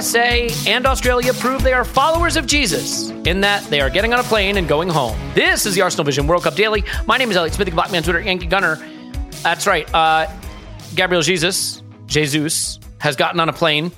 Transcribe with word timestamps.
USA 0.00 0.48
and 0.66 0.86
Australia 0.86 1.34
prove 1.34 1.62
they 1.62 1.74
are 1.74 1.84
followers 1.84 2.38
of 2.38 2.46
Jesus 2.46 3.10
in 3.26 3.42
that 3.42 3.62
they 3.64 3.82
are 3.82 3.90
getting 3.90 4.14
on 4.14 4.18
a 4.18 4.22
plane 4.22 4.56
and 4.56 4.66
going 4.66 4.88
home. 4.88 5.14
This 5.34 5.66
is 5.66 5.74
the 5.74 5.82
Arsenal 5.82 6.06
Vision 6.06 6.26
World 6.26 6.42
Cup 6.42 6.54
Daily. 6.54 6.82
My 7.04 7.18
name 7.18 7.30
is 7.30 7.36
Elliot 7.36 7.52
Smith, 7.52 7.70
Black 7.74 7.92
Man 7.92 8.02
Twitter, 8.02 8.18
Yankee 8.18 8.46
Gunner. 8.46 8.76
That's 9.42 9.66
right. 9.66 9.86
Uh, 9.92 10.26
Gabriel 10.94 11.20
Jesus, 11.20 11.82
Jesus, 12.06 12.80
has 12.96 13.14
gotten 13.14 13.40
on 13.40 13.50
a 13.50 13.52
plane 13.52 13.92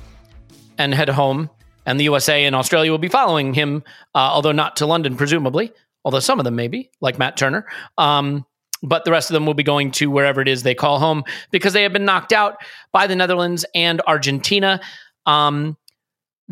and 0.76 0.92
head 0.92 1.08
home, 1.08 1.48
and 1.86 2.00
the 2.00 2.04
USA 2.04 2.46
and 2.46 2.56
Australia 2.56 2.90
will 2.90 2.98
be 2.98 3.06
following 3.06 3.54
him, 3.54 3.84
uh, 4.12 4.18
although 4.18 4.50
not 4.50 4.74
to 4.78 4.86
London, 4.86 5.16
presumably, 5.16 5.70
although 6.04 6.18
some 6.18 6.40
of 6.40 6.44
them 6.44 6.56
may 6.56 6.66
be, 6.66 6.90
like 7.00 7.16
Matt 7.16 7.36
Turner. 7.36 7.64
Um, 7.96 8.44
but 8.82 9.04
the 9.04 9.12
rest 9.12 9.30
of 9.30 9.34
them 9.34 9.46
will 9.46 9.54
be 9.54 9.62
going 9.62 9.92
to 9.92 10.10
wherever 10.10 10.40
it 10.40 10.48
is 10.48 10.64
they 10.64 10.74
call 10.74 10.98
home 10.98 11.22
because 11.52 11.72
they 11.72 11.84
have 11.84 11.92
been 11.92 12.04
knocked 12.04 12.32
out 12.32 12.56
by 12.90 13.06
the 13.06 13.14
Netherlands 13.14 13.64
and 13.72 14.02
Argentina. 14.08 14.80
Um, 15.26 15.76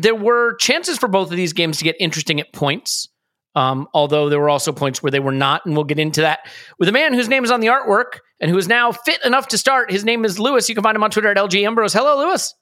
there 0.01 0.15
were 0.15 0.55
chances 0.55 0.97
for 0.97 1.07
both 1.07 1.31
of 1.31 1.37
these 1.37 1.53
games 1.53 1.77
to 1.77 1.83
get 1.83 1.95
interesting 1.99 2.39
at 2.39 2.51
points. 2.53 3.07
Um, 3.53 3.87
although 3.93 4.29
there 4.29 4.39
were 4.39 4.49
also 4.49 4.71
points 4.71 5.03
where 5.03 5.11
they 5.11 5.19
were 5.19 5.33
not, 5.33 5.65
and 5.65 5.75
we'll 5.75 5.83
get 5.83 5.99
into 5.99 6.21
that 6.21 6.39
with 6.79 6.87
a 6.87 6.93
man 6.93 7.13
whose 7.13 7.27
name 7.27 7.43
is 7.43 7.51
on 7.51 7.59
the 7.59 7.67
artwork 7.67 8.19
and 8.39 8.49
who 8.49 8.57
is 8.57 8.67
now 8.67 8.93
fit 8.93 9.19
enough 9.25 9.49
to 9.49 9.57
start. 9.57 9.91
His 9.91 10.05
name 10.05 10.23
is 10.23 10.39
Lewis. 10.39 10.69
You 10.69 10.75
can 10.75 10.83
find 10.83 10.95
him 10.95 11.03
on 11.03 11.11
Twitter 11.11 11.29
at 11.29 11.37
LG 11.37 11.65
Ambrose. 11.65 11.91
Hello, 11.91 12.17
Lewis. 12.17 12.53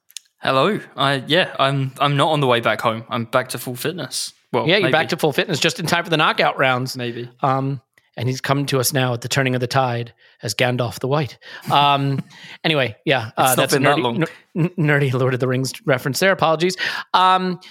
Hello. 0.41 0.80
I 0.96 1.24
yeah, 1.28 1.56
I'm 1.59 1.91
I'm 2.00 2.18
not 2.18 2.30
on 2.30 2.40
the 2.40 2.47
way 2.47 2.59
back 2.59 2.81
home. 2.81 3.03
I'm 3.09 3.25
back 3.25 3.50
to 3.50 3.59
full 3.59 3.75
fitness. 3.75 4.34
Well, 4.52 4.68
yeah, 4.68 4.78
you're 4.78 4.84
maybe. 4.84 4.94
back 4.94 5.09
to 5.09 5.18
full 5.18 5.34
fitness 5.34 5.59
just 5.59 5.80
in 5.80 5.85
time 5.85 6.03
for 6.03 6.09
the 6.09 6.18
knockout 6.18 6.58
rounds. 6.58 6.97
maybe. 6.97 7.30
Um, 7.41 7.81
and 8.19 8.28
he's 8.28 8.41
come 8.41 8.66
to 8.66 8.81
us 8.81 8.91
now 8.91 9.13
at 9.13 9.22
the 9.22 9.30
turning 9.30 9.56
of 9.56 9.62
the 9.62 9.68
tide 9.68 10.13
as 10.44 10.53
Gandalf 10.53 11.00
the 11.00 11.07
White. 11.07 11.40
Um, 11.72 12.22
anyway, 12.66 12.97
yeah, 13.06 13.31
uh, 13.38 13.44
not 13.44 13.56
that's 13.57 13.74
a 13.74 13.80
that 13.80 13.97
nerdy, 13.97 14.02
long. 14.03 14.25
n- 14.57 14.69
nerdy 14.78 15.13
Lord 15.13 15.34
of 15.34 15.40
the 15.40 15.47
Rings 15.47 15.72
reference 15.85 16.19
there. 16.19 16.34
Apologies. 16.34 16.75
Um, 17.13 17.62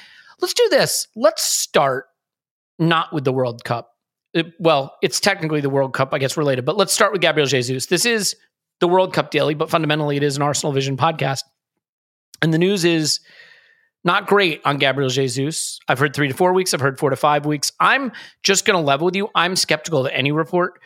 let's 0.40 0.54
do 0.54 0.66
this. 0.70 1.06
Let's 1.14 1.42
start 1.42 2.06
not 2.78 3.12
with 3.12 3.24
the 3.24 3.32
World 3.32 3.62
Cup. 3.62 3.90
It- 4.32 4.54
well, 4.58 4.96
it's 5.02 5.20
technically 5.20 5.60
the 5.60 5.70
World 5.70 5.92
Cup, 5.92 6.14
I 6.14 6.18
guess, 6.18 6.38
related, 6.38 6.64
but 6.64 6.78
let's 6.78 6.94
start 6.94 7.12
with 7.12 7.20
Gabriel 7.20 7.46
Jesus. 7.46 7.84
This 7.86 8.06
is 8.06 8.34
the 8.80 8.88
World 8.88 9.12
Cup 9.12 9.30
daily, 9.30 9.52
but 9.54 9.68
fundamentally, 9.68 10.16
it 10.16 10.22
is 10.22 10.36
an 10.36 10.42
Arsenal 10.42 10.72
Vision 10.72 10.96
podcast. 10.96 11.42
And 12.40 12.54
the 12.54 12.58
news 12.58 12.86
is 12.86 13.20
not 14.04 14.26
great 14.26 14.60
on 14.64 14.78
Gabriel 14.78 15.10
Jesus. 15.10 15.78
I've 15.88 15.98
heard 15.98 16.14
three 16.14 16.28
to 16.28 16.34
four 16.34 16.52
weeks. 16.52 16.72
I've 16.72 16.80
heard 16.80 16.98
four 16.98 17.10
to 17.10 17.16
five 17.16 17.46
weeks. 17.46 17.72
I'm 17.80 18.12
just 18.42 18.64
going 18.64 18.78
to 18.78 18.84
level 18.84 19.06
with 19.06 19.16
you. 19.16 19.28
I'm 19.34 19.56
skeptical 19.56 20.06
of 20.06 20.12
any 20.12 20.32
report 20.32 20.80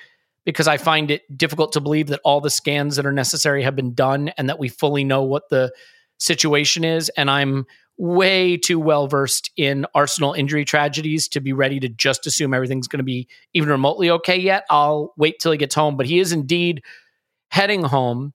because 0.45 0.67
I 0.67 0.77
find 0.77 1.11
it 1.11 1.23
difficult 1.37 1.73
to 1.73 1.81
believe 1.81 2.09
that 2.09 2.21
all 2.25 2.41
the 2.41 2.51
scans 2.51 2.97
that 2.97 3.07
are 3.07 3.13
necessary 3.13 3.63
have 3.63 3.77
been 3.77 3.95
done 3.95 4.31
and 4.37 4.49
that 4.49 4.59
we 4.59 4.69
fully 4.69 5.05
know 5.05 5.23
what 5.23 5.49
the 5.51 5.73
situation 6.19 6.85
is. 6.85 7.11
And 7.11 7.31
I'm 7.31 7.67
way 7.99 8.57
too 8.57 8.81
well 8.81 9.07
versed 9.07 9.51
in 9.57 9.87
Arsenal 9.95 10.33
injury 10.33 10.65
tragedies 10.65 11.29
to 11.29 11.41
be 11.41 11.53
ready 11.53 11.79
to 11.79 11.89
just 11.89 12.27
assume 12.27 12.55
everything's 12.55 12.89
going 12.89 12.99
to 12.99 13.05
be 13.05 13.29
even 13.53 13.69
remotely 13.69 14.11
okay 14.11 14.37
yet. 14.37 14.65
I'll 14.71 15.13
wait 15.17 15.39
till 15.39 15.53
he 15.53 15.59
gets 15.59 15.75
home, 15.75 15.97
but 15.97 16.07
he 16.07 16.19
is 16.19 16.33
indeed 16.33 16.83
heading 17.51 17.85
home 17.85 18.33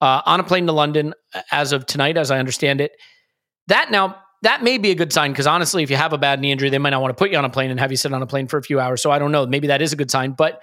uh, 0.00 0.22
on 0.26 0.40
a 0.40 0.44
plane 0.44 0.66
to 0.66 0.72
London 0.72 1.14
as 1.52 1.72
of 1.72 1.86
tonight, 1.86 2.16
as 2.16 2.30
I 2.30 2.38
understand 2.38 2.80
it. 2.80 2.92
That 3.70 3.92
now 3.92 4.16
that 4.42 4.64
may 4.64 4.78
be 4.78 4.90
a 4.90 4.96
good 4.96 5.12
sign 5.12 5.30
because 5.30 5.46
honestly, 5.46 5.84
if 5.84 5.90
you 5.90 5.96
have 5.96 6.12
a 6.12 6.18
bad 6.18 6.40
knee 6.40 6.50
injury, 6.50 6.70
they 6.70 6.78
might 6.78 6.90
not 6.90 7.02
want 7.02 7.16
to 7.16 7.18
put 7.18 7.30
you 7.30 7.38
on 7.38 7.44
a 7.44 7.50
plane 7.50 7.70
and 7.70 7.78
have 7.78 7.92
you 7.92 7.96
sit 7.96 8.12
on 8.12 8.20
a 8.20 8.26
plane 8.26 8.48
for 8.48 8.58
a 8.58 8.62
few 8.62 8.80
hours. 8.80 9.00
So 9.00 9.12
I 9.12 9.20
don't 9.20 9.30
know. 9.30 9.46
Maybe 9.46 9.68
that 9.68 9.80
is 9.80 9.92
a 9.92 9.96
good 9.96 10.10
sign, 10.10 10.32
but 10.32 10.60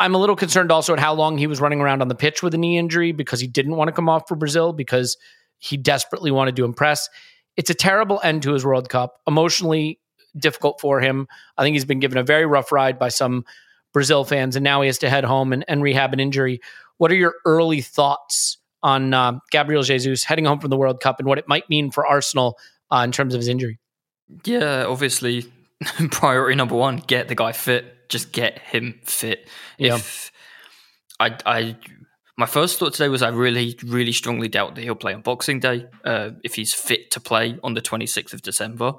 I'm 0.00 0.16
a 0.16 0.18
little 0.18 0.34
concerned 0.34 0.72
also 0.72 0.92
at 0.92 0.98
how 0.98 1.14
long 1.14 1.38
he 1.38 1.46
was 1.46 1.60
running 1.60 1.80
around 1.80 2.02
on 2.02 2.08
the 2.08 2.16
pitch 2.16 2.42
with 2.42 2.54
a 2.54 2.58
knee 2.58 2.76
injury 2.76 3.12
because 3.12 3.40
he 3.40 3.46
didn't 3.46 3.76
want 3.76 3.86
to 3.86 3.92
come 3.92 4.08
off 4.08 4.26
for 4.26 4.34
Brazil 4.34 4.72
because 4.72 5.16
he 5.58 5.76
desperately 5.76 6.32
wanted 6.32 6.56
to 6.56 6.64
impress. 6.64 7.08
It's 7.56 7.70
a 7.70 7.74
terrible 7.74 8.20
end 8.24 8.42
to 8.42 8.52
his 8.52 8.64
World 8.64 8.88
Cup, 8.88 9.20
emotionally 9.26 10.00
difficult 10.36 10.80
for 10.80 11.00
him. 11.00 11.28
I 11.56 11.62
think 11.62 11.74
he's 11.74 11.84
been 11.84 12.00
given 12.00 12.18
a 12.18 12.24
very 12.24 12.46
rough 12.46 12.72
ride 12.72 12.98
by 12.98 13.10
some 13.10 13.44
Brazil 13.92 14.24
fans, 14.24 14.56
and 14.56 14.64
now 14.64 14.80
he 14.80 14.86
has 14.88 14.98
to 14.98 15.10
head 15.10 15.24
home 15.24 15.52
and, 15.52 15.64
and 15.68 15.82
rehab 15.82 16.12
an 16.12 16.20
injury. 16.20 16.60
What 16.96 17.12
are 17.12 17.16
your 17.16 17.34
early 17.44 17.80
thoughts 17.80 18.57
on 18.82 19.14
uh, 19.14 19.38
Gabriel 19.50 19.82
Jesus 19.82 20.24
heading 20.24 20.44
home 20.44 20.60
from 20.60 20.70
the 20.70 20.76
World 20.76 21.00
Cup 21.00 21.18
and 21.18 21.28
what 21.28 21.38
it 21.38 21.48
might 21.48 21.68
mean 21.68 21.90
for 21.90 22.06
Arsenal 22.06 22.58
uh, 22.90 23.02
in 23.04 23.12
terms 23.12 23.34
of 23.34 23.38
his 23.38 23.48
injury? 23.48 23.78
Yeah, 24.44 24.84
obviously, 24.86 25.50
priority 26.10 26.56
number 26.56 26.74
one: 26.74 26.98
get 27.06 27.28
the 27.28 27.34
guy 27.34 27.52
fit. 27.52 28.08
Just 28.08 28.32
get 28.32 28.58
him 28.58 29.00
fit. 29.04 29.48
Yeah. 29.78 29.96
If 29.96 30.32
I, 31.20 31.36
I, 31.44 31.76
my 32.36 32.46
first 32.46 32.78
thought 32.78 32.92
today 32.92 33.08
was 33.08 33.22
I 33.22 33.28
really, 33.28 33.78
really 33.84 34.12
strongly 34.12 34.48
doubt 34.48 34.76
that 34.76 34.82
he'll 34.82 34.94
play 34.94 35.12
on 35.12 35.20
Boxing 35.20 35.60
Day. 35.60 35.86
Uh, 36.04 36.30
if 36.44 36.54
he's 36.54 36.72
fit 36.72 37.10
to 37.12 37.20
play 37.20 37.58
on 37.62 37.74
the 37.74 37.82
26th 37.82 38.32
of 38.32 38.42
December, 38.42 38.94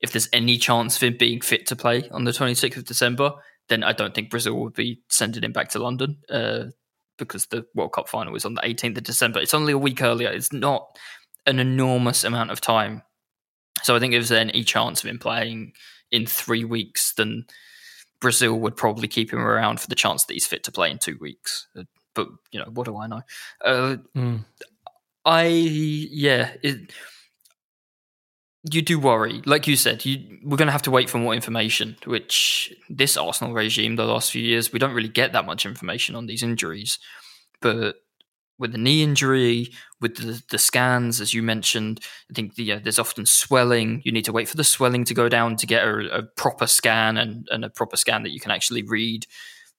if 0.00 0.12
there's 0.12 0.28
any 0.32 0.58
chance 0.58 0.96
of 0.96 1.02
him 1.02 1.16
being 1.18 1.40
fit 1.40 1.66
to 1.66 1.76
play 1.76 2.08
on 2.10 2.24
the 2.24 2.30
26th 2.30 2.76
of 2.76 2.84
December, 2.84 3.32
then 3.68 3.82
I 3.82 3.92
don't 3.92 4.14
think 4.14 4.30
Brazil 4.30 4.54
would 4.60 4.74
be 4.74 5.00
sending 5.08 5.42
him 5.42 5.52
back 5.52 5.70
to 5.70 5.78
London. 5.78 6.18
Uh, 6.28 6.66
because 7.18 7.46
the 7.46 7.66
World 7.74 7.92
Cup 7.92 8.08
final 8.08 8.34
is 8.34 8.44
on 8.44 8.54
the 8.54 8.62
18th 8.62 8.98
of 8.98 9.04
December. 9.04 9.40
It's 9.40 9.54
only 9.54 9.72
a 9.72 9.78
week 9.78 10.02
earlier. 10.02 10.30
It's 10.30 10.52
not 10.52 10.96
an 11.46 11.58
enormous 11.58 12.24
amount 12.24 12.50
of 12.50 12.60
time. 12.60 13.02
So 13.82 13.94
I 13.94 13.98
think 14.00 14.14
if 14.14 14.26
there's 14.28 14.40
any 14.40 14.64
chance 14.64 15.02
of 15.02 15.10
him 15.10 15.18
playing 15.18 15.72
in 16.10 16.26
three 16.26 16.64
weeks, 16.64 17.12
then 17.16 17.44
Brazil 18.20 18.58
would 18.58 18.76
probably 18.76 19.08
keep 19.08 19.32
him 19.32 19.38
around 19.40 19.80
for 19.80 19.88
the 19.88 19.94
chance 19.94 20.24
that 20.24 20.34
he's 20.34 20.46
fit 20.46 20.64
to 20.64 20.72
play 20.72 20.90
in 20.90 20.98
two 20.98 21.16
weeks. 21.20 21.68
Uh, 21.76 21.84
But 22.14 22.28
you 22.50 22.58
know, 22.58 22.70
what 22.72 22.86
do 22.86 22.96
I 22.96 23.06
know? 23.06 23.22
Uh, 23.64 23.96
Mm. 24.16 24.44
I 25.24 25.46
yeah, 25.46 26.52
it, 26.62 26.92
you 28.64 28.82
do 28.82 28.98
worry. 28.98 29.42
Like 29.46 29.66
you 29.66 29.76
said, 29.76 30.04
you 30.04 30.38
we're 30.44 30.56
going 30.56 30.66
to 30.66 30.72
have 30.72 30.82
to 30.82 30.90
wait 30.90 31.08
for 31.08 31.18
more 31.18 31.34
information. 31.34 31.96
Which 32.04 32.74
this 32.88 33.16
Arsenal 33.16 33.54
regime, 33.54 33.96
the 33.96 34.04
last 34.04 34.30
few 34.30 34.42
years, 34.42 34.72
we 34.72 34.78
don't 34.78 34.94
really 34.94 35.08
get 35.08 35.32
that 35.32 35.46
much 35.46 35.64
information 35.64 36.16
on 36.16 36.26
these 36.26 36.42
injuries. 36.42 36.98
But 37.60 37.96
with 38.58 38.72
the 38.72 38.78
knee 38.78 39.02
injury, 39.02 39.68
with 40.00 40.16
the, 40.16 40.42
the 40.50 40.58
scans, 40.58 41.20
as 41.20 41.32
you 41.32 41.42
mentioned, 41.42 42.00
I 42.30 42.34
think 42.34 42.56
the, 42.56 42.78
there's 42.80 42.98
often 42.98 43.24
swelling. 43.24 44.02
You 44.04 44.12
need 44.12 44.24
to 44.24 44.32
wait 44.32 44.48
for 44.48 44.56
the 44.56 44.64
swelling 44.64 45.04
to 45.04 45.14
go 45.14 45.28
down 45.28 45.56
to 45.56 45.66
get 45.66 45.84
a, 45.84 46.18
a 46.18 46.22
proper 46.22 46.66
scan 46.66 47.16
and, 47.16 47.46
and 47.50 47.64
a 47.64 47.70
proper 47.70 47.96
scan 47.96 48.24
that 48.24 48.32
you 48.32 48.40
can 48.40 48.50
actually 48.50 48.82
read. 48.82 49.26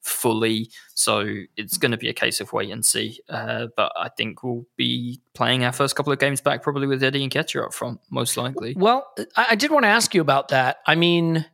Fully. 0.02 0.70
So 0.96 1.26
it's 1.58 1.78
going 1.78 1.92
to 1.92 1.98
be 1.98 2.10
a 2.10 2.14
case 2.14 2.40
of 2.40 2.54
wait 2.54 2.72
and 2.72 2.86
see. 2.86 3.20
Uh, 3.30 3.68
but 3.76 3.92
I 3.98 4.10
think 4.10 4.44
we'll 4.44 4.66
be 4.78 5.22
playing 5.34 5.64
our 5.64 5.72
first 5.72 5.96
couple 5.96 6.14
of 6.14 6.20
games 6.20 6.42
back 6.42 6.64
probably 6.64 6.88
with 6.88 7.04
Eddie 7.04 7.28
Nketiah 7.28 7.66
up 7.66 7.74
front, 7.74 8.00
most 8.10 8.38
likely. 8.38 8.76
Well, 8.78 9.06
I, 9.36 9.56
did 9.56 9.72
want 9.72 9.84
to 9.84 9.90
ask 9.90 10.14
you 10.14 10.22
about 10.22 10.50
that. 10.50 10.78
I 10.88 10.96
mean, 10.96 11.46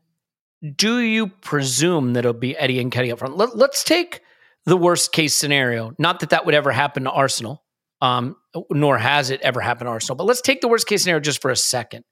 do 0.75 0.99
you 0.99 1.27
presume 1.27 2.13
that 2.13 2.19
it'll 2.19 2.33
be 2.33 2.57
Eddie 2.57 2.83
Nketiah 2.83 3.13
up 3.13 3.19
front? 3.19 3.37
Let, 3.37 3.57
let's 3.57 3.83
take 3.83 4.21
the 4.65 4.77
worst 4.77 5.11
case 5.11 5.33
scenario. 5.33 5.93
Not 5.97 6.19
that 6.21 6.29
that 6.29 6.45
would 6.45 6.55
ever 6.55 6.71
happen 6.71 7.03
to 7.03 7.11
Arsenal, 7.11 7.63
um, 8.01 8.35
nor 8.69 8.97
has 8.97 9.29
it 9.29 9.41
ever 9.41 9.61
happened 9.61 9.87
to 9.87 9.91
Arsenal. 9.91 10.15
But 10.15 10.25
let's 10.25 10.41
take 10.41 10.61
the 10.61 10.67
worst 10.67 10.87
case 10.87 11.03
scenario 11.03 11.19
just 11.19 11.41
for 11.41 11.51
a 11.51 11.55
second. 11.55 12.05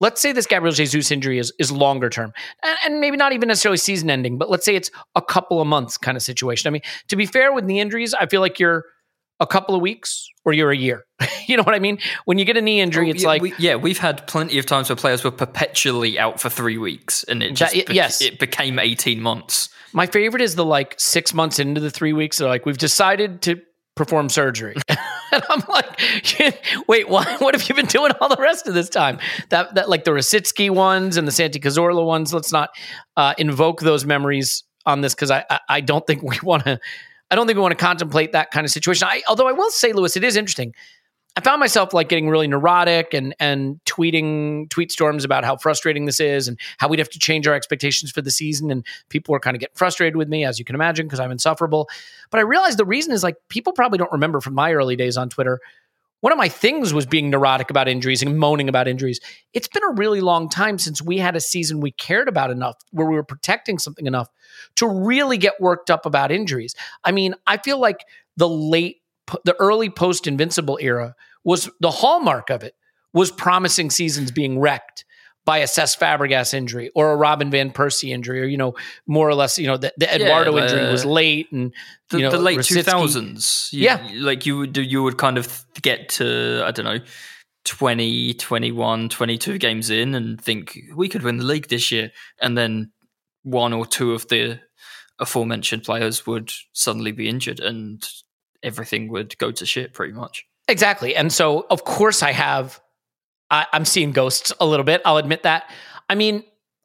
Let's 0.00 0.20
say 0.20 0.32
this 0.32 0.46
Gabriel 0.46 0.74
Jesus 0.74 1.10
injury 1.10 1.38
is, 1.38 1.52
is 1.58 1.70
longer 1.70 2.10
term 2.10 2.32
and, 2.64 2.76
and 2.84 3.00
maybe 3.00 3.16
not 3.16 3.32
even 3.32 3.46
necessarily 3.46 3.76
season 3.76 4.10
ending, 4.10 4.36
but 4.36 4.50
let's 4.50 4.64
say 4.64 4.74
it's 4.74 4.90
a 5.14 5.22
couple 5.22 5.60
of 5.60 5.66
months 5.66 5.96
kind 5.96 6.16
of 6.16 6.22
situation. 6.22 6.68
I 6.68 6.70
mean, 6.72 6.82
to 7.08 7.16
be 7.16 7.26
fair 7.26 7.52
with 7.52 7.64
knee 7.64 7.80
injuries, 7.80 8.12
I 8.12 8.26
feel 8.26 8.40
like 8.40 8.58
you're 8.58 8.84
a 9.42 9.46
couple 9.46 9.74
of 9.74 9.80
weeks 9.80 10.28
or 10.44 10.52
you're 10.52 10.70
a 10.70 10.76
year. 10.76 11.04
you 11.46 11.56
know 11.56 11.62
what 11.62 11.74
I 11.74 11.78
mean? 11.78 11.98
When 12.24 12.38
you 12.38 12.44
get 12.44 12.56
a 12.56 12.62
knee 12.62 12.80
oh, 12.80 12.84
injury, 12.84 13.08
oh, 13.08 13.10
it's 13.10 13.22
yeah, 13.22 13.28
like 13.28 13.42
we, 13.42 13.54
yeah, 13.58 13.74
we've 13.74 13.98
had 13.98 14.26
plenty 14.26 14.58
of 14.58 14.66
times 14.66 14.88
where 14.88 14.96
players 14.96 15.22
were 15.22 15.30
perpetually 15.30 16.18
out 16.18 16.40
for 16.40 16.48
three 16.48 16.78
weeks, 16.78 17.24
and 17.24 17.42
it 17.42 17.54
just 17.54 17.74
that, 17.74 17.92
yes, 17.92 18.22
it 18.22 18.38
became 18.38 18.78
eighteen 18.78 19.20
months. 19.20 19.68
My 19.92 20.06
favorite 20.06 20.42
is 20.42 20.54
the 20.54 20.64
like 20.64 20.94
six 20.98 21.34
months 21.34 21.58
into 21.58 21.80
the 21.80 21.90
three 21.90 22.12
weeks. 22.12 22.38
They're 22.38 22.48
like, 22.48 22.64
we've 22.64 22.78
decided 22.78 23.42
to 23.42 23.60
perform 23.94 24.28
surgery. 24.28 24.76
and 25.42 25.42
I'm 25.48 25.62
like, 25.68 26.00
wait, 26.88 27.08
what? 27.08 27.40
What 27.40 27.54
have 27.54 27.68
you 27.68 27.74
been 27.74 27.86
doing 27.86 28.12
all 28.20 28.28
the 28.28 28.40
rest 28.40 28.68
of 28.68 28.74
this 28.74 28.88
time? 28.88 29.18
That 29.48 29.74
that 29.74 29.88
like 29.88 30.04
the 30.04 30.10
Rosicky 30.10 30.70
ones 30.70 31.16
and 31.16 31.26
the 31.26 31.32
Santi 31.32 31.58
Cazorla 31.58 32.04
ones. 32.04 32.34
Let's 32.34 32.52
not 32.52 32.70
uh, 33.16 33.34
invoke 33.38 33.80
those 33.80 34.04
memories 34.04 34.64
on 34.84 35.00
this 35.00 35.14
because 35.14 35.30
I, 35.30 35.44
I, 35.48 35.60
I 35.68 35.80
don't 35.80 36.06
think 36.06 36.22
we 36.22 36.38
want 36.42 36.64
to. 36.64 36.78
I 37.30 37.34
don't 37.34 37.46
think 37.46 37.56
we 37.56 37.62
want 37.62 37.72
to 37.72 37.82
contemplate 37.82 38.32
that 38.32 38.50
kind 38.50 38.66
of 38.66 38.70
situation. 38.70 39.08
I, 39.10 39.22
although 39.26 39.48
I 39.48 39.52
will 39.52 39.70
say, 39.70 39.94
Lewis, 39.94 40.16
it 40.18 40.24
is 40.24 40.36
interesting. 40.36 40.74
I 41.34 41.40
found 41.40 41.60
myself 41.60 41.94
like 41.94 42.08
getting 42.10 42.28
really 42.28 42.46
neurotic 42.46 43.14
and 43.14 43.34
and 43.40 43.80
tweeting 43.84 44.68
tweet 44.68 44.92
storms 44.92 45.24
about 45.24 45.44
how 45.44 45.56
frustrating 45.56 46.04
this 46.04 46.20
is 46.20 46.46
and 46.46 46.58
how 46.78 46.88
we'd 46.88 46.98
have 46.98 47.08
to 47.10 47.18
change 47.18 47.46
our 47.46 47.54
expectations 47.54 48.10
for 48.10 48.20
the 48.20 48.30
season. 48.30 48.70
And 48.70 48.84
people 49.08 49.32
were 49.32 49.40
kind 49.40 49.56
of 49.56 49.60
getting 49.60 49.74
frustrated 49.74 50.16
with 50.16 50.28
me, 50.28 50.44
as 50.44 50.58
you 50.58 50.64
can 50.64 50.74
imagine, 50.74 51.06
because 51.06 51.20
I'm 51.20 51.30
insufferable. 51.30 51.88
But 52.30 52.38
I 52.38 52.42
realized 52.42 52.78
the 52.78 52.84
reason 52.84 53.12
is 53.12 53.22
like 53.22 53.36
people 53.48 53.72
probably 53.72 53.98
don't 53.98 54.12
remember 54.12 54.40
from 54.40 54.54
my 54.54 54.72
early 54.74 54.96
days 54.96 55.16
on 55.16 55.30
Twitter. 55.30 55.60
One 56.20 56.32
of 56.32 56.38
my 56.38 56.48
things 56.48 56.94
was 56.94 57.04
being 57.04 57.30
neurotic 57.30 57.68
about 57.68 57.88
injuries 57.88 58.22
and 58.22 58.38
moaning 58.38 58.68
about 58.68 58.86
injuries. 58.86 59.18
It's 59.54 59.66
been 59.66 59.82
a 59.82 59.92
really 59.94 60.20
long 60.20 60.48
time 60.48 60.78
since 60.78 61.02
we 61.02 61.18
had 61.18 61.34
a 61.34 61.40
season 61.40 61.80
we 61.80 61.90
cared 61.90 62.28
about 62.28 62.52
enough, 62.52 62.76
where 62.92 63.08
we 63.08 63.16
were 63.16 63.24
protecting 63.24 63.80
something 63.80 64.06
enough 64.06 64.28
to 64.76 64.86
really 64.86 65.36
get 65.36 65.54
worked 65.60 65.90
up 65.90 66.06
about 66.06 66.30
injuries. 66.30 66.76
I 67.02 67.10
mean, 67.10 67.34
I 67.48 67.56
feel 67.56 67.78
like 67.78 68.04
the 68.36 68.48
late 68.48 69.01
the 69.44 69.54
early 69.58 69.90
post 69.90 70.26
invincible 70.26 70.78
era 70.80 71.14
was 71.44 71.70
the 71.80 71.90
hallmark 71.90 72.50
of 72.50 72.62
it 72.62 72.74
was 73.12 73.30
promising 73.30 73.90
seasons 73.90 74.30
being 74.30 74.58
wrecked 74.58 75.04
by 75.44 75.58
a 75.58 75.64
Cesc 75.64 75.98
Fabregas 75.98 76.54
injury 76.54 76.90
or 76.94 77.12
a 77.12 77.16
Robin 77.16 77.50
van 77.50 77.72
Persie 77.72 78.10
injury, 78.10 78.42
or 78.42 78.44
you 78.44 78.56
know, 78.56 78.74
more 79.06 79.28
or 79.28 79.34
less, 79.34 79.58
you 79.58 79.66
know, 79.66 79.76
the, 79.76 79.92
the 79.96 80.14
Eduardo 80.14 80.56
yeah, 80.56 80.62
injury 80.62 80.90
was 80.90 81.04
late 81.04 81.50
and 81.50 81.72
the, 82.10 82.18
you 82.18 82.24
know, 82.24 82.30
the 82.30 82.38
late 82.38 82.62
two 82.62 82.82
thousands. 82.82 83.68
Yeah, 83.72 84.06
like 84.14 84.46
you 84.46 84.58
would 84.58 84.76
you 84.76 85.02
would 85.02 85.18
kind 85.18 85.38
of 85.38 85.64
get 85.80 86.08
to 86.10 86.62
I 86.64 86.70
don't 86.70 86.84
know. 86.84 87.04
20, 87.64 88.34
21, 88.34 89.08
22 89.08 89.56
games 89.56 89.88
in 89.88 90.16
and 90.16 90.40
think 90.40 90.76
we 90.96 91.08
could 91.08 91.22
win 91.22 91.36
the 91.36 91.44
league 91.44 91.68
this 91.68 91.92
year. 91.92 92.10
And 92.40 92.58
then 92.58 92.90
one 93.44 93.72
or 93.72 93.86
two 93.86 94.14
of 94.14 94.26
the 94.26 94.58
aforementioned 95.20 95.84
players 95.84 96.26
would 96.26 96.50
suddenly 96.72 97.12
be 97.12 97.28
injured 97.28 97.60
and 97.60 98.04
everything 98.62 99.08
would 99.08 99.36
go 99.38 99.50
to 99.50 99.66
shit 99.66 99.92
pretty 99.92 100.12
much. 100.12 100.44
Exactly. 100.68 101.14
And 101.16 101.32
so, 101.32 101.66
of 101.70 101.84
course, 101.84 102.22
I 102.22 102.32
have, 102.32 102.80
I, 103.50 103.66
I'm 103.72 103.84
seeing 103.84 104.12
ghosts 104.12 104.52
a 104.60 104.66
little 104.66 104.84
bit. 104.84 105.02
I'll 105.04 105.16
admit 105.16 105.42
that. 105.42 105.70
I 106.08 106.14
mean, 106.14 106.44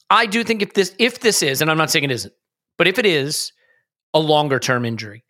I 0.10 0.26
do 0.26 0.44
think 0.44 0.62
if 0.62 0.74
this, 0.74 0.96
if 1.00 1.20
this 1.20 1.44
is, 1.44 1.62
and 1.62 1.70
I'm 1.70 1.78
not 1.78 1.92
saying 1.92 2.06
it 2.06 2.12
isn't, 2.12 2.34
but 2.78 2.88
if 2.88 2.98
it 2.98 3.06
is 3.06 3.52
a 4.14 4.20
longer 4.20 4.60
term 4.60 4.86
injury, 4.86 5.24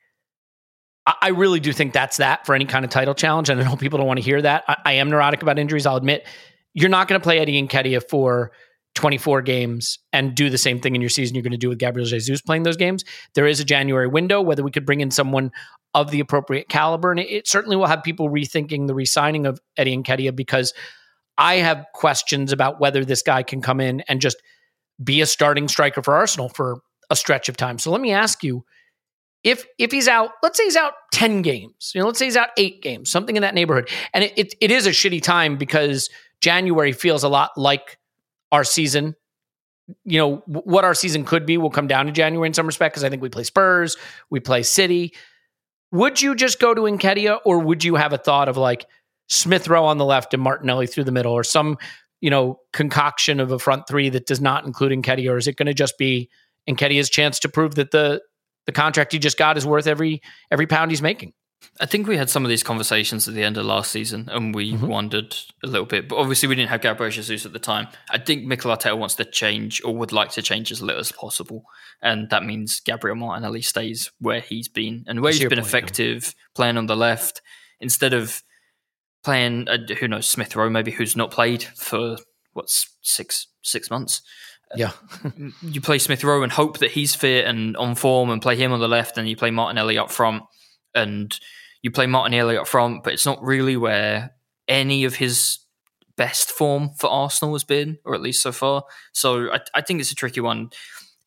I, 1.05 1.15
I 1.21 1.27
really 1.29 1.59
do 1.59 1.73
think 1.73 1.93
that's 1.93 2.17
that 2.17 2.45
for 2.45 2.55
any 2.55 2.65
kind 2.65 2.85
of 2.85 2.91
title 2.91 3.13
challenge. 3.13 3.49
And 3.49 3.59
I 3.59 3.63
know 3.63 3.75
people 3.75 3.97
don't 3.97 4.07
want 4.07 4.19
to 4.19 4.23
hear 4.23 4.41
that. 4.41 4.63
I, 4.67 4.77
I 4.85 4.91
am 4.93 5.09
neurotic 5.09 5.41
about 5.41 5.59
injuries. 5.59 5.85
I'll 5.85 5.97
admit 5.97 6.25
you're 6.73 6.89
not 6.89 7.07
going 7.07 7.19
to 7.19 7.23
play 7.23 7.39
Eddie 7.39 7.61
Nketiah 7.61 8.07
for 8.07 8.51
24 8.97 9.43
games 9.43 9.99
and 10.11 10.33
do 10.33 10.49
the 10.49 10.57
same 10.57 10.79
thing 10.79 10.95
in 10.95 11.01
your 11.01 11.09
season 11.09 11.35
you're 11.35 11.43
going 11.43 11.51
to 11.51 11.57
do 11.57 11.69
with 11.69 11.77
Gabriel 11.77 12.07
Jesus 12.07 12.41
playing 12.41 12.63
those 12.63 12.77
games. 12.77 13.05
There 13.35 13.45
is 13.45 13.59
a 13.59 13.63
January 13.63 14.07
window, 14.07 14.41
whether 14.41 14.63
we 14.63 14.71
could 14.71 14.85
bring 14.85 15.01
in 15.01 15.11
someone 15.11 15.51
of 15.93 16.09
the 16.09 16.19
appropriate 16.19 16.67
caliber. 16.67 17.11
And 17.11 17.19
it, 17.19 17.47
certainly 17.47 17.75
will 17.75 17.85
have 17.85 18.01
people 18.03 18.29
rethinking 18.29 18.87
the 18.87 18.95
re 18.95 19.05
signing 19.05 19.45
of 19.45 19.61
Eddie 19.77 19.95
Nketiah 19.95 20.35
because 20.35 20.73
I 21.37 21.55
have 21.55 21.85
questions 21.93 22.51
about 22.51 22.79
whether 22.79 23.05
this 23.05 23.21
guy 23.21 23.43
can 23.43 23.61
come 23.61 23.79
in 23.79 24.01
and 24.09 24.19
just 24.19 24.37
be 25.01 25.21
a 25.21 25.27
starting 25.27 25.67
striker 25.67 26.01
for 26.01 26.15
Arsenal 26.15 26.49
for 26.49 26.81
a 27.11 27.15
stretch 27.15 27.49
of 27.49 27.55
time. 27.55 27.77
So 27.77 27.91
let 27.91 28.01
me 28.01 28.11
ask 28.11 28.43
you 28.43 28.65
if 29.43 29.63
if 29.77 29.91
he's 29.91 30.07
out, 30.07 30.31
let's 30.41 30.57
say 30.57 30.63
he's 30.63 30.75
out 30.75 30.93
10 31.13 31.43
games, 31.43 31.91
you 31.93 32.01
know, 32.01 32.07
let's 32.07 32.17
say 32.17 32.25
he's 32.25 32.35
out 32.35 32.49
eight 32.57 32.81
games, 32.81 33.11
something 33.11 33.35
in 33.35 33.43
that 33.43 33.53
neighborhood. 33.53 33.89
And 34.13 34.23
it, 34.23 34.33
it, 34.35 34.55
it 34.59 34.71
is 34.71 34.87
a 34.87 34.89
shitty 34.89 35.21
time 35.21 35.55
because 35.55 36.09
January 36.41 36.91
feels 36.91 37.23
a 37.23 37.29
lot 37.29 37.51
like 37.55 37.99
our 38.51 38.63
season. 38.63 39.15
You 40.03 40.19
know, 40.19 40.35
what 40.47 40.83
our 40.83 40.93
season 40.93 41.23
could 41.23 41.45
be 41.45 41.57
will 41.57 41.69
come 41.69 41.87
down 41.87 42.07
to 42.07 42.11
January 42.11 42.47
in 42.47 42.53
some 42.53 42.67
respect 42.67 42.93
because 42.93 43.03
I 43.03 43.09
think 43.09 43.21
we 43.21 43.29
play 43.29 43.43
Spurs, 43.43 43.95
we 44.29 44.39
play 44.39 44.63
City. 44.63 45.13
Would 45.91 46.21
you 46.21 46.35
just 46.35 46.59
go 46.59 46.73
to 46.73 46.81
Nketiah 46.81 47.39
or 47.45 47.59
would 47.59 47.83
you 47.83 47.95
have 47.95 48.11
a 48.11 48.17
thought 48.17 48.49
of 48.49 48.57
like 48.57 48.85
Smith 49.27 49.67
Rowe 49.69 49.85
on 49.85 49.97
the 49.97 50.05
left 50.05 50.33
and 50.33 50.43
Martinelli 50.43 50.87
through 50.87 51.05
the 51.05 51.11
middle 51.13 51.31
or 51.31 51.43
some, 51.43 51.77
you 52.19 52.29
know, 52.29 52.59
concoction 52.73 53.39
of 53.39 53.51
a 53.51 53.59
front 53.59 53.87
three 53.87 54.09
that 54.09 54.25
does 54.25 54.41
not 54.41 54.65
include 54.65 54.91
Nketiah? 54.91 55.31
Or 55.31 55.37
is 55.37 55.47
it 55.47 55.55
going 55.55 55.67
to 55.67 55.73
just 55.73 55.97
be 55.97 56.29
Nketiah's 56.67 57.09
chance 57.09 57.39
to 57.39 57.49
prove 57.49 57.75
that 57.75 57.91
the 57.91 58.21
the 58.65 58.73
contract 58.73 59.13
he 59.13 59.19
just 59.19 59.37
got 59.37 59.55
is 59.55 59.65
worth 59.65 59.87
every 59.87 60.21
every 60.51 60.67
pound 60.67 60.91
he's 60.91 61.01
making? 61.01 61.31
I 61.79 61.85
think 61.85 62.07
we 62.07 62.17
had 62.17 62.29
some 62.29 62.43
of 62.43 62.49
these 62.49 62.63
conversations 62.63 63.27
at 63.27 63.33
the 63.33 63.43
end 63.43 63.57
of 63.57 63.65
last 63.65 63.91
season 63.91 64.29
and 64.31 64.53
we 64.53 64.73
mm-hmm. 64.73 64.87
wondered 64.87 65.35
a 65.63 65.67
little 65.67 65.85
bit. 65.85 66.09
But 66.09 66.17
obviously, 66.17 66.49
we 66.49 66.55
didn't 66.55 66.69
have 66.69 66.81
Gabriel 66.81 67.11
Jesus 67.11 67.45
at 67.45 67.53
the 67.53 67.59
time. 67.59 67.87
I 68.09 68.17
think 68.17 68.45
Mikel 68.45 68.75
Arteta 68.75 68.97
wants 68.97 69.15
to 69.15 69.25
change 69.25 69.81
or 69.83 69.95
would 69.95 70.11
like 70.11 70.31
to 70.31 70.41
change 70.41 70.71
as 70.71 70.81
little 70.81 70.99
as 70.99 71.11
possible. 71.11 71.63
And 72.01 72.29
that 72.29 72.43
means 72.43 72.79
Gabriel 72.79 73.15
Martinelli 73.15 73.61
stays 73.61 74.11
where 74.19 74.39
he's 74.39 74.67
been 74.67 75.03
and 75.07 75.21
where 75.21 75.31
he's 75.31 75.41
been 75.41 75.49
point, 75.49 75.67
effective 75.67 76.23
yeah. 76.25 76.31
playing 76.55 76.77
on 76.77 76.87
the 76.87 76.97
left 76.97 77.41
instead 77.79 78.13
of 78.13 78.41
playing, 79.23 79.67
uh, 79.67 79.77
who 79.99 80.07
knows, 80.07 80.27
Smith 80.27 80.55
Rowe, 80.55 80.69
maybe 80.69 80.91
who's 80.91 81.15
not 81.15 81.31
played 81.31 81.63
for 81.63 82.17
what's 82.53 82.95
six 83.01 83.47
six 83.61 83.91
months. 83.91 84.21
Yeah. 84.75 84.91
you 85.61 85.79
play 85.79 85.99
Smith 85.99 86.23
Rowe 86.23 86.43
and 86.43 86.51
hope 86.51 86.79
that 86.79 86.91
he's 86.91 87.15
fit 87.15 87.45
and 87.45 87.77
on 87.77 87.95
form 87.95 88.29
and 88.29 88.41
play 88.41 88.55
him 88.55 88.71
on 88.71 88.79
the 88.79 88.87
left 88.87 89.17
and 89.17 89.29
you 89.29 89.35
play 89.35 89.51
Martinelli 89.51 89.97
up 89.97 90.11
front 90.11 90.43
and 90.97 91.39
you 91.81 91.91
play 91.91 92.07
Martinelli 92.07 92.57
up 92.57 92.67
front, 92.67 93.03
but 93.03 93.13
it's 93.13 93.25
not 93.25 93.41
really 93.41 93.77
where 93.77 94.31
any 94.67 95.05
of 95.05 95.15
his 95.15 95.59
best 96.17 96.51
form 96.51 96.89
for 96.97 97.09
Arsenal 97.09 97.53
has 97.53 97.63
been, 97.63 97.99
or 98.03 98.15
at 98.15 98.21
least 98.21 98.41
so 98.41 98.51
far. 98.51 98.83
So 99.13 99.51
I, 99.53 99.59
I 99.75 99.81
think 99.81 100.01
it's 100.01 100.11
a 100.11 100.15
tricky 100.15 100.41
one. 100.41 100.71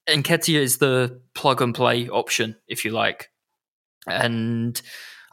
Nketiah 0.08 0.60
is 0.60 0.78
the 0.78 1.20
plug 1.34 1.62
and 1.62 1.74
play 1.74 2.08
option, 2.08 2.56
if 2.66 2.84
you 2.84 2.90
like. 2.90 3.30
And 4.06 4.80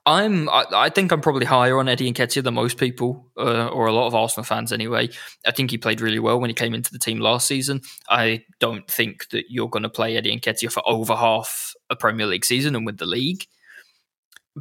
I'm, 0.05 0.47
I, 0.49 0.65
I 0.71 0.89
think 0.89 1.11
I'm 1.11 1.21
probably 1.21 1.45
higher 1.45 1.79
on 1.79 1.89
Eddie 1.89 2.11
Nketiah 2.13 2.43
than 2.43 2.53
most 2.53 2.77
people, 2.77 3.29
uh, 3.37 3.67
or 3.67 3.87
a 3.87 3.93
lot 3.93 4.07
of 4.07 4.15
Arsenal 4.15 4.45
fans 4.45 4.71
anyway. 4.71 5.09
I 5.45 5.51
think 5.51 5.71
he 5.71 5.77
played 5.77 5.99
really 5.99 6.19
well 6.19 6.39
when 6.39 6.49
he 6.49 6.53
came 6.53 6.73
into 6.73 6.91
the 6.91 6.99
team 6.99 7.19
last 7.19 7.47
season. 7.47 7.81
I 8.07 8.43
don't 8.59 8.89
think 8.89 9.29
that 9.29 9.45
you're 9.49 9.69
going 9.69 9.83
to 9.83 9.89
play 9.89 10.15
Eddie 10.15 10.37
Nketiah 10.39 10.71
for 10.71 10.83
over 10.87 11.15
half 11.15 11.73
a 11.89 11.95
Premier 11.95 12.27
League 12.27 12.45
season 12.45 12.75
and 12.75 12.85
win 12.85 12.97
the 12.97 13.05
league 13.05 13.45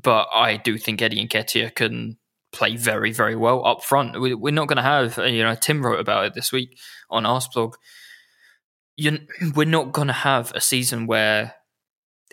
but 0.03 0.29
I 0.35 0.59
do 0.59 0.77
think 0.77 1.01
Eddie 1.01 1.27
Nketiah 1.27 1.75
can 1.75 2.19
play 2.53 2.77
very, 2.77 3.13
very 3.13 3.35
well 3.35 3.67
up 3.67 3.83
front. 3.83 4.21
We, 4.21 4.33
are 4.33 4.53
not 4.53 4.69
going 4.69 4.77
to 4.77 4.83
have, 4.83 5.19
uh, 5.19 5.25
you 5.25 5.43
know, 5.43 5.55
Tim 5.55 5.85
wrote 5.85 6.01
about 6.01 6.27
it 6.27 6.35
this 6.35 6.53
week 6.53 6.79
on 7.09 7.25
Arsblog. 7.25 7.75
We're 9.55 9.67
not 9.67 9.93
going 9.93 10.09
to 10.09 10.13
have 10.13 10.53
a 10.55 10.61
season 10.61 11.07
where 11.07 11.55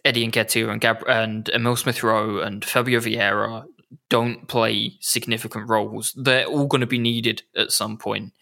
Eddie 0.04 0.30
Nketiah 0.30 0.70
and 0.70 0.82
Gab- 0.82 1.08
and 1.08 1.50
Emil 1.50 1.78
Smith 1.78 2.04
Rowe 2.04 2.40
and 2.40 2.66
Fabio 2.66 3.00
Vieira 3.00 3.66
don't 4.10 4.48
play 4.48 4.98
significant 5.00 5.70
roles. 5.70 6.14
They're 6.18 6.46
all 6.46 6.68
going 6.68 6.82
to 6.82 6.88
be 6.88 7.00
needed 7.00 7.44
at 7.56 7.72
some 7.72 7.98
point. 7.98 8.04
point, 8.04 8.34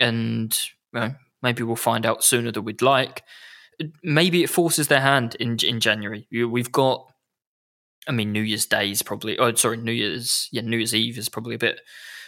and 0.00 0.58
you 0.92 1.00
know, 1.00 1.14
maybe 1.42 1.62
we'll 1.62 1.76
find 1.76 2.04
out 2.04 2.24
sooner 2.24 2.52
than 2.52 2.64
we'd 2.64 2.82
like. 2.82 3.22
Maybe 4.02 4.42
it 4.42 4.50
forces 4.50 4.88
their 4.88 5.00
hand 5.00 5.34
in 5.36 5.58
in 5.62 5.80
January. 5.80 6.26
We've 6.30 6.72
got 6.72 7.10
I 8.06 8.12
mean, 8.12 8.32
New 8.32 8.42
Year's 8.42 8.66
Day 8.66 8.90
is 8.90 9.02
probably. 9.02 9.38
Oh, 9.38 9.54
sorry, 9.54 9.76
New 9.78 9.92
Year's. 9.92 10.48
Yeah, 10.52 10.62
New 10.62 10.76
Year's 10.76 10.94
Eve 10.94 11.18
is 11.18 11.28
probably 11.28 11.54
a 11.54 11.58
bit. 11.58 11.80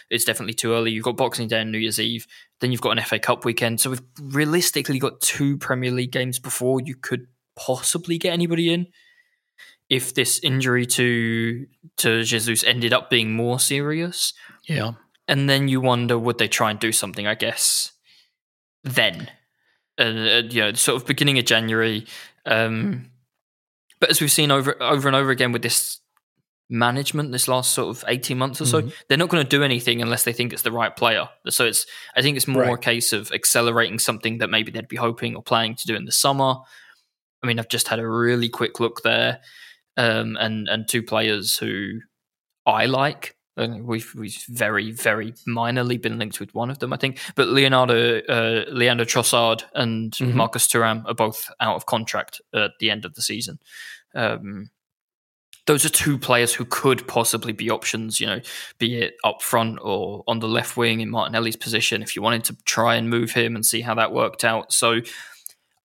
It's 0.09 0.25
definitely 0.25 0.55
too 0.55 0.73
early. 0.73 0.91
You've 0.91 1.03
got 1.03 1.17
Boxing 1.17 1.47
Day 1.47 1.61
and 1.61 1.71
New 1.71 1.77
Year's 1.77 1.99
Eve. 1.99 2.25
Then 2.61 2.71
you've 2.71 2.81
got 2.81 2.97
an 2.97 3.03
FA 3.03 3.19
Cup 3.19 3.45
weekend. 3.45 3.79
So 3.79 3.91
we've 3.91 4.01
realistically 4.21 4.99
got 4.99 5.21
two 5.21 5.57
Premier 5.57 5.91
League 5.91 6.11
games 6.11 6.39
before 6.39 6.81
you 6.81 6.95
could 6.95 7.27
possibly 7.55 8.17
get 8.17 8.33
anybody 8.33 8.73
in 8.73 8.87
if 9.89 10.13
this 10.13 10.39
injury 10.39 10.85
to 10.85 11.65
to 11.97 12.23
Jesus 12.23 12.63
ended 12.63 12.93
up 12.93 13.09
being 13.09 13.33
more 13.33 13.59
serious. 13.59 14.33
Yeah. 14.67 14.93
And 15.27 15.49
then 15.49 15.67
you 15.67 15.81
wonder 15.81 16.17
would 16.17 16.37
they 16.37 16.47
try 16.47 16.71
and 16.71 16.79
do 16.79 16.91
something, 16.91 17.27
I 17.27 17.35
guess, 17.35 17.91
then. 18.83 19.29
Uh, 19.99 20.03
uh, 20.03 20.41
you 20.49 20.61
know, 20.61 20.73
sort 20.73 21.01
of 21.01 21.05
beginning 21.07 21.37
of 21.37 21.45
January. 21.45 22.05
Um, 22.45 23.11
but 23.99 24.09
as 24.09 24.21
we've 24.21 24.31
seen 24.31 24.51
over 24.51 24.81
over 24.81 25.07
and 25.07 25.15
over 25.15 25.29
again 25.31 25.51
with 25.51 25.61
this 25.61 25.99
management 26.71 27.31
this 27.31 27.47
last 27.47 27.73
sort 27.73 27.89
of 27.97 28.03
18 28.07 28.37
months 28.37 28.61
or 28.61 28.65
so 28.67 28.81
Mhm. 28.83 28.93
they're 29.07 29.17
not 29.17 29.29
going 29.29 29.43
to 29.43 29.49
do 29.49 29.63
anything 29.63 30.03
unless 30.03 30.23
they 30.23 30.33
think 30.33 30.53
it's 30.53 30.61
the 30.61 30.71
right 30.71 30.95
player. 30.95 31.27
So 31.49 31.65
it's 31.65 31.85
i 32.15 32.21
think 32.21 32.37
it's 32.37 32.47
more 32.47 32.75
a 32.75 32.77
case 32.77 33.11
of 33.11 33.31
accelerating 33.31 33.97
something 33.97 34.37
that 34.37 34.49
maybe 34.51 34.71
they'd 34.71 34.87
be 34.87 34.95
hoping 34.95 35.35
or 35.35 35.41
planning 35.41 35.75
to 35.75 35.87
do 35.87 35.95
in 35.95 36.05
the 36.05 36.11
summer. 36.11 36.55
I 37.43 37.47
mean 37.47 37.57
i've 37.57 37.69
just 37.69 37.87
had 37.87 37.97
a 37.99 38.07
really 38.07 38.49
quick 38.49 38.79
look 38.79 39.01
there 39.01 39.39
um, 39.97 40.37
and 40.39 40.67
and 40.69 40.87
two 40.87 41.01
players 41.01 41.57
who 41.57 42.01
i 42.67 42.85
like 42.85 43.35
and 43.57 43.85
we've 43.85 44.13
we've 44.15 44.43
very 44.49 44.91
very 44.91 45.31
minorly 45.47 46.01
been 46.01 46.17
linked 46.17 46.39
with 46.39 46.53
one 46.55 46.69
of 46.69 46.79
them 46.79 46.93
i 46.93 46.97
think 46.97 47.17
but 47.35 47.47
leonardo 47.47 48.19
uh, 48.29 48.65
leandro 48.71 49.05
trossard 49.05 49.63
and 49.75 50.13
Mhm. 50.13 50.33
marcus 50.35 50.67
Thuram 50.67 51.03
are 51.07 51.13
both 51.15 51.49
out 51.59 51.75
of 51.75 51.85
contract 51.85 52.41
at 52.53 52.71
the 52.79 52.89
end 52.89 53.05
of 53.05 53.15
the 53.15 53.21
season 53.21 53.59
um, 54.15 54.69
those 55.65 55.85
are 55.85 55.89
two 55.89 56.17
players 56.17 56.51
who 56.53 56.65
could 56.65 57.07
possibly 57.07 57.53
be 57.53 57.69
options, 57.69 58.19
you 58.19 58.25
know, 58.25 58.39
be 58.79 58.95
it 59.01 59.13
up 59.23 59.43
front 59.43 59.77
or 59.83 60.23
on 60.27 60.39
the 60.39 60.47
left 60.47 60.75
wing 60.75 60.99
in 60.99 61.11
Martinelli's 61.11 61.55
position 61.55 62.01
if 62.01 62.15
you 62.15 62.23
wanted 62.23 62.43
to 62.45 62.57
try 62.65 62.95
and 62.95 63.07
move 63.07 63.29
him 63.33 63.55
and 63.55 63.63
see 63.63 63.81
how 63.81 63.93
that 63.93 64.11
worked 64.11 64.43
out. 64.43 64.73
So 64.73 65.01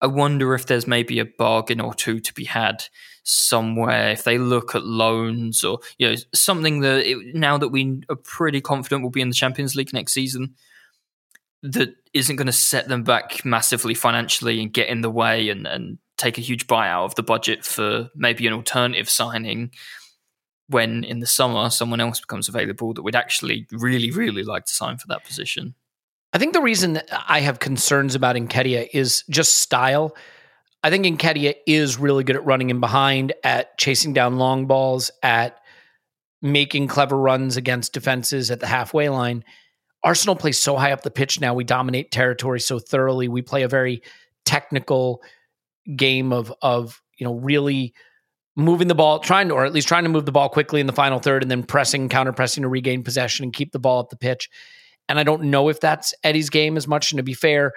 I 0.00 0.06
wonder 0.06 0.54
if 0.54 0.64
there's 0.64 0.86
maybe 0.86 1.18
a 1.18 1.26
bargain 1.26 1.82
or 1.82 1.92
two 1.92 2.18
to 2.20 2.32
be 2.32 2.44
had 2.44 2.84
somewhere 3.24 4.10
if 4.10 4.24
they 4.24 4.38
look 4.38 4.74
at 4.74 4.84
loans 4.84 5.64
or 5.64 5.80
you 5.98 6.08
know 6.08 6.14
something 6.34 6.80
that 6.80 7.06
it, 7.06 7.34
now 7.34 7.56
that 7.58 7.68
we 7.68 8.02
are 8.08 8.16
pretty 8.16 8.60
confident 8.60 9.02
will 9.02 9.10
be 9.10 9.22
in 9.22 9.30
the 9.30 9.34
Champions 9.34 9.74
League 9.74 9.92
next 9.92 10.12
season 10.12 10.54
that 11.62 11.96
isn't 12.12 12.36
going 12.36 12.46
to 12.46 12.52
set 12.52 12.88
them 12.88 13.02
back 13.02 13.42
massively 13.44 13.94
financially 13.94 14.60
and 14.60 14.72
get 14.72 14.88
in 14.88 15.00
the 15.00 15.10
way 15.10 15.48
and, 15.48 15.66
and 15.66 15.98
take 16.18 16.36
a 16.36 16.42
huge 16.42 16.66
buyout 16.66 17.06
of 17.06 17.14
the 17.14 17.22
budget 17.22 17.64
for 17.64 18.10
maybe 18.14 18.46
an 18.46 18.52
alternative 18.52 19.08
signing 19.08 19.70
when 20.68 21.04
in 21.04 21.20
the 21.20 21.26
summer 21.26 21.70
someone 21.70 22.00
else 22.00 22.20
becomes 22.20 22.48
available 22.48 22.92
that 22.92 23.02
we'd 23.02 23.16
actually 23.16 23.66
really, 23.72 24.10
really 24.10 24.42
like 24.42 24.66
to 24.66 24.72
sign 24.72 24.98
for 24.98 25.06
that 25.08 25.24
position. 25.24 25.74
I 26.32 26.38
think 26.38 26.52
the 26.52 26.60
reason 26.60 27.00
I 27.28 27.40
have 27.40 27.60
concerns 27.60 28.14
about 28.14 28.36
Nketiah 28.36 28.88
is 28.92 29.24
just 29.30 29.56
style. 29.56 30.14
I 30.84 30.90
think 30.90 31.06
Nketiah 31.06 31.54
is 31.66 31.98
really 31.98 32.24
good 32.24 32.36
at 32.36 32.44
running 32.44 32.68
in 32.68 32.78
behind, 32.78 33.32
at 33.42 33.78
chasing 33.78 34.12
down 34.12 34.36
long 34.36 34.66
balls, 34.66 35.10
at 35.22 35.58
making 36.42 36.88
clever 36.88 37.16
runs 37.16 37.56
against 37.56 37.94
defenses 37.94 38.50
at 38.50 38.60
the 38.60 38.66
halfway 38.66 39.08
line. 39.08 39.44
Arsenal 40.02 40.36
plays 40.36 40.58
so 40.58 40.76
high 40.76 40.92
up 40.92 41.00
the 41.00 41.10
pitch 41.10 41.40
now. 41.40 41.54
We 41.54 41.64
dominate 41.64 42.12
territory 42.12 42.60
so 42.60 42.78
thoroughly. 42.78 43.28
We 43.28 43.40
play 43.40 43.62
a 43.62 43.68
very 43.68 44.02
technical 44.44 45.22
game 45.96 46.34
of 46.34 46.52
of 46.60 47.00
you 47.16 47.24
know 47.24 47.34
really 47.36 47.94
moving 48.54 48.88
the 48.88 48.94
ball, 48.94 49.20
trying 49.20 49.48
to, 49.48 49.54
or 49.54 49.64
at 49.64 49.72
least 49.72 49.88
trying 49.88 50.04
to 50.04 50.10
move 50.10 50.26
the 50.26 50.32
ball 50.32 50.50
quickly 50.50 50.82
in 50.82 50.86
the 50.86 50.92
final 50.92 51.18
third, 51.18 51.42
and 51.42 51.50
then 51.50 51.62
pressing, 51.62 52.10
counter 52.10 52.32
pressing 52.34 52.60
to 52.60 52.68
regain 52.68 53.02
possession 53.02 53.44
and 53.44 53.54
keep 53.54 53.72
the 53.72 53.78
ball 53.78 54.00
up 54.00 54.10
the 54.10 54.16
pitch. 54.16 54.50
And 55.08 55.18
I 55.18 55.22
don't 55.22 55.44
know 55.44 55.70
if 55.70 55.80
that's 55.80 56.12
Eddie's 56.22 56.50
game 56.50 56.76
as 56.76 56.86
much. 56.86 57.10
And 57.10 57.16
to 57.16 57.22
be 57.22 57.32
fair, 57.32 57.72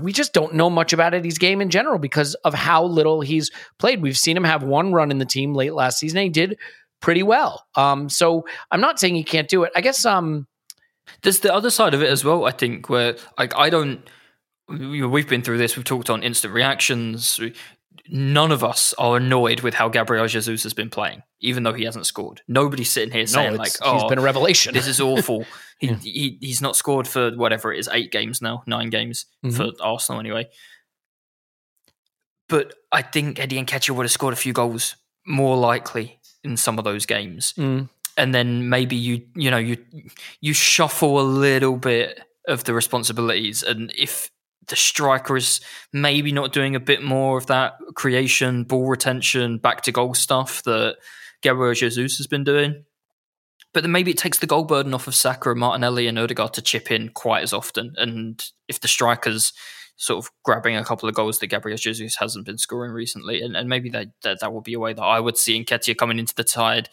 we 0.00 0.12
just 0.12 0.32
don't 0.32 0.54
know 0.54 0.70
much 0.70 0.92
about 0.92 1.14
Eddie's 1.14 1.38
game 1.38 1.60
in 1.60 1.70
general 1.70 1.98
because 1.98 2.34
of 2.44 2.54
how 2.54 2.84
little 2.84 3.20
he's 3.20 3.50
played. 3.78 4.00
We've 4.00 4.16
seen 4.16 4.36
him 4.36 4.44
have 4.44 4.62
one 4.62 4.92
run 4.92 5.10
in 5.10 5.18
the 5.18 5.24
team 5.24 5.54
late 5.54 5.74
last 5.74 5.98
season. 5.98 6.22
He 6.22 6.28
did 6.28 6.58
pretty 7.00 7.22
well. 7.22 7.66
Um, 7.74 8.08
so 8.08 8.46
I'm 8.70 8.80
not 8.80 8.98
saying 8.98 9.14
he 9.16 9.24
can't 9.24 9.48
do 9.48 9.64
it. 9.64 9.72
I 9.74 9.80
guess 9.80 10.06
um, 10.06 10.46
There's 11.22 11.40
the 11.40 11.52
other 11.52 11.70
side 11.70 11.94
of 11.94 12.02
it 12.02 12.08
as 12.08 12.24
well, 12.24 12.44
I 12.44 12.52
think, 12.52 12.88
where 12.88 13.16
like 13.38 13.56
I 13.56 13.70
don't. 13.70 14.08
We've 14.68 15.28
been 15.28 15.42
through 15.42 15.58
this. 15.58 15.76
We've 15.76 15.84
talked 15.84 16.08
on 16.08 16.22
instant 16.22 16.54
reactions. 16.54 17.38
None 18.08 18.50
of 18.50 18.64
us 18.64 18.92
are 18.98 19.16
annoyed 19.16 19.60
with 19.60 19.74
how 19.74 19.88
Gabriel 19.88 20.26
Jesus 20.26 20.62
has 20.64 20.74
been 20.74 20.90
playing, 20.90 21.22
even 21.40 21.62
though 21.62 21.72
he 21.72 21.84
hasn't 21.84 22.06
scored. 22.06 22.42
Nobody's 22.48 22.90
sitting 22.90 23.12
here 23.12 23.26
saying 23.26 23.56
like, 23.56 23.72
"Oh, 23.80 23.94
he's 23.94 24.04
been 24.08 24.18
a 24.18 24.22
revelation. 24.22 24.74
this 24.74 24.88
is 24.88 25.00
awful." 25.00 25.44
he, 25.78 25.86
Yeah. 25.88 25.96
he 26.02 26.38
he's 26.40 26.60
not 26.60 26.74
scored 26.76 27.06
for 27.06 27.30
whatever 27.30 27.72
it 27.72 27.78
is, 27.78 27.88
eight 27.92 28.10
games 28.10 28.42
now, 28.42 28.64
nine 28.66 28.90
games 28.90 29.26
Mhm. 29.44 29.56
for 29.56 29.70
Arsenal 29.84 30.20
anyway. 30.20 30.48
But 32.48 32.74
I 32.90 33.02
think 33.02 33.38
Eddie 33.38 33.62
Nketiah 33.62 33.94
would 33.94 34.04
have 34.04 34.10
scored 34.12 34.34
a 34.34 34.36
few 34.36 34.52
goals 34.52 34.96
more 35.26 35.56
likely 35.56 36.18
in 36.44 36.56
some 36.56 36.78
of 36.78 36.84
those 36.84 37.06
games 37.06 37.54
Mm. 37.56 37.88
and 38.16 38.34
then 38.34 38.68
maybe 38.68 38.96
you 38.96 39.22
you 39.36 39.48
know 39.50 39.58
you 39.58 39.76
you 40.40 40.52
shuffle 40.52 41.20
a 41.20 41.22
little 41.22 41.76
bit 41.76 42.20
of 42.48 42.64
the 42.64 42.74
responsibilities 42.74 43.62
and 43.62 43.92
if 43.96 44.28
the 44.68 44.76
striker 44.76 45.36
is 45.36 45.60
maybe 45.92 46.32
not 46.32 46.52
doing 46.52 46.76
a 46.76 46.80
bit 46.80 47.02
more 47.02 47.38
of 47.38 47.46
that 47.46 47.74
creation 47.94 48.64
ball 48.64 48.86
retention 48.86 49.58
back 49.58 49.82
to 49.82 49.92
goal 49.92 50.14
stuff 50.14 50.62
that 50.64 50.96
Gabriel 51.42 51.74
Jesus 51.74 52.18
has 52.18 52.26
been 52.26 52.44
doing. 52.44 52.84
But 53.74 53.82
then 53.82 53.92
maybe 53.92 54.10
it 54.10 54.18
takes 54.18 54.38
the 54.38 54.46
goal 54.46 54.64
burden 54.64 54.94
off 54.94 55.06
of 55.06 55.14
Saka 55.14 55.54
Martinelli 55.54 56.06
and 56.06 56.18
Odegaard 56.18 56.52
to 56.54 56.62
chip 56.62 56.90
in 56.90 57.08
quite 57.08 57.42
as 57.42 57.52
often. 57.52 57.94
And 57.96 58.42
if 58.68 58.80
the 58.80 58.88
strikers 58.88 59.52
sort 59.96 60.24
of 60.24 60.30
grabbing 60.44 60.76
a 60.76 60.84
couple 60.84 61.08
of 61.08 61.14
goals 61.14 61.38
that 61.38 61.46
Gabriel 61.46 61.78
Jesus 61.78 62.16
hasn't 62.16 62.44
been 62.44 62.58
scoring 62.58 62.92
recently 62.92 63.40
and, 63.40 63.56
and 63.56 63.68
maybe 63.68 63.88
that, 63.90 64.08
that 64.22 64.40
that 64.40 64.52
would 64.52 64.64
be 64.64 64.74
a 64.74 64.80
way 64.80 64.92
that 64.92 65.02
I 65.02 65.20
would 65.20 65.36
see 65.36 65.62
Nketiah 65.62 65.96
coming 65.96 66.18
into 66.18 66.34
the 66.34 66.44
tide 66.44 66.88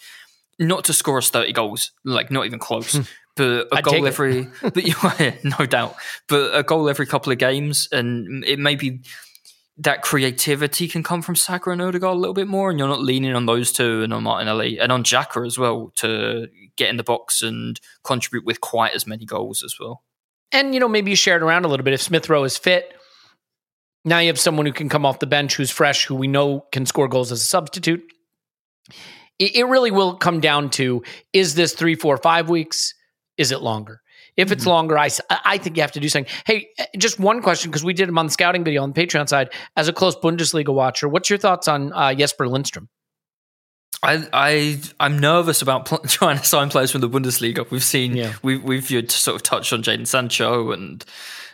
not 0.59 0.83
to 0.85 0.93
score 0.93 1.17
us 1.17 1.29
30 1.29 1.53
goals, 1.53 1.91
like 2.03 2.29
not 2.29 2.45
even 2.45 2.59
close, 2.59 2.93
hmm. 2.93 3.01
But 3.39 3.73
a. 3.73 3.77
I'd 3.77 3.83
goal 3.83 4.07
every, 4.07 4.47
but 4.61 4.77
yeah, 5.19 5.35
no 5.43 5.65
doubt, 5.65 5.95
but 6.27 6.55
a 6.55 6.63
goal 6.63 6.89
every 6.89 7.05
couple 7.05 7.31
of 7.31 7.37
games, 7.37 7.87
and 7.91 8.43
it 8.45 8.59
may 8.59 8.75
be 8.75 9.01
that 9.79 10.01
creativity 10.01 10.87
can 10.89 11.03
come 11.03 11.21
from 11.21 11.35
Saka 11.35 11.71
and 11.71 11.81
Odegaard 11.81 12.15
a 12.15 12.19
little 12.19 12.33
bit 12.33 12.47
more, 12.47 12.69
and 12.69 12.77
you're 12.77 12.87
not 12.87 13.01
leaning 13.01 13.33
on 13.33 13.45
those 13.45 13.71
two 13.71 14.03
and 14.03 14.13
on 14.13 14.23
Martinelli 14.23 14.77
and 14.77 14.91
on 14.91 15.03
Xhaka 15.03 15.45
as 15.47 15.57
well 15.57 15.93
to 15.95 16.49
get 16.75 16.89
in 16.89 16.97
the 16.97 17.03
box 17.03 17.41
and 17.41 17.79
contribute 18.03 18.45
with 18.45 18.59
quite 18.59 18.93
as 18.93 19.07
many 19.07 19.25
goals 19.25 19.63
as 19.63 19.75
well. 19.79 20.03
And, 20.51 20.73
you 20.73 20.79
know, 20.79 20.87
maybe 20.87 21.11
you 21.11 21.15
share 21.15 21.37
it 21.37 21.43
around 21.43 21.65
a 21.65 21.67
little 21.67 21.83
bit. 21.83 21.93
If 21.93 22.01
Smith 22.01 22.29
Rowe 22.29 22.43
is 22.43 22.57
fit, 22.57 22.93
now 24.03 24.19
you 24.19 24.27
have 24.27 24.39
someone 24.39 24.65
who 24.65 24.73
can 24.73 24.89
come 24.89 25.05
off 25.05 25.19
the 25.19 25.27
bench 25.27 25.55
who's 25.55 25.71
fresh, 25.71 26.05
who 26.05 26.15
we 26.15 26.27
know 26.27 26.65
can 26.71 26.85
score 26.85 27.07
goals 27.07 27.31
as 27.31 27.41
a 27.41 27.45
substitute. 27.45 28.03
It, 29.37 29.55
it 29.55 29.63
really 29.65 29.91
will 29.91 30.15
come 30.15 30.39
down 30.39 30.69
to 30.71 31.03
is 31.31 31.55
this 31.55 31.73
three, 31.73 31.95
four, 31.95 32.17
five 32.17 32.49
weeks? 32.49 32.93
Is 33.39 33.53
it 33.53 33.61
longer? 33.61 34.01
If 34.35 34.51
it's 34.51 34.65
longer, 34.65 34.97
I, 34.97 35.09
I 35.45 35.57
think 35.57 35.77
you 35.77 35.81
have 35.81 35.93
to 35.93 35.99
do 36.01 36.09
something. 36.09 36.31
Hey, 36.45 36.67
uh, 36.77 36.83
just 36.97 37.19
one 37.19 37.41
question 37.41 37.71
because 37.71 37.85
we 37.85 37.93
did 37.93 38.09
him 38.09 38.17
on 38.17 38.25
the 38.25 38.31
scouting 38.31 38.65
video 38.65 38.83
on 38.83 38.91
the 38.91 39.01
Patreon 39.01 39.29
side. 39.29 39.49
As 39.77 39.87
a 39.87 39.93
close 39.93 40.15
Bundesliga 40.15 40.73
watcher, 40.73 41.07
what's 41.07 41.29
your 41.29 41.39
thoughts 41.39 41.69
on 41.69 41.93
uh, 41.93 42.13
Jesper 42.13 42.49
Lindstrom? 42.49 42.89
I 44.01 44.27
I 44.31 44.79
I'm 44.99 45.19
nervous 45.19 45.61
about 45.61 45.85
pl- 45.85 45.97
trying 46.07 46.37
to 46.37 46.45
sign 46.45 46.69
players 46.69 46.91
from 46.91 47.01
the 47.01 47.09
Bundesliga. 47.09 47.69
We've 47.69 47.83
seen 47.83 48.15
Yeah. 48.15 48.33
we've 48.43 48.63
we've 48.63 49.11
sort 49.11 49.35
of 49.35 49.43
touched 49.43 49.73
on 49.73 49.83
Jadon 49.83 50.07
Sancho 50.07 50.71
and 50.71 51.03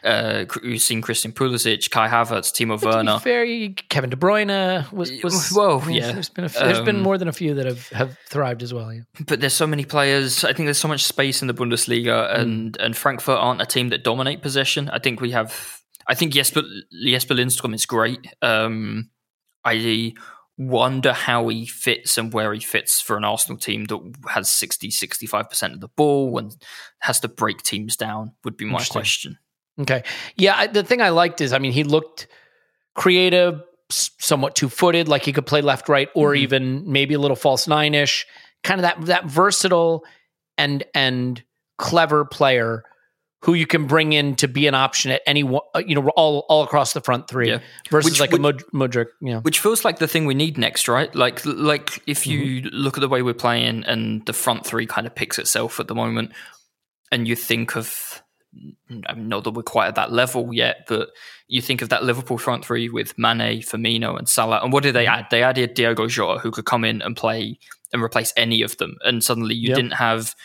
uh, 0.03 0.45
we've 0.61 0.79
seen 0.81 1.01
Christian 1.01 1.31
Pulisic, 1.31 1.89
Kai 1.89 2.07
Havertz, 2.07 2.51
Timo 2.53 2.79
be 2.79 2.85
Werner. 2.85 3.17
fair, 3.17 3.69
Kevin 3.89 4.11
De 4.11 4.15
Bruyne 4.15 4.91
was, 4.91 5.11
was 5.23 5.51
Well, 5.51 5.83
yeah. 5.89 6.11
There's 6.11 6.29
been 6.29 6.45
a 6.45 6.49
few, 6.49 6.59
there's 6.59 6.81
been 6.81 6.97
Um, 6.97 7.01
more 7.01 7.17
than 7.17 7.27
a 7.27 7.33
few 7.33 7.55
that 7.55 7.65
have, 7.65 7.89
have 7.89 8.15
thrived 8.29 8.61
as 8.61 8.71
well. 8.71 8.93
Yeah. 8.93 9.01
But 9.25 9.41
there's 9.41 9.55
so 9.55 9.65
many 9.65 9.83
players. 9.83 10.43
I 10.43 10.53
think 10.53 10.67
there's 10.67 10.77
so 10.77 10.87
much 10.87 11.03
space 11.05 11.41
in 11.41 11.47
the 11.47 11.55
Bundesliga, 11.55 12.31
and 12.37 12.77
and 12.79 12.95
Frankfurt 12.95 13.39
aren't 13.39 13.63
a 13.63 13.65
team 13.65 13.89
that 13.89 14.03
dominate 14.03 14.43
possession. 14.43 14.89
I 14.91 14.99
think 14.99 15.21
we 15.21 15.31
have. 15.31 15.81
I 16.07 16.13
think 16.13 16.33
Jesper 16.33 16.61
Jesper 17.03 17.33
Lindstrom 17.33 17.73
is 17.73 17.87
great. 17.87 18.19
Um, 18.43 19.09
I 19.63 20.13
wonder 20.57 21.11
how 21.11 21.47
he 21.49 21.65
fits 21.65 22.17
and 22.17 22.31
where 22.33 22.53
he 22.53 22.59
fits 22.61 23.01
for 23.01 23.17
an 23.17 23.25
Arsenal 23.25 23.57
team 23.57 23.85
that 23.85 24.15
has 24.29 24.49
60 24.51 24.89
65% 24.89 25.73
of 25.73 25.81
the 25.81 25.89
ball 25.89 26.37
and 26.37 26.55
has 26.99 27.19
to 27.19 27.27
break 27.27 27.61
teams 27.61 27.97
down 27.97 28.31
would 28.43 28.55
be 28.55 28.65
my 28.65 28.83
question. 28.85 29.37
Okay. 29.79 30.03
Yeah. 30.37 30.55
I, 30.55 30.67
the 30.67 30.83
thing 30.83 31.01
I 31.01 31.09
liked 31.09 31.41
is, 31.41 31.51
I 31.51 31.59
mean, 31.59 31.73
he 31.73 31.83
looked 31.83 32.27
creative, 32.95 33.61
somewhat 33.89 34.55
two 34.55 34.69
footed, 34.69 35.07
like 35.09 35.23
he 35.23 35.33
could 35.33 35.45
play 35.45 35.61
left, 35.61 35.89
right, 35.89 36.09
or 36.15 36.31
Mhm. 36.31 36.37
even 36.37 36.91
maybe 36.91 37.13
a 37.13 37.19
little 37.19 37.35
false 37.35 37.67
nine 37.67 37.93
ish. 37.93 38.25
Kind 38.63 38.79
of 38.79 38.83
that 38.83 39.05
that 39.07 39.25
versatile 39.25 40.05
and 40.57 40.83
and 40.93 41.43
clever 41.77 42.23
player 42.23 42.83
who 43.45 43.53
you 43.53 43.67
can 43.67 43.85
bring 43.85 44.13
in 44.13 44.35
to 44.35 44.47
be 44.47 44.65
an 44.65 44.73
option 44.73 45.11
at 45.11 45.21
any 45.27 45.43
one, 45.43 45.61
uh, 45.75 45.81
you 45.85 45.93
know, 45.93 46.09
all 46.09 46.45
all 46.49 46.63
across 46.63 46.93
the 46.93 47.01
front 47.01 47.27
three 47.27 47.49
Yeah. 47.49 47.59
versus 47.91 48.11
Which 48.11 48.19
like 48.19 48.31
would- 48.31 48.39
a 48.39 48.41
Mud- 48.41 48.63
Mudryk. 48.73 49.07
Yeah. 49.21 49.39
Which 49.41 49.59
feels 49.59 49.85
like 49.85 49.99
the 49.99 50.07
thing 50.07 50.25
we 50.25 50.33
need 50.33 50.57
next, 50.57 50.87
right? 50.87 51.13
Like, 51.13 51.45
like 51.45 52.01
if 52.07 52.25
you 52.25 52.61
look 52.71 52.97
at 52.97 53.01
the 53.01 53.07
way 53.07 53.21
we're 53.21 53.35
playing 53.35 53.83
and 53.85 54.25
the 54.25 54.33
front 54.33 54.65
three 54.65 54.87
kind 54.87 55.05
of 55.05 55.13
picks 55.13 55.37
itself 55.37 55.79
at 55.79 55.87
the 55.87 55.93
moment, 55.93 56.31
and 57.11 57.27
you 57.27 57.35
think 57.35 57.75
of 57.75 58.23
I 59.05 59.13
mean, 59.13 59.27
not 59.27 59.43
that 59.43 59.51
we're 59.51 59.63
quite 59.63 59.87
at 59.89 59.95
that 59.95 60.11
level 60.11 60.53
yet, 60.53 60.85
but 60.87 61.09
you 61.47 61.61
think 61.61 61.81
of 61.81 61.89
that 61.89 62.03
Liverpool 62.03 62.37
front 62.37 62.65
three 62.65 62.89
with 62.89 63.17
Mane, 63.17 63.61
Firmino, 63.61 64.17
and 64.17 64.27
Salah, 64.29 64.61
and 64.63 64.71
what 64.71 64.81
did 64.83 64.95
they 64.95 65.05
add? 65.05 65.27
They 65.29 65.43
added 65.43 65.73
Diogo 65.73 66.07
Jota, 66.07 66.39
who 66.39 66.51
could 66.51 66.65
come 66.65 66.85
in 66.85 67.01
and 67.01 67.15
play 67.15 67.59
and 67.93 68.01
replace 68.01 68.33
any 68.37 68.61
of 68.61 68.77
them, 68.77 68.95
and 69.03 69.23
suddenly 69.23 69.55
you 69.55 69.69
yep. 69.69 69.75
didn't 69.75 69.93
have 69.93 70.35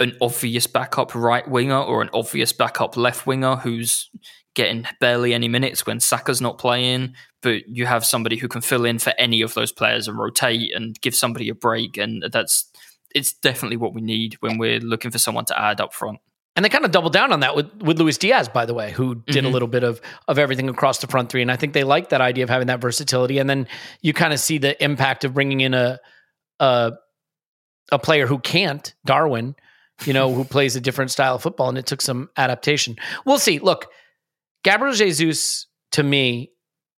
an 0.00 0.16
obvious 0.20 0.66
backup 0.66 1.14
right 1.14 1.46
winger 1.48 1.80
or 1.80 2.02
an 2.02 2.10
obvious 2.12 2.52
backup 2.52 2.96
left 2.96 3.26
winger 3.26 3.56
who's 3.56 4.10
getting 4.54 4.86
barely 5.00 5.32
any 5.32 5.48
minutes 5.48 5.86
when 5.86 6.00
Saka's 6.00 6.40
not 6.40 6.58
playing, 6.58 7.14
but 7.40 7.68
you 7.68 7.86
have 7.86 8.04
somebody 8.04 8.36
who 8.36 8.48
can 8.48 8.60
fill 8.60 8.84
in 8.84 8.98
for 8.98 9.14
any 9.18 9.42
of 9.42 9.54
those 9.54 9.72
players 9.72 10.08
and 10.08 10.18
rotate 10.18 10.74
and 10.74 11.00
give 11.00 11.14
somebody 11.14 11.48
a 11.48 11.54
break, 11.54 11.96
and 11.96 12.24
that's 12.32 12.70
it's 13.14 13.32
definitely 13.32 13.76
what 13.76 13.94
we 13.94 14.00
need 14.00 14.34
when 14.40 14.58
we're 14.58 14.80
looking 14.80 15.10
for 15.10 15.18
someone 15.18 15.44
to 15.46 15.60
add 15.60 15.80
up 15.80 15.92
front. 15.92 16.18
And 16.54 16.64
they 16.64 16.68
kind 16.68 16.84
of 16.84 16.90
doubled 16.90 17.14
down 17.14 17.32
on 17.32 17.40
that 17.40 17.56
with, 17.56 17.70
with 17.82 17.98
Luis 17.98 18.18
Diaz, 18.18 18.48
by 18.48 18.66
the 18.66 18.74
way, 18.74 18.90
who 18.90 19.14
did 19.14 19.36
mm-hmm. 19.36 19.46
a 19.46 19.50
little 19.50 19.68
bit 19.68 19.84
of 19.84 20.02
of 20.28 20.38
everything 20.38 20.68
across 20.68 20.98
the 20.98 21.06
front 21.06 21.30
three. 21.30 21.40
And 21.40 21.50
I 21.50 21.56
think 21.56 21.72
they 21.72 21.84
like 21.84 22.10
that 22.10 22.20
idea 22.20 22.44
of 22.44 22.50
having 22.50 22.66
that 22.66 22.80
versatility. 22.80 23.38
And 23.38 23.48
then 23.48 23.66
you 24.02 24.12
kind 24.12 24.32
of 24.32 24.40
see 24.40 24.58
the 24.58 24.82
impact 24.82 25.24
of 25.24 25.32
bringing 25.32 25.60
in 25.60 25.72
a 25.72 25.98
a, 26.60 26.92
a 27.90 27.98
player 27.98 28.26
who 28.26 28.38
can't, 28.38 28.94
Darwin, 29.04 29.56
you 30.06 30.12
know, 30.12 30.32
who 30.32 30.44
plays 30.44 30.76
a 30.76 30.80
different 30.80 31.10
style 31.10 31.36
of 31.36 31.42
football, 31.42 31.68
and 31.68 31.78
it 31.78 31.86
took 31.86 32.00
some 32.00 32.28
adaptation. 32.36 32.96
We'll 33.24 33.38
see. 33.38 33.58
Look, 33.58 33.88
Gabriel 34.64 34.94
Jesus, 34.94 35.66
to 35.92 36.02
me, 36.02 36.50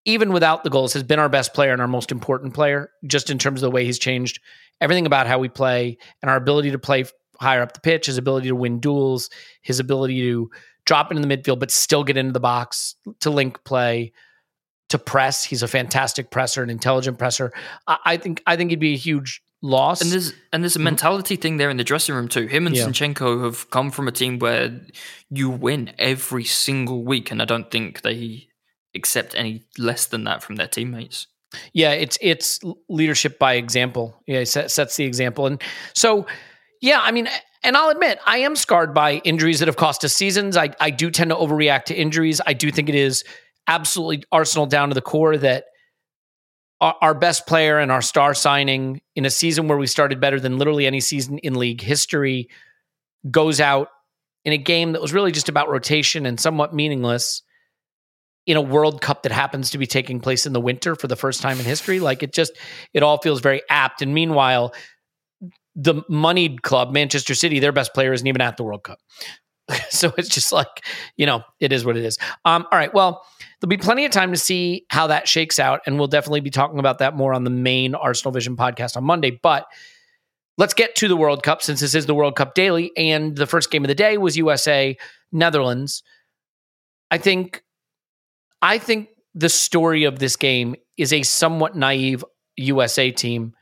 even 0.04 0.32
without 0.32 0.64
the 0.64 0.70
goals, 0.70 0.92
has 0.92 1.02
been 1.02 1.18
our 1.18 1.28
best 1.28 1.54
player 1.54 1.72
and 1.72 1.80
our 1.80 1.88
most 1.88 2.12
important 2.12 2.54
player, 2.54 2.90
just 3.06 3.30
in 3.30 3.38
terms 3.38 3.62
of 3.62 3.70
the 3.70 3.74
way 3.74 3.84
he's 3.84 3.98
changed 3.98 4.40
everything 4.80 5.06
about 5.06 5.26
how 5.26 5.38
we 5.38 5.48
play 5.48 5.96
and 6.20 6.30
our 6.30 6.36
ability 6.36 6.70
to 6.72 6.78
play 6.78 7.04
higher 7.40 7.62
up 7.62 7.72
the 7.72 7.80
pitch, 7.80 8.06
his 8.06 8.18
ability 8.18 8.48
to 8.48 8.56
win 8.56 8.80
duels, 8.80 9.30
his 9.62 9.80
ability 9.80 10.20
to 10.20 10.50
drop 10.84 11.10
into 11.10 11.26
the 11.26 11.36
midfield 11.36 11.58
but 11.58 11.70
still 11.70 12.04
get 12.04 12.16
into 12.16 12.32
the 12.32 12.40
box, 12.40 12.96
to 13.20 13.30
link 13.30 13.62
play, 13.64 14.12
to 14.90 14.98
press. 14.98 15.42
He's 15.44 15.62
a 15.62 15.68
fantastic 15.68 16.30
presser, 16.30 16.62
an 16.62 16.70
intelligent 16.70 17.18
presser. 17.18 17.52
I, 17.86 17.98
I 18.04 18.16
think 18.16 18.42
I 18.46 18.56
think 18.56 18.70
he'd 18.70 18.80
be 18.80 18.94
a 18.94 18.98
huge 18.98 19.42
loss. 19.64 20.02
And 20.02 20.12
there's 20.12 20.32
and 20.52 20.62
there's 20.62 20.76
a 20.76 20.78
mm-hmm. 20.78 20.84
mentality 20.84 21.36
thing 21.36 21.56
there 21.56 21.70
in 21.70 21.78
the 21.78 21.84
dressing 21.84 22.14
room 22.14 22.28
too. 22.28 22.46
Him 22.46 22.66
and 22.66 22.76
yeah. 22.76 22.86
Zinchenko 22.86 23.44
have 23.44 23.70
come 23.70 23.90
from 23.90 24.06
a 24.06 24.12
team 24.12 24.38
where 24.38 24.78
you 25.30 25.50
win 25.50 25.92
every 25.98 26.44
single 26.44 27.02
week, 27.02 27.30
and 27.30 27.42
I 27.42 27.46
don't 27.46 27.70
think 27.70 28.02
they 28.02 28.48
accept 28.94 29.34
any 29.34 29.64
less 29.78 30.06
than 30.06 30.24
that 30.24 30.42
from 30.42 30.56
their 30.56 30.68
teammates. 30.68 31.26
Yeah, 31.72 31.92
it's 31.92 32.18
it's 32.20 32.60
leadership 32.88 33.38
by 33.38 33.54
example. 33.54 34.20
Yeah, 34.26 34.40
it 34.40 34.46
sets 34.46 34.96
the 34.96 35.04
example, 35.04 35.46
and 35.46 35.62
so 35.94 36.26
yeah, 36.80 37.00
I 37.00 37.12
mean, 37.12 37.28
and 37.62 37.76
I'll 37.76 37.90
admit 37.90 38.18
I 38.26 38.38
am 38.38 38.56
scarred 38.56 38.92
by 38.92 39.14
injuries 39.18 39.60
that 39.60 39.68
have 39.68 39.76
cost 39.76 40.04
us 40.04 40.14
seasons. 40.14 40.56
I 40.56 40.70
I 40.78 40.90
do 40.90 41.10
tend 41.10 41.30
to 41.30 41.36
overreact 41.36 41.84
to 41.86 41.94
injuries. 41.94 42.40
I 42.46 42.52
do 42.52 42.70
think 42.70 42.88
it 42.88 42.94
is 42.94 43.24
absolutely 43.66 44.24
Arsenal 44.30 44.66
down 44.66 44.90
to 44.90 44.94
the 44.94 45.00
core 45.00 45.36
that 45.38 45.64
our, 47.00 47.14
best 47.14 47.46
player 47.46 47.78
and 47.78 47.90
our 47.90 48.02
star 48.02 48.34
signing 48.34 49.00
in 49.14 49.24
a 49.24 49.30
season 49.30 49.68
where 49.68 49.78
we 49.78 49.86
started 49.86 50.20
better 50.20 50.38
than 50.38 50.58
literally 50.58 50.86
any 50.86 51.00
season 51.00 51.38
in 51.38 51.54
league 51.54 51.80
history 51.80 52.48
goes 53.30 53.60
out 53.60 53.88
in 54.44 54.52
a 54.52 54.58
game 54.58 54.92
that 54.92 55.00
was 55.00 55.12
really 55.12 55.32
just 55.32 55.48
about 55.48 55.68
rotation 55.68 56.26
and 56.26 56.38
somewhat 56.38 56.74
meaningless 56.74 57.42
in 58.46 58.56
a 58.56 58.60
World 58.60 59.00
Cup 59.00 59.22
that 59.22 59.32
happens 59.32 59.70
to 59.70 59.78
be 59.78 59.86
taking 59.86 60.20
place 60.20 60.44
in 60.44 60.52
the 60.52 60.60
winter 60.60 60.94
for 60.94 61.06
the 61.06 61.16
first 61.16 61.40
time 61.40 61.58
in 61.58 61.64
history. 61.64 61.98
Like 62.00 62.22
it 62.22 62.32
just, 62.32 62.52
it 62.92 63.02
all 63.02 63.18
feels 63.18 63.40
very 63.40 63.62
apt. 63.70 64.02
And 64.02 64.12
meanwhile, 64.12 64.74
the 65.74 66.02
moneyed 66.08 66.62
club, 66.62 66.92
Manchester 66.92 67.34
City, 67.34 67.58
their 67.58 67.72
best 67.72 67.94
player 67.94 68.12
isn't 68.12 68.26
even 68.26 68.42
at 68.42 68.56
the 68.56 68.64
World 68.64 68.84
Cup. 68.84 68.98
so 69.88 70.12
it's 70.18 70.28
just 70.28 70.52
like, 70.52 70.84
you 71.16 71.24
know, 71.24 71.42
it 71.58 71.72
is 71.72 71.84
what 71.84 71.96
it 71.96 72.04
is. 72.04 72.18
Um, 72.44 72.66
all 72.70 72.78
right. 72.78 72.92
Well, 72.92 73.24
there'll 73.64 73.78
be 73.78 73.82
plenty 73.82 74.04
of 74.04 74.12
time 74.12 74.30
to 74.30 74.36
see 74.36 74.84
how 74.90 75.06
that 75.06 75.26
shakes 75.26 75.58
out. 75.58 75.80
And 75.86 75.96
we'll 75.96 76.06
definitely 76.06 76.42
be 76.42 76.50
talking 76.50 76.78
about 76.78 76.98
that 76.98 77.16
more 77.16 77.32
on 77.32 77.44
the 77.44 77.50
main 77.50 77.94
Arsenal 77.94 78.30
Vision 78.30 78.58
podcast 78.58 78.94
on 78.94 79.04
Monday. 79.04 79.40
But 79.42 79.64
let's 80.58 80.74
get 80.74 80.94
to 80.96 81.08
the 81.08 81.16
World 81.16 81.42
Cup 81.42 81.62
since 81.62 81.80
this 81.80 81.94
is 81.94 82.04
the 82.04 82.14
World 82.14 82.36
Cup 82.36 82.54
daily. 82.54 82.92
And 82.94 83.34
the 83.34 83.46
first 83.46 83.70
game 83.70 83.82
of 83.82 83.88
the 83.88 83.94
day 83.94 84.18
was 84.18 84.36
USA 84.36 84.94
Netherlands. 85.32 86.02
I 87.10 87.16
think 87.16 87.62
I 88.60 88.76
think 88.76 89.08
the 89.34 89.48
story 89.48 90.04
of 90.04 90.18
this 90.18 90.36
game 90.36 90.76
is 90.98 91.14
a 91.14 91.22
somewhat 91.22 91.74
naive 91.74 92.22
USA 92.58 93.10
team 93.10 93.54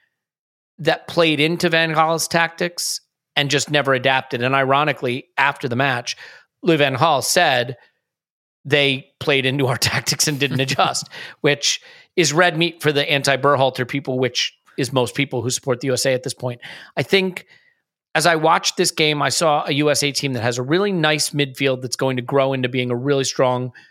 that 0.78 1.06
played 1.06 1.38
into 1.38 1.68
Van 1.68 1.94
Gaal's 1.94 2.26
tactics 2.26 3.00
and 3.36 3.50
just 3.50 3.70
never 3.70 3.94
adapted. 3.94 4.42
And 4.42 4.52
ironically, 4.52 5.28
after 5.38 5.68
the 5.68 5.76
match, 5.76 6.16
Louis 6.60 6.78
Van 6.78 6.96
Gaal 6.96 7.22
said 7.22 7.76
they 8.64 9.08
played 9.20 9.46
into 9.46 9.66
our 9.66 9.76
tactics 9.78 10.28
and 10.28 10.38
didn't 10.38 10.60
adjust, 10.60 11.08
which 11.40 11.80
is 12.16 12.32
red 12.32 12.56
meat 12.56 12.82
for 12.82 12.92
the 12.92 13.08
anti-Berhalter 13.10 13.88
people, 13.88 14.18
which 14.18 14.56
is 14.78 14.92
most 14.92 15.14
people 15.14 15.42
who 15.42 15.50
support 15.50 15.80
the 15.80 15.86
USA 15.86 16.14
at 16.14 16.22
this 16.22 16.34
point. 16.34 16.60
I 16.96 17.02
think 17.02 17.46
as 18.14 18.26
I 18.26 18.36
watched 18.36 18.76
this 18.76 18.90
game, 18.90 19.22
I 19.22 19.30
saw 19.30 19.64
a 19.66 19.72
USA 19.72 20.12
team 20.12 20.34
that 20.34 20.42
has 20.42 20.58
a 20.58 20.62
really 20.62 20.92
nice 20.92 21.30
midfield 21.30 21.82
that's 21.82 21.96
going 21.96 22.16
to 22.16 22.22
grow 22.22 22.52
into 22.52 22.68
being 22.68 22.90
a 22.90 22.96
really 22.96 23.24
strong– 23.24 23.72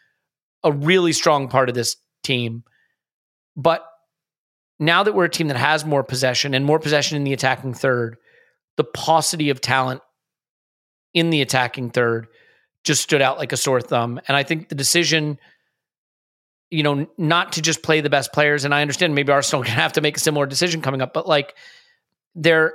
a 0.64 0.72
really 0.72 1.14
strong 1.14 1.48
part 1.48 1.70
of 1.70 1.76
this 1.76 1.98
team. 2.24 2.64
But 3.56 3.86
now 4.80 5.04
that 5.04 5.14
we're 5.14 5.26
a 5.26 5.30
team 5.30 5.48
that 5.48 5.58
has 5.58 5.86
more 5.86 6.04
possession 6.04 6.54
and 6.54 6.66
more 6.66 6.80
possession 6.80 7.18
in 7.18 7.24
the 7.24 7.34
attacking 7.34 7.74
third, 7.74 8.18
the 8.78 8.84
paucity 8.84 9.50
of 9.50 9.62
talent 9.62 10.02
in 11.14 11.30
the 11.30 11.42
attacking 11.42 11.92
third 11.92 12.28
just 12.84 13.02
stood 13.02 13.22
out 13.22 13.38
like 13.38 13.52
a 13.52 13.58
sore 13.58 13.82
thumb. 13.82 14.20
And 14.28 14.36
I 14.36 14.44
think 14.44 14.70
the 14.70 14.76
decision, 14.76 15.40
you 16.70 16.84
know, 16.84 17.08
not 17.18 17.54
to 17.54 17.62
just 17.62 17.84
play 17.84 18.02
the 18.02 18.10
best 18.10 18.34
players, 18.34 18.66
and 18.66 18.74
I 18.74 18.82
understand 18.82 19.16
maybe 19.16 19.32
Arsenal 19.32 19.64
can 19.66 19.76
have 19.76 19.94
to 19.94 20.02
make 20.02 20.18
a 20.18 20.20
similar 20.20 20.46
decision 20.46 20.82
coming 20.82 21.02
up, 21.02 21.14
but 21.14 21.28
like 21.28 21.56
there 22.36 22.74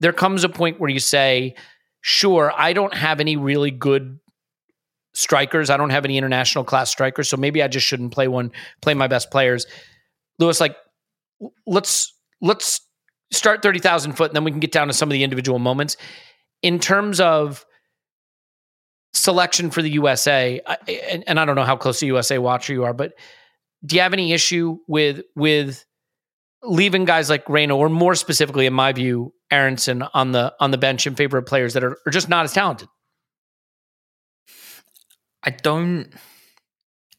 there 0.00 0.12
comes 0.12 0.44
a 0.44 0.48
point 0.48 0.78
where 0.78 0.90
you 0.90 1.00
say, 1.00 1.54
sure, 2.00 2.52
I 2.54 2.72
don't 2.72 2.94
have 2.94 3.20
any 3.20 3.36
really 3.36 3.70
good 3.70 4.18
strikers. 5.14 5.70
I 5.70 5.76
don't 5.76 5.90
have 5.90 6.04
any 6.04 6.18
international 6.18 6.64
class 6.64 6.90
strikers, 6.90 7.28
so 7.28 7.36
maybe 7.36 7.62
I 7.62 7.68
just 7.68 7.86
shouldn't 7.86 8.12
play 8.12 8.28
one. 8.28 8.52
Play 8.82 8.94
my 8.94 9.08
best 9.08 9.30
players. 9.30 9.66
Lewis, 10.38 10.60
like, 10.60 10.76
let's 11.66 12.14
let's 12.40 12.80
start 13.32 13.62
thirty 13.62 13.78
thousand 13.78 14.12
foot, 14.12 14.30
and 14.30 14.36
then 14.36 14.44
we 14.44 14.50
can 14.50 14.60
get 14.60 14.72
down 14.72 14.86
to 14.86 14.92
some 14.92 15.08
of 15.08 15.14
the 15.14 15.24
individual 15.24 15.58
moments. 15.58 15.96
In 16.62 16.78
terms 16.78 17.20
of 17.20 17.65
selection 19.26 19.70
for 19.70 19.82
the 19.82 19.90
USA, 19.90 20.60
I, 20.64 20.76
and, 21.10 21.24
and 21.26 21.40
I 21.40 21.44
don't 21.44 21.56
know 21.56 21.64
how 21.64 21.76
close 21.76 21.98
to 21.98 22.06
USA 22.06 22.38
watcher 22.38 22.72
you 22.72 22.84
are, 22.84 22.94
but 22.94 23.12
do 23.84 23.96
you 23.96 24.02
have 24.02 24.12
any 24.12 24.32
issue 24.32 24.78
with 24.86 25.22
with 25.34 25.84
leaving 26.62 27.04
guys 27.04 27.28
like 27.28 27.48
Reyna, 27.48 27.76
or 27.76 27.88
more 27.88 28.14
specifically, 28.14 28.66
in 28.66 28.72
my 28.72 28.92
view, 28.92 29.34
Aaronson 29.50 30.04
on 30.14 30.32
the 30.32 30.54
on 30.60 30.70
the 30.70 30.78
bench 30.78 31.06
in 31.06 31.16
favor 31.16 31.38
of 31.38 31.46
players 31.46 31.74
that 31.74 31.82
are, 31.82 31.98
are 32.06 32.12
just 32.12 32.28
not 32.28 32.44
as 32.44 32.52
talented? 32.52 32.88
I 35.42 35.50
don't. 35.50 36.08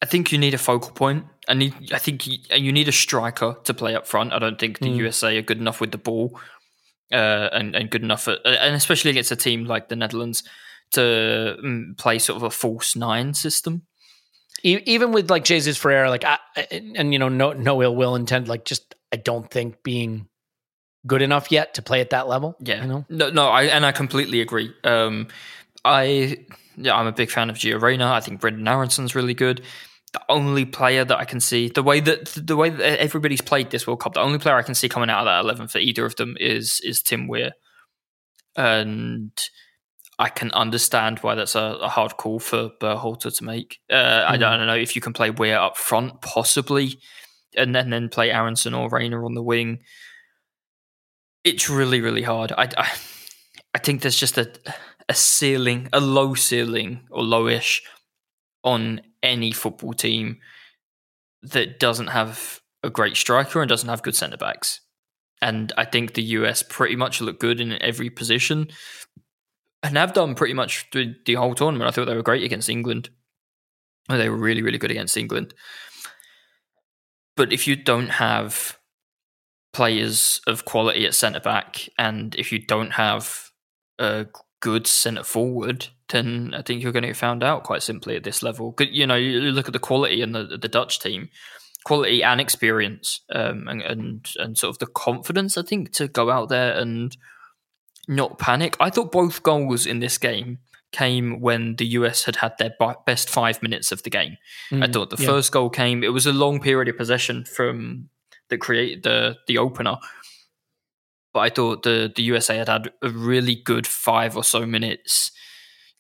I 0.01 0.05
think 0.05 0.31
you 0.31 0.37
need 0.37 0.53
a 0.53 0.57
focal 0.57 0.91
point. 0.91 1.25
I 1.49 1.53
need. 1.53 1.73
I 1.93 1.97
think 1.97 2.25
you, 2.25 2.37
you 2.55 2.71
need 2.71 2.87
a 2.87 2.93
striker 2.93 3.57
to 3.65 3.73
play 3.73 3.95
up 3.95 4.07
front. 4.07 4.31
I 4.31 4.39
don't 4.39 4.59
think 4.59 4.79
the 4.79 4.87
mm. 4.87 4.97
USA 4.97 5.37
are 5.37 5.41
good 5.41 5.59
enough 5.59 5.81
with 5.81 5.91
the 5.91 5.97
ball, 5.97 6.39
uh, 7.11 7.49
and 7.51 7.75
and 7.75 7.89
good 7.89 8.03
enough, 8.03 8.29
at, 8.29 8.39
and 8.45 8.75
especially 8.75 9.11
against 9.11 9.31
a 9.31 9.35
team 9.35 9.65
like 9.65 9.89
the 9.89 9.97
Netherlands 9.97 10.43
to 10.91 11.57
um, 11.63 11.95
play 11.97 12.19
sort 12.19 12.37
of 12.37 12.43
a 12.43 12.49
false 12.49 12.95
nine 12.95 13.33
system. 13.33 13.83
Even 14.63 15.11
with 15.11 15.29
like 15.29 15.43
Jesus 15.43 15.77
Ferreira, 15.77 16.09
like 16.09 16.23
I, 16.25 16.39
and 16.71 17.13
you 17.13 17.19
know, 17.19 17.29
no 17.29 17.53
no 17.53 17.81
ill 17.83 17.95
will 17.95 18.15
intended. 18.15 18.49
Like 18.49 18.65
just 18.65 18.95
I 19.13 19.17
don't 19.17 19.49
think 19.49 19.83
being 19.83 20.27
good 21.05 21.21
enough 21.21 21.51
yet 21.51 21.75
to 21.75 21.81
play 21.81 22.01
at 22.01 22.09
that 22.09 22.27
level. 22.27 22.55
Yeah, 22.59 22.81
you 22.81 22.87
know? 22.87 23.05
no, 23.09 23.29
no, 23.29 23.47
I 23.47 23.63
and 23.63 23.85
I 23.85 23.91
completely 23.91 24.41
agree. 24.41 24.73
Um, 24.83 25.27
I 25.85 26.45
yeah, 26.75 26.95
I'm 26.95 27.07
a 27.07 27.11
big 27.11 27.29
fan 27.29 27.49
of 27.49 27.55
Gio 27.55 27.81
Reyna. 27.81 28.11
I 28.11 28.19
think 28.19 28.41
Brendan 28.41 28.67
Aaronson's 28.67 29.15
really 29.15 29.33
good. 29.33 29.61
The 30.13 30.21
only 30.29 30.65
player 30.65 31.03
that 31.03 31.17
I 31.17 31.25
can 31.25 31.39
see, 31.39 31.69
the 31.69 31.83
way 31.83 31.99
that 31.99 32.25
the 32.35 32.55
way 32.55 32.69
that 32.69 32.99
everybody's 32.99 33.41
played 33.41 33.71
this 33.71 33.85
World 33.85 33.99
Cup, 33.99 34.13
the 34.13 34.21
only 34.21 34.39
player 34.39 34.55
I 34.55 34.63
can 34.63 34.75
see 34.75 34.89
coming 34.89 35.09
out 35.09 35.19
of 35.19 35.25
that 35.25 35.43
eleven 35.43 35.67
for 35.67 35.79
either 35.79 36.05
of 36.05 36.15
them 36.15 36.35
is 36.39 36.81
is 36.83 37.01
Tim 37.01 37.27
Weah, 37.27 37.53
and 38.55 39.31
I 40.19 40.29
can 40.29 40.51
understand 40.51 41.19
why 41.19 41.35
that's 41.35 41.55
a, 41.55 41.77
a 41.81 41.87
hard 41.87 42.17
call 42.17 42.39
for 42.39 42.71
Berhalter 42.81 43.35
to 43.37 43.43
make. 43.43 43.79
Uh, 43.89 43.95
mm. 43.95 44.25
I, 44.25 44.37
don't, 44.37 44.53
I, 44.53 44.57
don't, 44.57 44.67
know 44.67 44.75
if 44.75 44.95
you 44.95 45.01
can 45.01 45.13
play 45.13 45.29
Weah 45.29 45.61
up 45.61 45.77
front, 45.77 46.21
possibly, 46.21 46.99
and 47.55 47.75
then 47.75 47.89
then 47.89 48.09
play 48.09 48.31
Aaronson 48.31 48.73
or 48.73 48.89
Reyna 48.89 49.23
on 49.23 49.35
the 49.35 49.43
wing. 49.43 49.79
It's 51.43 51.69
really 51.69 52.01
really 52.01 52.23
hard. 52.23 52.51
I, 52.51 52.69
I, 52.77 52.91
I 53.73 53.79
think 53.79 54.01
there's 54.01 54.19
just 54.19 54.37
a 54.37 54.51
a 55.09 55.13
ceiling, 55.13 55.87
a 55.93 55.99
low 55.99 56.33
ceiling 56.33 57.07
or 57.09 57.23
lowish 57.23 57.81
on 58.63 59.01
any 59.23 59.51
football 59.51 59.93
team 59.93 60.37
that 61.41 61.79
doesn't 61.79 62.07
have 62.07 62.61
a 62.83 62.89
great 62.89 63.15
striker 63.15 63.61
and 63.61 63.69
doesn't 63.69 63.89
have 63.89 64.03
good 64.03 64.15
centre 64.15 64.37
backs. 64.37 64.81
And 65.41 65.71
I 65.77 65.85
think 65.85 66.13
the 66.13 66.23
US 66.23 66.63
pretty 66.63 66.95
much 66.95 67.21
look 67.21 67.39
good 67.39 67.61
in 67.61 67.81
every 67.81 68.09
position. 68.09 68.67
And 69.83 69.97
have 69.97 70.13
done 70.13 70.35
pretty 70.35 70.53
much 70.53 70.87
through 70.91 71.15
the 71.25 71.35
whole 71.35 71.55
tournament. 71.55 71.87
I 71.87 71.91
thought 71.91 72.05
they 72.05 72.15
were 72.15 72.23
great 72.23 72.43
against 72.43 72.69
England. 72.69 73.09
They 74.09 74.29
were 74.29 74.37
really, 74.37 74.61
really 74.61 74.77
good 74.77 74.91
against 74.91 75.17
England. 75.17 75.53
But 77.35 77.53
if 77.53 77.67
you 77.67 77.75
don't 77.75 78.09
have 78.09 78.77
players 79.73 80.41
of 80.47 80.65
quality 80.65 81.05
at 81.05 81.13
centre 81.13 81.39
back, 81.39 81.87
and 81.97 82.33
if 82.35 82.51
you 82.51 82.59
don't 82.59 82.91
have 82.91 83.51
a 83.99 84.27
good 84.59 84.87
centre 84.87 85.23
forward, 85.23 85.87
then 86.09 86.53
I 86.57 86.61
think 86.61 86.81
you're 86.81 86.91
going 86.91 87.03
to 87.03 87.09
get 87.09 87.17
found 87.17 87.43
out 87.43 87.63
quite 87.63 87.83
simply 87.83 88.15
at 88.15 88.23
this 88.23 88.41
level. 88.41 88.73
You 88.79 89.05
know, 89.05 89.15
you 89.15 89.39
look 89.51 89.67
at 89.67 89.73
the 89.73 89.79
quality 89.79 90.21
in 90.21 90.31
the 90.31 90.57
the 90.59 90.67
Dutch 90.69 90.99
team, 90.99 91.29
quality 91.83 92.23
and 92.23 92.41
experience, 92.41 93.21
um, 93.33 93.67
and, 93.67 93.81
and 93.81 94.29
and 94.37 94.57
sort 94.57 94.71
of 94.71 94.79
the 94.79 94.87
confidence 94.87 95.57
I 95.57 95.61
think 95.61 95.91
to 95.93 96.07
go 96.07 96.31
out 96.31 96.49
there 96.49 96.73
and 96.77 97.15
not 98.07 98.39
panic. 98.39 98.75
I 98.79 98.89
thought 98.89 99.11
both 99.11 99.43
goals 99.43 99.85
in 99.85 99.99
this 99.99 100.17
game 100.17 100.59
came 100.91 101.41
when 101.41 101.75
the 101.75 101.85
US 101.87 102.23
had 102.23 102.37
had 102.37 102.53
their 102.57 102.73
best 103.05 103.29
five 103.29 103.61
minutes 103.61 103.91
of 103.91 104.03
the 104.03 104.09
game. 104.09 104.37
Mm, 104.71 104.83
I 104.83 104.91
thought 104.91 105.09
the 105.09 105.21
yeah. 105.21 105.27
first 105.27 105.51
goal 105.51 105.69
came. 105.69 106.03
It 106.03 106.13
was 106.13 106.25
a 106.25 106.33
long 106.33 106.61
period 106.61 106.87
of 106.87 106.97
possession 106.97 107.43
from 107.45 108.09
that 108.49 108.59
created 108.59 109.03
the 109.03 109.37
the 109.47 109.57
opener. 109.57 109.97
But 111.33 111.39
I 111.41 111.49
thought 111.49 111.83
the 111.83 112.11
the 112.15 112.23
USA 112.23 112.57
had 112.57 112.69
had 112.69 112.91
a 113.01 113.09
really 113.09 113.55
good 113.55 113.85
five 113.85 114.37
or 114.37 114.43
so 114.43 114.65
minutes 114.65 115.31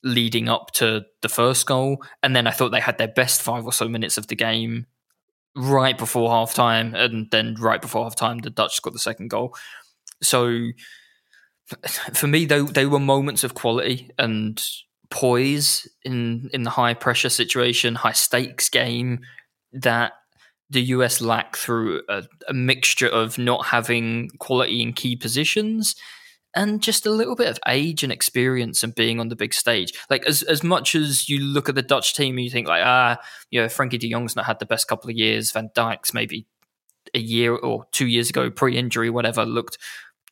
leading 0.03 0.47
up 0.47 0.71
to 0.71 1.05
the 1.21 1.29
first 1.29 1.65
goal, 1.65 2.03
and 2.23 2.35
then 2.35 2.47
I 2.47 2.51
thought 2.51 2.69
they 2.69 2.79
had 2.79 2.97
their 2.97 3.07
best 3.07 3.41
five 3.41 3.65
or 3.65 3.73
so 3.73 3.89
minutes 3.89 4.17
of 4.17 4.27
the 4.27 4.35
game 4.35 4.85
right 5.55 5.97
before 5.97 6.29
half 6.29 6.53
time, 6.53 6.95
and 6.95 7.29
then 7.31 7.55
right 7.59 7.81
before 7.81 8.03
half 8.03 8.15
time, 8.15 8.39
the 8.39 8.49
Dutch 8.49 8.81
got 8.81 8.93
the 8.93 8.99
second 8.99 9.29
goal. 9.29 9.55
So 10.21 10.69
for 12.13 12.27
me, 12.27 12.45
they 12.45 12.61
they 12.61 12.85
were 12.85 12.99
moments 12.99 13.43
of 13.43 13.53
quality 13.53 14.09
and 14.17 14.63
poise 15.09 15.87
in 16.03 16.49
in 16.53 16.63
the 16.63 16.69
high 16.71 16.93
pressure 16.93 17.29
situation, 17.29 17.95
high 17.95 18.13
stakes 18.13 18.69
game 18.69 19.19
that 19.73 20.13
the 20.69 20.81
US 20.81 21.21
lack 21.21 21.55
through 21.55 22.01
a, 22.09 22.23
a, 22.47 22.53
mixture 22.53 23.07
of 23.07 23.37
not 23.37 23.67
having 23.67 24.29
quality 24.39 24.81
in 24.81 24.91
key 24.91 25.15
positions 25.15 25.95
and 26.53 26.81
just 26.81 27.05
a 27.05 27.11
little 27.11 27.35
bit 27.35 27.47
of 27.47 27.59
age 27.67 28.03
and 28.03 28.11
experience 28.11 28.83
and 28.83 28.93
being 28.93 29.19
on 29.19 29.29
the 29.29 29.35
big 29.35 29.53
stage. 29.53 29.93
Like 30.09 30.25
as 30.25 30.43
as 30.43 30.63
much 30.63 30.95
as 30.95 31.29
you 31.29 31.39
look 31.39 31.69
at 31.69 31.75
the 31.75 31.81
Dutch 31.81 32.13
team 32.13 32.37
and 32.37 32.43
you 32.43 32.51
think 32.51 32.67
like 32.67 32.83
ah, 32.83 33.17
you 33.49 33.61
know, 33.61 33.67
Frenkie 33.67 33.99
de 33.99 34.09
Jong's 34.09 34.35
not 34.35 34.45
had 34.45 34.59
the 34.59 34.65
best 34.65 34.87
couple 34.87 35.09
of 35.09 35.15
years, 35.15 35.51
Van 35.51 35.69
Dijk's 35.75 36.13
maybe 36.13 36.47
a 37.13 37.19
year 37.19 37.55
or 37.55 37.85
two 37.91 38.07
years 38.07 38.29
ago, 38.29 38.49
pre-injury, 38.49 39.09
whatever, 39.09 39.45
looked 39.45 39.77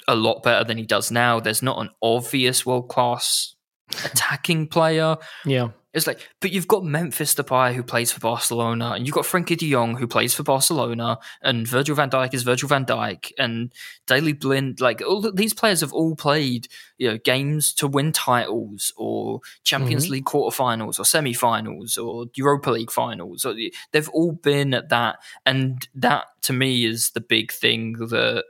a 0.08 0.16
lot 0.16 0.44
better 0.44 0.64
than 0.64 0.78
he 0.78 0.86
does 0.86 1.12
now. 1.12 1.40
There's 1.40 1.64
not 1.64 1.80
an 1.80 1.90
obvious 2.02 2.66
world 2.66 2.90
class 2.90 3.56
attacking 4.04 4.68
player. 4.68 5.18
Yeah. 5.46 5.70
It's 5.94 6.08
like, 6.08 6.20
but 6.42 6.52
you've 6.52 6.68
got 6.68 6.84
Memphis 6.84 7.36
Depay 7.36 7.74
who 7.74 7.82
plays 7.82 8.12
for 8.12 8.20
Barcelona, 8.20 8.92
and 8.92 9.08
you've 9.08 9.14
got 9.14 9.24
Frenkie 9.24 9.58
de 9.58 9.72
Jong 9.72 9.96
who 9.96 10.08
plays 10.08 10.34
for 10.34 10.44
Barcelona, 10.44 11.20
and 11.42 11.66
Virgil 11.66 11.96
van 11.96 12.10
Dijk 12.10 12.34
is 12.34 12.44
Virgil 12.44 12.68
van 12.68 12.86
Dijk, 12.86 13.32
and 13.40 13.72
Daley 14.06 14.34
Blind. 14.34 14.82
Like 14.82 15.02
all 15.02 15.22
these 15.32 15.54
players 15.54 15.80
have 15.80 15.94
all 15.94 16.14
played, 16.14 16.68
you 16.98 17.08
know, 17.10 17.18
games 17.18 17.72
to 17.76 17.88
win 17.88 18.12
titles, 18.12 18.92
or 18.98 19.40
Champions 19.64 20.04
mm-hmm. 20.04 20.12
League 20.12 20.26
quarterfinals, 20.26 21.00
or 21.00 21.06
semi-finals, 21.06 21.98
or 21.98 22.26
Europa 22.36 22.72
League 22.72 22.92
finals. 22.92 23.46
Or 23.46 23.56
they've 23.94 24.10
all 24.10 24.34
been 24.34 24.74
at 24.74 24.90
that, 24.90 25.20
and 25.46 25.88
that 25.96 26.26
to 26.42 26.52
me 26.52 26.86
is 26.86 27.12
the 27.12 27.22
big 27.22 27.54
thing 27.54 27.94
that 27.94 28.44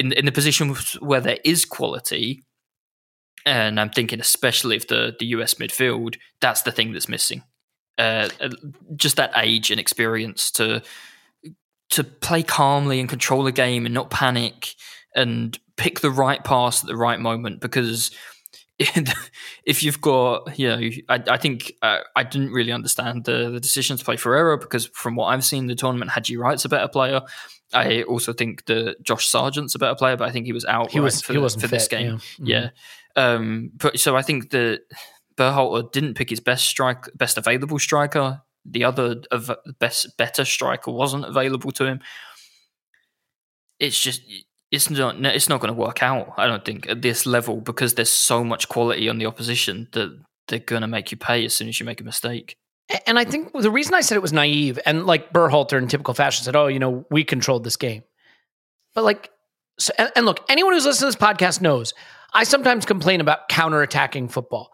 in 0.00 0.12
in 0.12 0.24
the 0.24 0.32
position 0.32 0.74
where 1.00 1.20
there 1.20 1.38
is 1.44 1.64
quality, 1.64 2.42
and 3.44 3.78
I'm 3.78 3.90
thinking 3.90 4.20
especially 4.20 4.76
if 4.76 4.88
the 4.88 5.14
the 5.18 5.26
US 5.26 5.54
midfield, 5.54 6.16
that's 6.40 6.62
the 6.62 6.72
thing 6.72 6.92
that's 6.92 7.08
missing. 7.08 7.42
Uh, 7.98 8.30
uh, 8.40 8.48
just 8.96 9.16
that 9.16 9.32
age 9.36 9.70
and 9.70 9.78
experience 9.78 10.50
to 10.52 10.82
to 11.90 12.04
play 12.04 12.42
calmly 12.42 12.98
and 12.98 13.08
control 13.08 13.42
the 13.42 13.52
game 13.52 13.84
and 13.84 13.94
not 13.94 14.10
panic 14.10 14.74
and 15.14 15.58
pick 15.76 16.00
the 16.00 16.10
right 16.10 16.42
pass 16.44 16.82
at 16.82 16.86
the 16.86 16.96
right 16.96 17.20
moment 17.20 17.60
because 17.60 18.10
if 19.64 19.82
you've 19.82 20.00
got, 20.00 20.58
you 20.58 20.68
know, 20.68 20.90
I, 21.08 21.22
I 21.28 21.36
think 21.36 21.72
uh, 21.82 21.98
I 22.16 22.22
didn't 22.22 22.52
really 22.52 22.72
understand 22.72 23.24
the, 23.24 23.50
the 23.50 23.60
decision 23.60 23.98
to 23.98 24.04
play 24.04 24.16
Ferreira 24.16 24.56
because 24.56 24.86
from 24.86 25.16
what 25.16 25.26
I've 25.26 25.44
seen, 25.44 25.66
the 25.66 25.74
tournament, 25.74 26.12
had 26.12 26.22
Haji 26.22 26.36
Wright's 26.38 26.64
a 26.64 26.70
better 26.70 26.88
player. 26.88 27.20
I 27.72 28.02
also 28.02 28.32
think 28.32 28.66
that 28.66 29.02
Josh 29.02 29.26
Sargent's 29.26 29.74
a 29.74 29.78
better 29.78 29.94
player, 29.94 30.16
but 30.16 30.28
I 30.28 30.32
think 30.32 30.46
he 30.46 30.52
was 30.52 30.64
out. 30.64 30.90
He 30.90 31.00
was 31.00 31.22
for, 31.22 31.32
he 31.32 31.38
wasn't 31.38 31.62
for 31.62 31.68
fit, 31.68 31.76
this 31.76 31.88
game. 31.88 32.06
Yeah. 32.06 32.12
Mm-hmm. 32.14 32.46
yeah. 32.46 32.70
Um, 33.16 33.70
but 33.74 33.98
so 33.98 34.16
I 34.16 34.22
think 34.22 34.50
that 34.50 34.80
Berhalter 35.36 35.90
didn't 35.92 36.14
pick 36.14 36.30
his 36.30 36.40
best 36.40 36.66
strike, 36.66 37.06
best 37.14 37.38
available 37.38 37.78
striker. 37.78 38.42
The 38.64 38.84
other 38.84 39.22
of 39.30 39.50
best 39.78 40.16
better 40.18 40.44
striker 40.44 40.90
wasn't 40.90 41.24
available 41.24 41.70
to 41.72 41.86
him. 41.86 42.00
It's 43.78 43.98
just 43.98 44.22
it's 44.70 44.90
not 44.90 45.16
it's 45.24 45.48
not 45.48 45.60
going 45.60 45.72
to 45.72 45.80
work 45.80 46.02
out. 46.02 46.34
I 46.36 46.46
don't 46.46 46.64
think 46.64 46.88
at 46.88 47.02
this 47.02 47.24
level 47.24 47.56
because 47.60 47.94
there's 47.94 48.12
so 48.12 48.44
much 48.44 48.68
quality 48.68 49.08
on 49.08 49.18
the 49.18 49.26
opposition 49.26 49.88
that 49.92 50.18
they're 50.48 50.58
going 50.58 50.82
to 50.82 50.88
make 50.88 51.10
you 51.10 51.16
pay 51.16 51.44
as 51.44 51.54
soon 51.54 51.68
as 51.68 51.80
you 51.80 51.86
make 51.86 52.00
a 52.00 52.04
mistake. 52.04 52.56
And 53.06 53.18
I 53.18 53.24
think 53.24 53.52
the 53.52 53.70
reason 53.70 53.94
I 53.94 54.00
said 54.00 54.16
it 54.16 54.22
was 54.22 54.32
naive, 54.32 54.78
and 54.84 55.06
like 55.06 55.32
Berhalter 55.32 55.78
in 55.78 55.88
typical 55.88 56.14
fashion 56.14 56.44
said, 56.44 56.56
"Oh, 56.56 56.66
you 56.66 56.78
know, 56.78 57.04
we 57.10 57.24
controlled 57.24 57.64
this 57.64 57.76
game," 57.76 58.02
but 58.94 59.04
like, 59.04 59.30
so, 59.78 59.92
and, 59.98 60.10
and 60.16 60.26
look, 60.26 60.40
anyone 60.48 60.72
who's 60.72 60.84
listening 60.84 61.12
to 61.12 61.18
this 61.18 61.28
podcast 61.28 61.60
knows 61.60 61.94
I 62.32 62.44
sometimes 62.44 62.84
complain 62.84 63.20
about 63.20 63.48
counterattacking 63.48 64.30
football. 64.30 64.72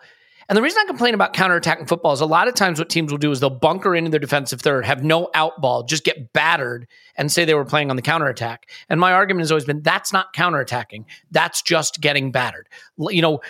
And 0.48 0.56
the 0.56 0.62
reason 0.62 0.80
I 0.82 0.86
complain 0.86 1.14
about 1.14 1.34
counterattacking 1.34 1.88
football 1.88 2.12
is 2.12 2.20
a 2.20 2.26
lot 2.26 2.46
of 2.46 2.54
times 2.54 2.78
what 2.78 2.88
teams 2.88 3.10
will 3.10 3.18
do 3.18 3.32
is 3.32 3.40
they'll 3.40 3.50
bunker 3.50 3.96
into 3.96 4.10
their 4.10 4.20
defensive 4.20 4.60
third, 4.60 4.84
have 4.84 5.02
no 5.02 5.28
out 5.34 5.60
ball, 5.60 5.82
just 5.82 6.04
get 6.04 6.32
battered 6.32 6.86
and 7.16 7.32
say 7.32 7.44
they 7.44 7.54
were 7.54 7.64
playing 7.64 7.90
on 7.90 7.96
the 7.96 8.02
counterattack. 8.02 8.70
And 8.88 9.00
my 9.00 9.12
argument 9.12 9.42
has 9.42 9.50
always 9.50 9.64
been 9.64 9.82
that's 9.82 10.12
not 10.12 10.34
counterattacking. 10.34 11.04
That's 11.32 11.62
just 11.62 12.00
getting 12.00 12.30
battered. 12.30 12.68
You 12.96 13.22
know, 13.22 13.40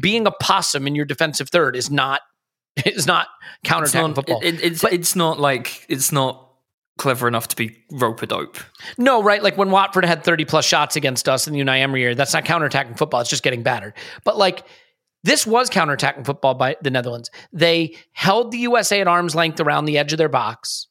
being 0.00 0.26
a 0.26 0.32
possum 0.32 0.88
in 0.88 0.96
your 0.96 1.04
defensive 1.04 1.50
third 1.50 1.76
is 1.76 1.90
not 1.90 2.22
is 2.86 3.06
not 3.06 3.28
counterattacking 3.64 4.08
it's 4.08 4.14
football. 4.16 4.40
It, 4.42 4.62
it's 4.62 4.82
but, 4.82 4.92
it's 4.92 5.16
not 5.16 5.40
like 5.40 5.86
it's 5.88 6.12
not 6.12 6.48
clever 6.98 7.26
enough 7.26 7.48
to 7.48 7.56
be 7.56 7.76
rope 7.92 8.22
a 8.22 8.26
dope. 8.26 8.58
No, 8.98 9.22
right? 9.22 9.42
Like 9.42 9.56
when 9.56 9.70
Watford 9.70 10.04
had 10.04 10.22
30 10.22 10.44
plus 10.44 10.64
shots 10.64 10.96
against 10.96 11.28
us 11.28 11.46
in 11.46 11.54
the 11.54 11.60
Unai 11.60 11.80
Emery 11.80 12.00
year, 12.00 12.14
that's 12.14 12.34
not 12.34 12.44
counterattacking 12.44 12.98
football. 12.98 13.20
It's 13.22 13.30
just 13.30 13.42
getting 13.42 13.62
battered. 13.62 13.94
But 14.24 14.36
like 14.36 14.64
this 15.22 15.46
was 15.46 15.70
counterattacking 15.70 16.24
football 16.24 16.54
by 16.54 16.76
the 16.82 16.90
Netherlands. 16.90 17.30
They 17.52 17.96
held 18.12 18.52
the 18.52 18.58
USA 18.58 19.00
at 19.00 19.08
arm's 19.08 19.34
length 19.34 19.60
around 19.60 19.86
the 19.86 19.98
edge 19.98 20.12
of 20.12 20.18
their 20.18 20.28
box 20.28 20.88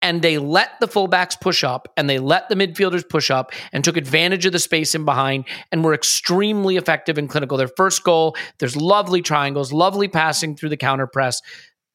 and 0.00 0.22
they 0.22 0.38
let 0.38 0.78
the 0.80 0.86
fullbacks 0.86 1.40
push 1.40 1.64
up 1.64 1.88
and 1.96 2.08
they 2.08 2.18
let 2.18 2.48
the 2.48 2.54
midfielders 2.54 3.08
push 3.08 3.30
up 3.30 3.52
and 3.72 3.82
took 3.82 3.96
advantage 3.96 4.46
of 4.46 4.52
the 4.52 4.58
space 4.58 4.94
in 4.94 5.04
behind 5.04 5.44
and 5.72 5.84
were 5.84 5.94
extremely 5.94 6.76
effective 6.76 7.18
and 7.18 7.28
clinical. 7.28 7.56
Their 7.56 7.68
first 7.68 8.04
goal, 8.04 8.36
there's 8.58 8.76
lovely 8.76 9.22
triangles, 9.22 9.72
lovely 9.72 10.08
passing 10.08 10.54
through 10.54 10.68
the 10.68 10.76
counter 10.76 11.06
press. 11.06 11.42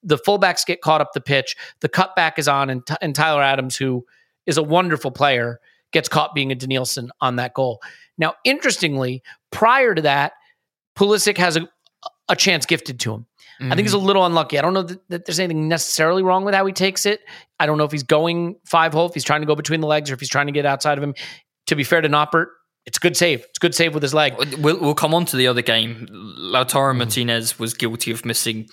The 0.03 0.17
fullbacks 0.17 0.65
get 0.65 0.81
caught 0.81 0.99
up 0.99 1.13
the 1.13 1.21
pitch. 1.21 1.55
The 1.79 1.89
cutback 1.89 2.37
is 2.37 2.47
on, 2.49 2.69
and, 2.69 2.83
and 3.01 3.15
Tyler 3.15 3.41
Adams, 3.41 3.77
who 3.77 4.05
is 4.45 4.57
a 4.57 4.63
wonderful 4.63 5.11
player, 5.11 5.59
gets 5.93 6.09
caught 6.09 6.35
being 6.35 6.51
a 6.51 6.55
Denilson 6.55 7.09
on 7.21 7.37
that 7.37 7.53
goal. 7.53 7.81
Now, 8.17 8.33
interestingly, 8.43 9.23
prior 9.51 9.95
to 9.95 10.01
that, 10.01 10.33
Pulisic 10.97 11.37
has 11.37 11.55
a, 11.55 11.69
a 12.27 12.35
chance 12.35 12.65
gifted 12.65 12.99
to 13.01 13.13
him. 13.13 13.25
Mm-hmm. 13.63 13.71
I 13.71 13.75
think 13.75 13.85
he's 13.85 13.93
a 13.93 13.97
mm-hmm. 13.97 14.07
little 14.07 14.25
unlucky. 14.25 14.59
I 14.59 14.61
don't 14.61 14.73
know 14.73 14.83
that, 14.83 15.09
that, 15.09 15.25
there's 15.25 15.39
anything 15.39 15.69
necessarily 15.69 16.21
wrong 16.21 16.43
with 16.43 16.53
how 16.53 16.65
he 16.65 16.73
takes 16.73 17.05
it. 17.05 17.21
I 17.61 17.65
don't 17.65 17.77
know 17.77 17.85
if 17.85 17.93
he's 17.93 18.03
going 18.03 18.57
five 18.65 18.91
hole, 18.91 19.07
if 19.07 19.13
he's 19.13 19.23
trying 19.23 19.39
to 19.39 19.47
go 19.47 19.55
between 19.55 19.79
the 19.79 19.87
legs, 19.87 20.11
or 20.11 20.15
if 20.15 20.19
he's 20.19 20.29
trying 20.29 20.47
to 20.47 20.51
get 20.51 20.65
outside 20.65 20.97
of 20.97 21.03
him. 21.03 21.15
To 21.67 21.75
be 21.77 21.85
fair 21.85 22.01
to 22.01 22.09
Noppert, 22.09 22.47
it's 22.85 22.97
a 22.97 22.99
good 22.99 23.15
save. 23.15 23.39
It's 23.41 23.59
a 23.59 23.61
good 23.61 23.73
save 23.73 23.93
with 23.93 24.03
his 24.03 24.13
leg. 24.13 24.33
We'll, 24.57 24.77
we'll 24.79 24.93
come 24.93 25.13
on 25.13 25.23
to 25.25 25.37
the 25.37 25.47
other 25.47 25.61
game. 25.61 26.05
Lautaro 26.11 26.93
mm. 26.93 26.97
Martinez 26.97 27.57
was 27.57 27.73
guilty 27.73 28.11
of 28.11 28.25
missing, 28.25 28.67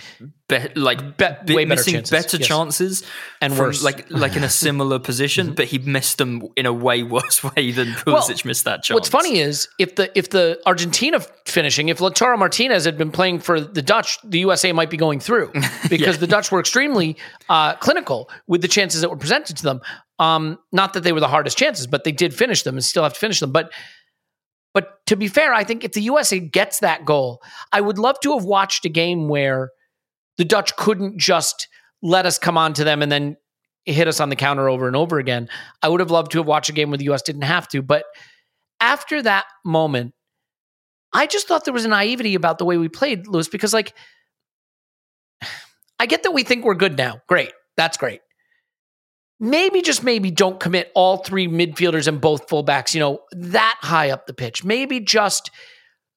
be, 0.49 0.59
like 0.75 1.17
be, 1.17 1.55
way 1.55 1.65
missing 1.65 1.95
better 1.95 2.07
chances, 2.07 2.11
better 2.11 2.37
yes. 2.39 2.49
chances 2.49 3.05
and 3.41 3.55
from, 3.55 3.67
worse, 3.67 3.85
like 3.85 4.11
like 4.11 4.35
in 4.35 4.43
a 4.43 4.49
similar 4.65 4.99
position, 4.99 5.47
mm-hmm. 5.47 5.55
but 5.55 5.67
he 5.67 5.79
missed 5.79 6.19
them 6.19 6.43
in 6.57 6.67
a 6.67 6.73
way 6.73 7.05
worse 7.05 7.45
way 7.57 7.71
than 7.71 7.89
Pulisic 7.89 8.05
well, 8.07 8.37
missed 8.47 8.65
that 8.65 8.83
chance. 8.83 8.97
What's 8.97 9.09
funny 9.09 9.39
is 9.39 9.69
if 9.79 9.95
the 9.95 10.17
if 10.19 10.31
the 10.31 10.61
Argentina 10.67 11.21
finishing, 11.47 11.89
if 11.89 11.99
Lautaro 11.99 12.37
Martinez 12.37 12.85
had 12.85 12.99
been 12.99 13.13
playing 13.13 13.39
for 13.39 13.61
the 13.61 13.83
Dutch, 13.83 14.19
the 14.25 14.41
USA 14.41 14.73
might 14.73 14.91
be 14.91 14.97
going 14.97 15.21
through 15.21 15.53
because 15.89 16.17
yeah. 16.17 16.21
the 16.21 16.27
Dutch 16.27 16.51
were 16.51 16.59
extremely 16.59 17.17
uh, 17.49 17.77
clinical 17.77 18.29
with 18.49 18.61
the 18.61 18.69
chances 18.69 19.03
that 19.03 19.09
were 19.09 19.17
presented 19.17 19.57
to 19.59 19.63
them. 19.63 19.81
Um, 20.19 20.59
not 20.71 20.93
that 20.93 21.03
they 21.03 21.13
were 21.13 21.21
the 21.21 21.29
hardest 21.29 21.57
chances, 21.57 21.87
but 21.87 22.05
they 22.05 22.13
did 22.13 22.35
finish 22.35 22.63
them 22.63 22.75
and 22.75 22.85
still 22.85 23.05
have 23.05 23.15
to 23.15 23.19
finish 23.19 23.41
them, 23.41 23.53
but 23.53 23.73
but 24.73 25.05
to 25.07 25.17
be 25.17 25.29
fair, 25.29 25.53
I 25.53 25.65
think 25.65 25.85
if 25.85 25.93
the 25.93 26.03
USA 26.03 26.39
gets 26.39 26.81
that 26.81 27.05
goal, 27.05 27.43
I 27.73 27.81
would 27.81 27.99
love 27.99 28.21
to 28.21 28.35
have 28.35 28.45
watched 28.45 28.85
a 28.85 28.89
game 28.89 29.29
where 29.29 29.71
the 30.39 30.45
Dutch 30.45 30.77
couldn't 30.77 31.19
just 31.19 31.69
let 32.03 32.27
us 32.27 32.39
come 32.39 32.57
on 32.57 32.73
to 32.75 32.85
them 32.85 33.03
and 33.03 33.11
then 33.11 33.37
hit 33.85 34.09
us 34.09 34.21
on 34.21 34.29
the 34.29 34.37
counter 34.37 34.69
over 34.69 34.87
and 34.87 34.97
over 34.97 35.19
again. 35.19 35.49
I 35.83 35.89
would 35.89 36.01
have 36.01 36.11
loved 36.11 36.33
to 36.33 36.39
have 36.39 36.47
watched 36.47 36.71
a 36.71 36.73
game 36.73 36.91
where 36.91 36.99
the 36.99 37.11
US 37.11 37.23
didn't 37.23 37.43
have 37.43 37.69
to. 37.69 37.83
But 37.83 38.05
after 38.81 39.21
that 39.23 39.47
moment, 39.65 40.15
I 41.13 41.27
just 41.27 41.49
thought 41.49 41.65
there 41.65 41.75
was 41.75 41.85
a 41.85 41.89
naivety 41.89 42.35
about 42.35 42.59
the 42.59 42.65
way 42.65 42.77
we 42.77 42.89
played, 42.89 43.27
Lewis, 43.27 43.49
because 43.49 43.75
like 43.75 43.95
I 45.99 46.07
get 46.07 46.23
that 46.23 46.33
we 46.33 46.45
think 46.45 46.65
we're 46.65 46.75
good 46.75 46.97
now. 46.97 47.21
Great. 47.29 47.53
That's 47.77 47.97
great. 47.97 48.21
Maybe 49.43 49.81
just 49.81 50.05
maybe 50.05 50.31
don't 50.31 50.61
commit 50.61 50.93
all 50.95 51.17
three 51.17 51.49
midfielders 51.49 52.07
and 52.07 52.21
both 52.21 52.47
fullbacks, 52.47 52.95
you 52.95 53.01
know, 53.01 53.21
that 53.33 53.79
high 53.81 54.11
up 54.11 54.27
the 54.27 54.35
pitch. 54.35 54.65
Maybe 54.65 55.01
just 55.01 55.51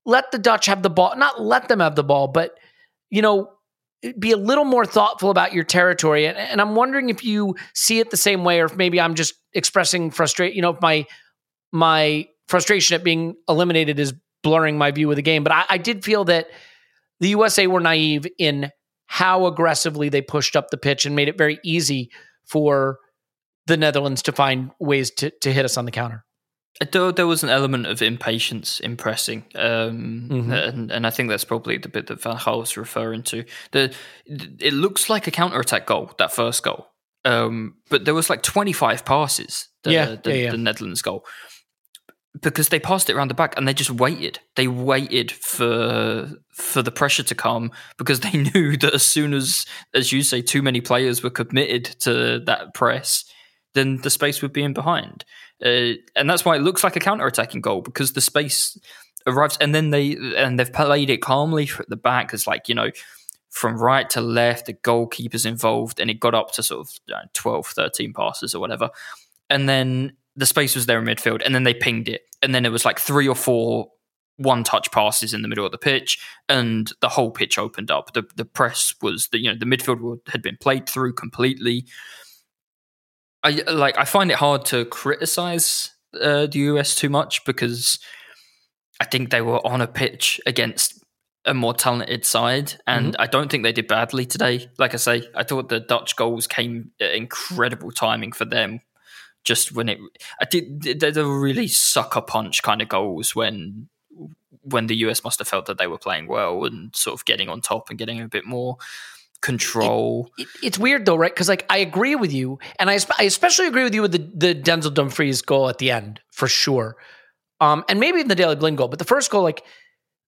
let 0.06 0.32
the 0.32 0.38
Dutch 0.38 0.66
have 0.66 0.84
the 0.84 0.90
ball, 0.90 1.16
not 1.16 1.42
let 1.42 1.70
them 1.70 1.80
have 1.80 1.96
the 1.96 2.04
ball, 2.04 2.28
but 2.28 2.58
you 3.10 3.22
know, 3.22 3.50
be 4.20 4.32
a 4.32 4.38
little 4.38 4.66
more 4.66 4.86
thoughtful 4.86 5.30
about 5.30 5.54
your 5.54 5.64
territory. 5.64 6.26
And, 6.26 6.38
and 6.38 6.60
I'm 6.60 6.76
wondering 6.76 7.10
if 7.10 7.24
you 7.24 7.56
see 7.74 8.00
it 8.00 8.10
the 8.10 8.18
same 8.18 8.44
way, 8.44 8.60
or 8.60 8.66
if 8.66 8.76
maybe 8.76 9.00
I'm 9.00 9.16
just 9.16 9.36
expressing 9.54 10.12
frustration. 10.12 10.56
You 10.56 10.62
know, 10.62 10.72
if 10.72 10.82
my 10.82 11.06
my 11.72 12.28
frustration 12.48 12.96
at 12.96 13.04
being 13.04 13.36
eliminated 13.48 14.00
is 14.00 14.14
blurring 14.42 14.78
my 14.78 14.92
view 14.92 15.10
of 15.10 15.16
the 15.16 15.22
game. 15.22 15.44
But 15.44 15.54
I, 15.54 15.66
I 15.70 15.78
did 15.78 16.04
feel 16.04 16.26
that 16.26 16.48
the 17.20 17.30
USA 17.30 17.68
were 17.68 17.80
naive 17.80 18.28
in 18.38 18.72
how 19.06 19.46
aggressively 19.46 20.10
they 20.10 20.22
pushed 20.22 20.56
up 20.56 20.70
the 20.70 20.78
pitch 20.78 21.06
and 21.06 21.16
made 21.16 21.30
it 21.30 21.38
very 21.38 21.60
easy 21.64 22.10
for 22.46 23.00
the 23.68 23.78
Netherlands 23.78 24.22
to 24.24 24.32
find 24.32 24.72
ways 24.80 25.12
to 25.12 25.32
to 25.42 25.54
hit 25.54 25.66
us 25.66 25.78
on 25.78 25.86
the 25.86 25.92
counter. 25.92 26.26
There, 26.92 27.12
there 27.12 27.28
was 27.28 27.44
an 27.44 27.50
element 27.50 27.86
of 27.86 28.02
impatience 28.02 28.80
in 28.80 28.98
pressing, 28.98 29.46
um, 29.54 30.28
mm-hmm. 30.28 30.52
and, 30.52 30.92
and 30.92 31.06
I 31.06 31.12
think 31.12 31.30
that's 31.30 31.44
probably 31.44 31.78
the 31.78 31.88
bit 31.88 32.08
that 32.08 32.20
Van 32.20 32.38
Gaal 32.38 32.62
was 32.62 32.78
referring 32.78 33.22
to. 33.24 33.46
The 33.72 33.94
it 34.26 34.74
looks 34.74 35.08
like 35.08 35.28
a 35.28 35.32
counter 35.32 35.60
attack 35.60 35.86
goal, 35.86 36.12
that 36.18 36.34
first 36.34 36.64
goal, 36.64 36.88
um, 37.26 37.76
but 37.90 38.06
there 38.06 38.16
was 38.16 38.30
like 38.30 38.42
twenty 38.42 38.74
five 38.74 39.06
passes. 39.06 39.70
The, 39.84 39.92
yeah, 39.92 40.16
the, 40.16 40.30
yeah, 40.30 40.44
yeah. 40.46 40.52
the 40.52 40.58
Netherlands 40.58 41.02
goal 41.02 41.26
because 42.42 42.70
they 42.70 42.80
passed 42.80 43.10
it 43.10 43.16
around 43.16 43.28
the 43.30 43.36
back 43.36 43.56
and 43.58 43.68
they 43.68 43.74
just 43.74 43.92
waited. 43.92 44.40
They 44.56 44.68
waited 44.68 45.32
for 45.32 46.32
for 46.52 46.82
the 46.82 46.92
pressure 46.92 47.24
to 47.24 47.36
come 47.36 47.72
because 47.98 48.22
they 48.22 48.32
knew 48.54 48.78
that 48.78 48.94
as 48.94 49.04
soon 49.04 49.34
as, 49.34 49.66
as 49.94 50.12
you 50.12 50.24
say, 50.24 50.42
too 50.42 50.62
many 50.62 50.82
players 50.82 51.24
were 51.24 51.30
committed 51.30 51.86
to 52.02 52.40
that 52.46 52.74
press, 52.74 53.26
then 53.74 53.98
the 53.98 54.10
space 54.10 54.42
would 54.42 54.54
be 54.54 54.64
in 54.64 54.74
behind. 54.74 55.26
Uh, 55.64 55.94
and 56.16 56.30
that's 56.30 56.46
why 56.46 56.56
it 56.56 56.62
looks 56.62 56.84
like 56.84 56.96
a 56.96 57.00
counter-attacking 57.00 57.62
goal 57.62 57.82
because 57.82 58.14
the 58.14 58.22
space 58.22 58.78
arrives 59.26 59.58
and 59.62 59.74
then 59.74 59.90
they 59.92 60.18
and 60.36 60.60
they've 60.60 60.74
played 60.74 61.10
it 61.10 61.22
calmly 61.22 61.70
at 61.80 61.88
the 61.90 61.96
back 61.96 62.34
as 62.34 62.46
like 62.46 62.68
you 62.68 62.76
know 62.76 62.92
from 63.54 63.78
right 63.78 64.10
to 64.10 64.20
left 64.20 64.66
the 64.66 64.74
goalkeeper's 64.74 65.46
involved 65.46 66.00
and 66.00 66.10
it 66.10 66.20
got 66.20 66.34
up 66.34 66.52
to 66.52 66.64
sort 66.64 66.82
of 66.82 66.94
you 67.08 67.14
know, 67.14 67.22
12 67.34 67.68
13 67.68 68.12
passes 68.12 68.56
or 68.56 68.60
whatever. 68.60 68.90
And 69.50 69.70
then 69.70 70.14
the 70.36 70.48
space 70.48 70.74
was 70.74 70.88
there 70.88 70.98
in 70.98 71.06
midfield 71.06 71.44
and 71.46 71.54
then 71.54 71.64
they 71.64 71.74
pinged 71.74 72.10
it. 72.10 72.24
And 72.42 72.54
then 72.54 72.66
it 72.66 72.72
was 72.72 72.84
like 72.84 73.00
three 73.00 73.28
or 73.28 73.36
four 73.36 73.90
one 74.38 74.64
touch 74.64 74.92
passes 74.92 75.36
in 75.36 75.44
the 75.44 75.48
middle 75.48 75.66
of 75.66 75.72
the 75.72 75.78
pitch 75.78 76.20
and 76.50 76.92
the 77.00 77.10
whole 77.10 77.30
pitch 77.30 77.60
opened 77.60 77.92
up. 77.92 78.14
The 78.14 78.24
the 78.36 78.46
press 78.46 78.96
was 79.04 79.28
the 79.28 79.40
you 79.40 79.52
know 79.52 79.58
the 79.58 79.66
midfield 79.66 80.28
had 80.30 80.42
been 80.42 80.58
played 80.60 80.90
through 80.90 81.14
completely 81.14 81.86
I 83.44 83.62
like. 83.68 83.98
I 83.98 84.06
find 84.06 84.32
it 84.32 84.38
hard 84.38 84.66
to 84.66 84.86
criticize 84.86 85.92
uh, 86.20 86.48
the 86.48 86.60
US 86.60 86.96
too 86.96 87.10
much 87.10 87.44
because 87.46 88.00
I 89.00 89.06
think 89.06 89.32
they 89.32 89.42
were 89.42 89.66
on 89.66 89.82
a 89.82 89.88
pitch 89.88 90.40
against 90.46 91.04
a 91.46 91.54
more 91.54 91.74
talented 91.74 92.24
side, 92.26 92.76
and 92.88 93.14
mm-hmm. 93.14 93.22
I 93.22 93.28
don't 93.28 93.52
think 93.52 93.64
they 93.64 93.74
did 93.74 93.88
badly 93.88 94.26
today. 94.26 94.70
Like 94.78 94.94
I 94.94 94.98
say, 94.98 95.24
I 95.36 95.44
thought 95.44 95.70
the 95.70 95.82
Dutch 95.82 96.16
goals 96.16 96.48
came 96.48 96.92
at 97.02 97.14
incredible 97.14 97.92
timing 97.92 98.32
for 98.32 98.46
them. 98.46 98.80
Just 99.44 99.74
when 99.74 99.90
it, 99.90 100.00
I 100.42 100.46
did, 100.46 100.82
they 100.82 101.12
were 101.12 101.42
really 101.42 101.68
sucker 101.68 102.22
punch 102.22 102.64
kind 102.64 102.82
of 102.82 102.88
goals 102.88 103.36
when 103.36 103.90
when 104.62 104.88
the 104.88 104.96
US 105.08 105.26
must 105.26 105.40
have 105.40 105.48
felt 105.50 105.66
that 105.66 105.78
they 105.78 105.88
were 105.88 105.98
playing 105.98 106.28
well 106.28 106.64
and 106.64 106.96
sort 106.96 107.14
of 107.20 107.26
getting 107.26 107.50
on 107.50 107.60
top 107.60 107.90
and 107.90 108.00
getting 108.00 108.22
a 108.22 108.30
bit 108.30 108.46
more 108.46 108.78
control. 109.44 110.32
It, 110.38 110.44
it, 110.44 110.48
it's 110.64 110.80
weird 110.80 111.06
though, 111.06 111.16
right? 111.16 111.32
Because 111.32 111.50
like 111.50 111.66
I 111.70 111.78
agree 111.78 112.16
with 112.16 112.34
you, 112.34 112.58
and 112.80 112.90
I, 112.90 112.98
I 113.20 113.24
especially 113.24 113.68
agree 113.68 113.84
with 113.84 113.94
you 113.94 114.02
with 114.02 114.14
the, 114.14 114.32
the 114.34 114.56
Denzel 114.60 114.94
Dumfries 114.94 115.44
goal 115.44 115.70
at 115.70 115.78
the 115.78 115.92
end 115.92 116.20
for 116.32 116.48
sure, 116.48 116.96
um, 117.60 117.84
and 117.88 118.00
maybe 118.00 118.18
even 118.18 118.30
the 118.30 118.36
Daley 118.36 118.56
Blind 118.56 118.78
goal. 118.78 118.88
But 118.88 118.98
the 118.98 119.06
first 119.06 119.30
goal, 119.30 119.44
like 119.44 119.64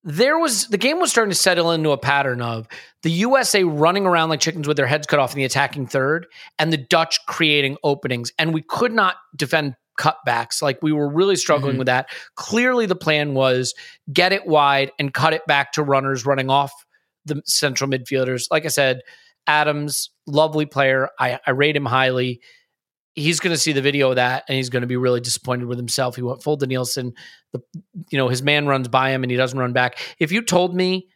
there 0.04 0.38
was 0.38 0.68
the 0.68 0.78
game 0.78 1.00
was 1.00 1.10
starting 1.10 1.32
to 1.32 1.36
settle 1.36 1.72
into 1.72 1.90
a 1.90 1.98
pattern 1.98 2.42
of 2.42 2.68
the 3.02 3.12
USA 3.12 3.64
running 3.64 4.06
around 4.06 4.30
like 4.30 4.40
chickens 4.42 4.68
with 4.68 4.78
their 4.78 4.86
heads 4.86 5.08
cut 5.08 5.20
off 5.20 5.32
in 5.32 5.38
the 5.38 5.46
attacking 5.46 5.88
third, 5.88 6.28
and 6.60 6.72
the 6.72 6.78
Dutch 6.78 7.26
creating 7.26 7.78
openings, 7.84 8.32
and 8.38 8.54
we 8.54 8.62
could 8.62 8.94
not 8.94 9.16
defend 9.36 9.76
cutbacks. 9.98 10.62
Like 10.62 10.82
we 10.84 10.92
were 10.92 11.10
really 11.10 11.38
struggling 11.38 11.72
mm-hmm. 11.74 11.80
with 11.80 11.88
that. 11.88 12.10
Clearly, 12.36 12.86
the 12.86 12.96
plan 12.96 13.34
was 13.34 13.74
get 14.12 14.34
it 14.34 14.46
wide 14.46 14.92
and 15.00 15.14
cut 15.14 15.34
it 15.34 15.46
back 15.48 15.72
to 15.74 15.84
runners 15.84 16.26
running 16.26 16.50
off 16.50 16.85
the 17.26 17.42
central 17.46 17.90
midfielders. 17.90 18.46
Like 18.52 18.66
I 18.66 18.70
said, 18.70 19.02
Adams, 19.48 20.10
lovely 20.28 20.66
player. 20.66 21.10
I, 21.20 21.40
I 21.46 21.52
rate 21.52 21.76
him 21.76 21.86
highly. 21.86 22.42
He's 23.14 23.40
going 23.40 23.54
to 23.54 23.60
see 23.60 23.72
the 23.72 23.82
video 23.82 24.10
of 24.10 24.18
that 24.18 24.44
and 24.48 24.58
he's 24.58 24.70
going 24.70 24.82
to 24.82 24.88
be 24.88 24.98
really 24.98 25.22
disappointed 25.22 25.66
with 25.66 25.78
himself. 25.78 26.16
He 26.16 26.22
went 26.22 26.44
full 26.44 26.58
Denilson. 26.58 27.14
The 27.54 27.62
you 28.10 28.18
know 28.18 28.28
his 28.28 28.44
man 28.44 28.68
runs 28.68 28.88
by 28.88 29.12
him 29.12 29.24
and 29.24 29.32
he 29.32 29.38
doesn't 29.38 29.58
run 29.58 29.74
back. 29.74 30.00
If 30.20 30.32
you 30.32 30.42
told 30.42 30.76
me 30.76 31.08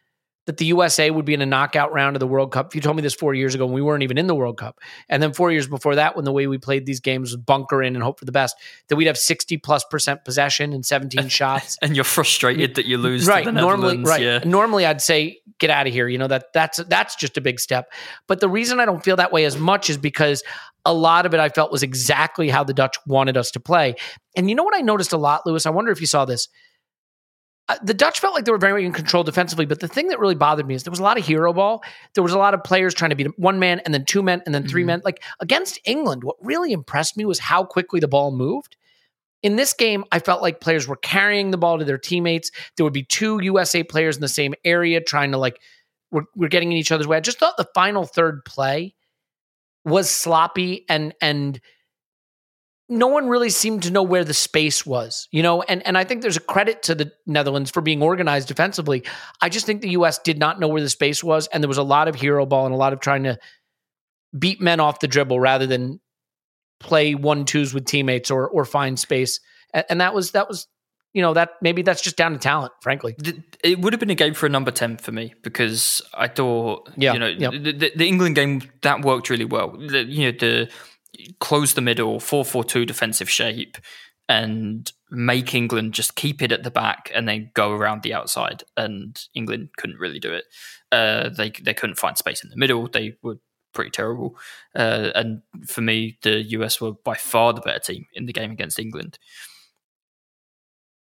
that 0.50 0.56
the 0.56 0.64
USA 0.64 1.12
would 1.12 1.24
be 1.24 1.32
in 1.32 1.42
a 1.42 1.46
knockout 1.46 1.92
round 1.92 2.16
of 2.16 2.20
the 2.20 2.26
World 2.26 2.50
Cup. 2.50 2.66
If 2.66 2.74
you 2.74 2.80
told 2.80 2.96
me 2.96 3.02
this 3.02 3.14
four 3.14 3.34
years 3.34 3.54
ago 3.54 3.66
when 3.66 3.72
we 3.72 3.80
weren't 3.80 4.02
even 4.02 4.18
in 4.18 4.26
the 4.26 4.34
World 4.34 4.58
Cup, 4.58 4.80
and 5.08 5.22
then 5.22 5.32
four 5.32 5.52
years 5.52 5.68
before 5.68 5.94
that, 5.94 6.16
when 6.16 6.24
the 6.24 6.32
way 6.32 6.48
we 6.48 6.58
played 6.58 6.86
these 6.86 6.98
games 6.98 7.30
was 7.30 7.36
bunker 7.36 7.84
in 7.84 7.94
and 7.94 8.02
hope 8.02 8.18
for 8.18 8.24
the 8.24 8.32
best, 8.32 8.56
that 8.88 8.96
we'd 8.96 9.06
have 9.06 9.16
sixty 9.16 9.58
plus 9.58 9.84
percent 9.84 10.24
possession 10.24 10.72
and 10.72 10.84
seventeen 10.84 11.28
shots, 11.28 11.78
and 11.82 11.94
you're 11.94 12.04
frustrated 12.04 12.74
that 12.74 12.86
you 12.86 12.98
lose. 12.98 13.28
Right. 13.28 13.46
normally, 13.46 13.98
right. 13.98 14.20
Yeah. 14.20 14.40
Normally, 14.44 14.86
I'd 14.86 15.00
say 15.00 15.38
get 15.60 15.70
out 15.70 15.86
of 15.86 15.92
here. 15.92 16.08
You 16.08 16.18
know 16.18 16.26
that 16.26 16.52
that's 16.52 16.78
that's 16.88 17.14
just 17.14 17.36
a 17.36 17.40
big 17.40 17.60
step. 17.60 17.92
But 18.26 18.40
the 18.40 18.48
reason 18.48 18.80
I 18.80 18.86
don't 18.86 19.04
feel 19.04 19.14
that 19.16 19.30
way 19.30 19.44
as 19.44 19.56
much 19.56 19.88
is 19.88 19.98
because 19.98 20.42
a 20.84 20.92
lot 20.92 21.26
of 21.26 21.32
it 21.32 21.38
I 21.38 21.48
felt 21.48 21.70
was 21.70 21.84
exactly 21.84 22.48
how 22.48 22.64
the 22.64 22.74
Dutch 22.74 22.96
wanted 23.06 23.36
us 23.36 23.52
to 23.52 23.60
play. 23.60 23.94
And 24.34 24.48
you 24.48 24.56
know 24.56 24.64
what 24.64 24.74
I 24.74 24.80
noticed 24.80 25.12
a 25.12 25.16
lot, 25.16 25.46
Lewis? 25.46 25.64
I 25.64 25.70
wonder 25.70 25.92
if 25.92 26.00
you 26.00 26.08
saw 26.08 26.24
this 26.24 26.48
the 27.82 27.94
Dutch 27.94 28.20
felt 28.20 28.34
like 28.34 28.44
they 28.44 28.52
were 28.52 28.58
very 28.58 28.84
in 28.84 28.92
control 28.92 29.22
defensively, 29.22 29.66
but 29.66 29.80
the 29.80 29.88
thing 29.88 30.08
that 30.08 30.18
really 30.18 30.34
bothered 30.34 30.66
me 30.66 30.74
is 30.74 30.84
there 30.84 30.90
was 30.90 31.00
a 31.00 31.04
lot 31.04 31.18
of 31.18 31.26
hero 31.26 31.52
ball. 31.52 31.82
There 32.14 32.22
was 32.22 32.32
a 32.32 32.38
lot 32.38 32.54
of 32.54 32.64
players 32.64 32.94
trying 32.94 33.10
to 33.10 33.16
beat 33.16 33.38
one 33.38 33.58
man 33.58 33.80
and 33.84 33.92
then 33.92 34.04
two 34.04 34.22
men 34.22 34.42
and 34.46 34.54
then 34.54 34.66
3 34.66 34.80
mm-hmm. 34.80 34.86
men. 34.86 35.02
Like 35.04 35.22
against 35.40 35.78
England, 35.84 36.24
what 36.24 36.36
really 36.40 36.72
impressed 36.72 37.16
me 37.16 37.24
was 37.24 37.38
how 37.38 37.64
quickly 37.64 38.00
the 38.00 38.08
ball 38.08 38.30
moved. 38.32 38.76
In 39.42 39.56
this 39.56 39.72
game, 39.72 40.04
I 40.12 40.18
felt 40.18 40.42
like 40.42 40.60
players 40.60 40.86
were 40.86 40.96
carrying 40.96 41.50
the 41.50 41.58
ball 41.58 41.78
to 41.78 41.84
their 41.84 41.98
teammates. 41.98 42.50
There 42.76 42.84
would 42.84 42.92
be 42.92 43.04
two 43.04 43.40
USA 43.42 43.82
players 43.82 44.16
in 44.16 44.20
the 44.20 44.28
same 44.28 44.54
area 44.64 45.00
trying 45.00 45.32
to 45.32 45.38
like 45.38 45.60
we're, 46.10 46.24
we're 46.34 46.48
getting 46.48 46.72
in 46.72 46.78
each 46.78 46.92
other's 46.92 47.06
way. 47.06 47.16
I 47.16 47.20
just 47.20 47.38
thought 47.38 47.56
the 47.56 47.68
final 47.74 48.04
third 48.04 48.44
play 48.44 48.94
was 49.84 50.10
sloppy 50.10 50.84
and 50.88 51.14
and 51.22 51.60
no 52.90 53.06
one 53.06 53.28
really 53.28 53.50
seemed 53.50 53.84
to 53.84 53.92
know 53.92 54.02
where 54.02 54.24
the 54.24 54.34
space 54.34 54.84
was, 54.84 55.28
you 55.30 55.42
know, 55.42 55.62
and 55.62 55.86
and 55.86 55.96
I 55.96 56.04
think 56.04 56.22
there's 56.22 56.36
a 56.36 56.40
credit 56.40 56.82
to 56.84 56.94
the 56.94 57.12
Netherlands 57.24 57.70
for 57.70 57.80
being 57.80 58.02
organized 58.02 58.48
defensively. 58.48 59.04
I 59.40 59.48
just 59.48 59.64
think 59.64 59.80
the 59.80 59.90
US 59.90 60.18
did 60.18 60.38
not 60.38 60.58
know 60.58 60.68
where 60.68 60.82
the 60.82 60.90
space 60.90 61.22
was 61.22 61.46
and 61.48 61.62
there 61.62 61.68
was 61.68 61.78
a 61.78 61.84
lot 61.84 62.08
of 62.08 62.16
hero 62.16 62.44
ball 62.44 62.66
and 62.66 62.74
a 62.74 62.78
lot 62.78 62.92
of 62.92 63.00
trying 63.00 63.22
to 63.22 63.38
beat 64.36 64.60
men 64.60 64.80
off 64.80 64.98
the 64.98 65.08
dribble 65.08 65.38
rather 65.38 65.66
than 65.66 66.00
play 66.80 67.14
one 67.14 67.44
twos 67.44 67.72
with 67.72 67.84
teammates 67.84 68.30
or 68.30 68.48
or 68.48 68.64
find 68.64 68.98
space. 68.98 69.38
And, 69.72 69.84
and 69.88 70.00
that 70.00 70.12
was 70.12 70.32
that 70.32 70.48
was 70.48 70.66
you 71.12 71.22
know 71.22 71.34
that 71.34 71.50
maybe 71.62 71.82
that's 71.82 72.02
just 72.02 72.16
down 72.16 72.32
to 72.32 72.38
talent, 72.38 72.72
frankly. 72.82 73.14
It 73.62 73.80
would 73.80 73.92
have 73.92 74.00
been 74.00 74.10
a 74.10 74.16
game 74.16 74.34
for 74.34 74.46
a 74.46 74.50
number 74.50 74.72
ten 74.72 74.96
for 74.96 75.12
me 75.12 75.34
because 75.42 76.02
I 76.12 76.26
thought, 76.26 76.90
yeah, 76.96 77.12
you 77.12 77.18
know, 77.20 77.26
yep. 77.26 77.52
the, 77.52 77.92
the, 77.94 78.06
England 78.06 78.34
game 78.36 78.62
that 78.82 79.04
worked 79.04 79.30
really 79.30 79.44
well. 79.44 79.70
The, 79.70 80.04
you 80.04 80.32
know, 80.32 80.38
the 80.38 80.70
close 81.38 81.74
the 81.74 81.80
middle, 81.80 82.20
4 82.20 82.44
4 82.44 82.64
2 82.64 82.86
defensive 82.86 83.30
shape, 83.30 83.76
and 84.28 84.92
make 85.10 85.54
England 85.54 85.92
just 85.92 86.14
keep 86.14 86.40
it 86.40 86.52
at 86.52 86.62
the 86.62 86.70
back 86.70 87.10
and 87.14 87.28
then 87.28 87.50
go 87.54 87.72
around 87.72 88.02
the 88.02 88.14
outside. 88.14 88.62
And 88.76 89.20
England 89.34 89.70
couldn't 89.76 89.98
really 89.98 90.20
do 90.20 90.32
it. 90.32 90.44
Uh, 90.92 91.28
they 91.28 91.50
they 91.50 91.74
couldn't 91.74 91.98
find 91.98 92.16
space 92.16 92.42
in 92.44 92.50
the 92.50 92.56
middle. 92.56 92.86
They 92.86 93.16
were 93.22 93.38
pretty 93.72 93.90
terrible. 93.90 94.36
Uh, 94.74 95.10
and 95.14 95.42
for 95.66 95.80
me, 95.80 96.18
the 96.22 96.42
US 96.42 96.80
were 96.80 96.92
by 96.92 97.14
far 97.14 97.52
the 97.52 97.60
better 97.60 97.80
team 97.80 98.06
in 98.14 98.26
the 98.26 98.32
game 98.32 98.50
against 98.50 98.78
England. 98.78 99.18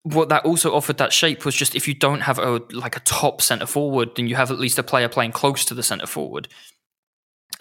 What 0.03 0.29
that 0.29 0.45
also 0.45 0.73
offered 0.73 0.97
that 0.97 1.13
shape 1.13 1.45
was 1.45 1.53
just 1.53 1.75
if 1.75 1.87
you 1.87 1.93
don't 1.93 2.21
have 2.21 2.39
a 2.39 2.61
like 2.71 2.97
a 2.97 3.01
top 3.01 3.41
centre 3.41 3.67
forward, 3.67 4.15
then 4.15 4.27
you 4.27 4.35
have 4.35 4.51
at 4.51 4.59
least 4.59 4.79
a 4.79 4.83
player 4.83 5.09
playing 5.09 5.33
close 5.33 5.63
to 5.65 5.73
the 5.73 5.83
centre 5.83 6.07
forward 6.07 6.47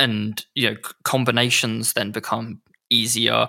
and 0.00 0.44
you 0.54 0.70
know 0.70 0.76
combinations 1.04 1.92
then 1.92 2.10
become 2.10 2.60
easier. 2.90 3.48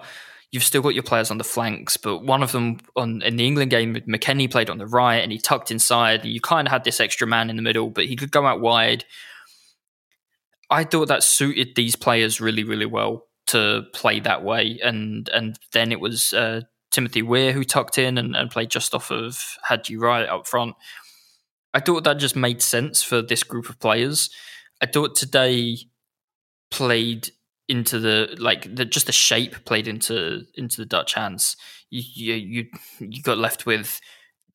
You've 0.52 0.64
still 0.64 0.82
got 0.82 0.94
your 0.94 1.04
players 1.04 1.32
on 1.32 1.38
the 1.38 1.46
flanks, 1.46 1.96
but 1.96 2.20
one 2.20 2.44
of 2.44 2.52
them 2.52 2.80
on 2.96 3.22
in 3.22 3.38
the 3.38 3.48
England 3.48 3.72
game, 3.72 3.96
McKennie 3.96 4.52
played 4.52 4.70
on 4.70 4.78
the 4.78 4.86
right 4.86 5.24
and 5.24 5.32
he 5.32 5.40
tucked 5.40 5.72
inside. 5.72 6.26
You 6.26 6.42
kind 6.42 6.68
of 6.68 6.72
had 6.72 6.84
this 6.84 7.00
extra 7.00 7.26
man 7.26 7.50
in 7.50 7.56
the 7.56 7.62
middle, 7.62 7.90
but 7.90 8.06
he 8.06 8.16
could 8.16 8.32
go 8.32 8.46
out 8.46 8.60
wide. 8.60 9.06
I 10.70 10.84
thought 10.84 11.08
that 11.08 11.24
suited 11.24 11.76
these 11.76 11.96
players 11.96 12.40
really, 12.40 12.64
really 12.64 12.86
well 12.86 13.28
to 13.48 13.84
play 13.94 14.20
that 14.20 14.44
way, 14.44 14.80
and 14.84 15.30
and 15.30 15.58
then 15.72 15.92
it 15.92 16.02
was 16.02 16.34
uh, 16.34 16.62
Timothy 16.92 17.22
Weah 17.22 17.54
who 17.54 17.64
tucked 17.64 17.98
in 17.98 18.18
and, 18.18 18.36
and 18.36 18.52
played 18.52 18.70
just 18.70 18.94
off 18.94 19.10
of 19.10 19.58
Haji 19.64 19.98
Wright 19.98 20.28
up 20.28 20.48
front. 20.48 20.76
I 21.74 21.80
thought 21.80 22.04
that 22.04 22.16
just 22.16 22.36
made 22.36 22.62
sense 22.62 23.02
for 23.02 23.22
this 23.22 23.44
group 23.44 23.70
of 23.70 23.80
players. 23.80 24.30
I 24.82 24.86
thought 24.86 25.16
today 25.16 25.78
played 26.72 27.30
into 27.68 28.00
the 28.00 28.36
like 28.38 28.76
the 28.76 28.84
just 28.84 29.06
the 29.06 29.12
shape 29.12 29.64
played 29.66 29.88
into 29.88 30.42
into 30.56 30.78
the 30.78 30.86
Dutch 30.86 31.14
hands. 31.14 31.56
You 31.90 32.34
you 32.34 32.66
you 33.00 33.22
got 33.22 33.38
left 33.38 33.66
with 33.66 34.02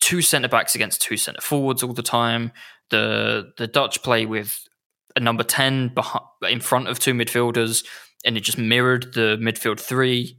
two 0.01 0.21
centre 0.23 0.49
backs 0.49 0.75
against 0.75 1.01
two 1.01 1.17
centre 1.17 1.41
forwards 1.41 1.83
all 1.83 1.93
the 1.93 2.03
time. 2.03 2.53
The 2.91 3.53
the 3.57 3.67
Dutch 3.67 4.03
play 4.03 4.27
with 4.27 4.61
a 5.15 5.21
number 5.21 5.45
ten 5.45 5.89
behind, 5.89 6.25
in 6.49 6.61
front 6.61 6.89
of 6.89 6.99
two 6.99 7.15
midfielders, 7.15 7.85
and 8.25 8.37
it 8.37 8.41
just 8.41 8.59
mirrored 8.59 9.15
the 9.15 9.39
midfield 9.41 9.81
three. 9.81 10.39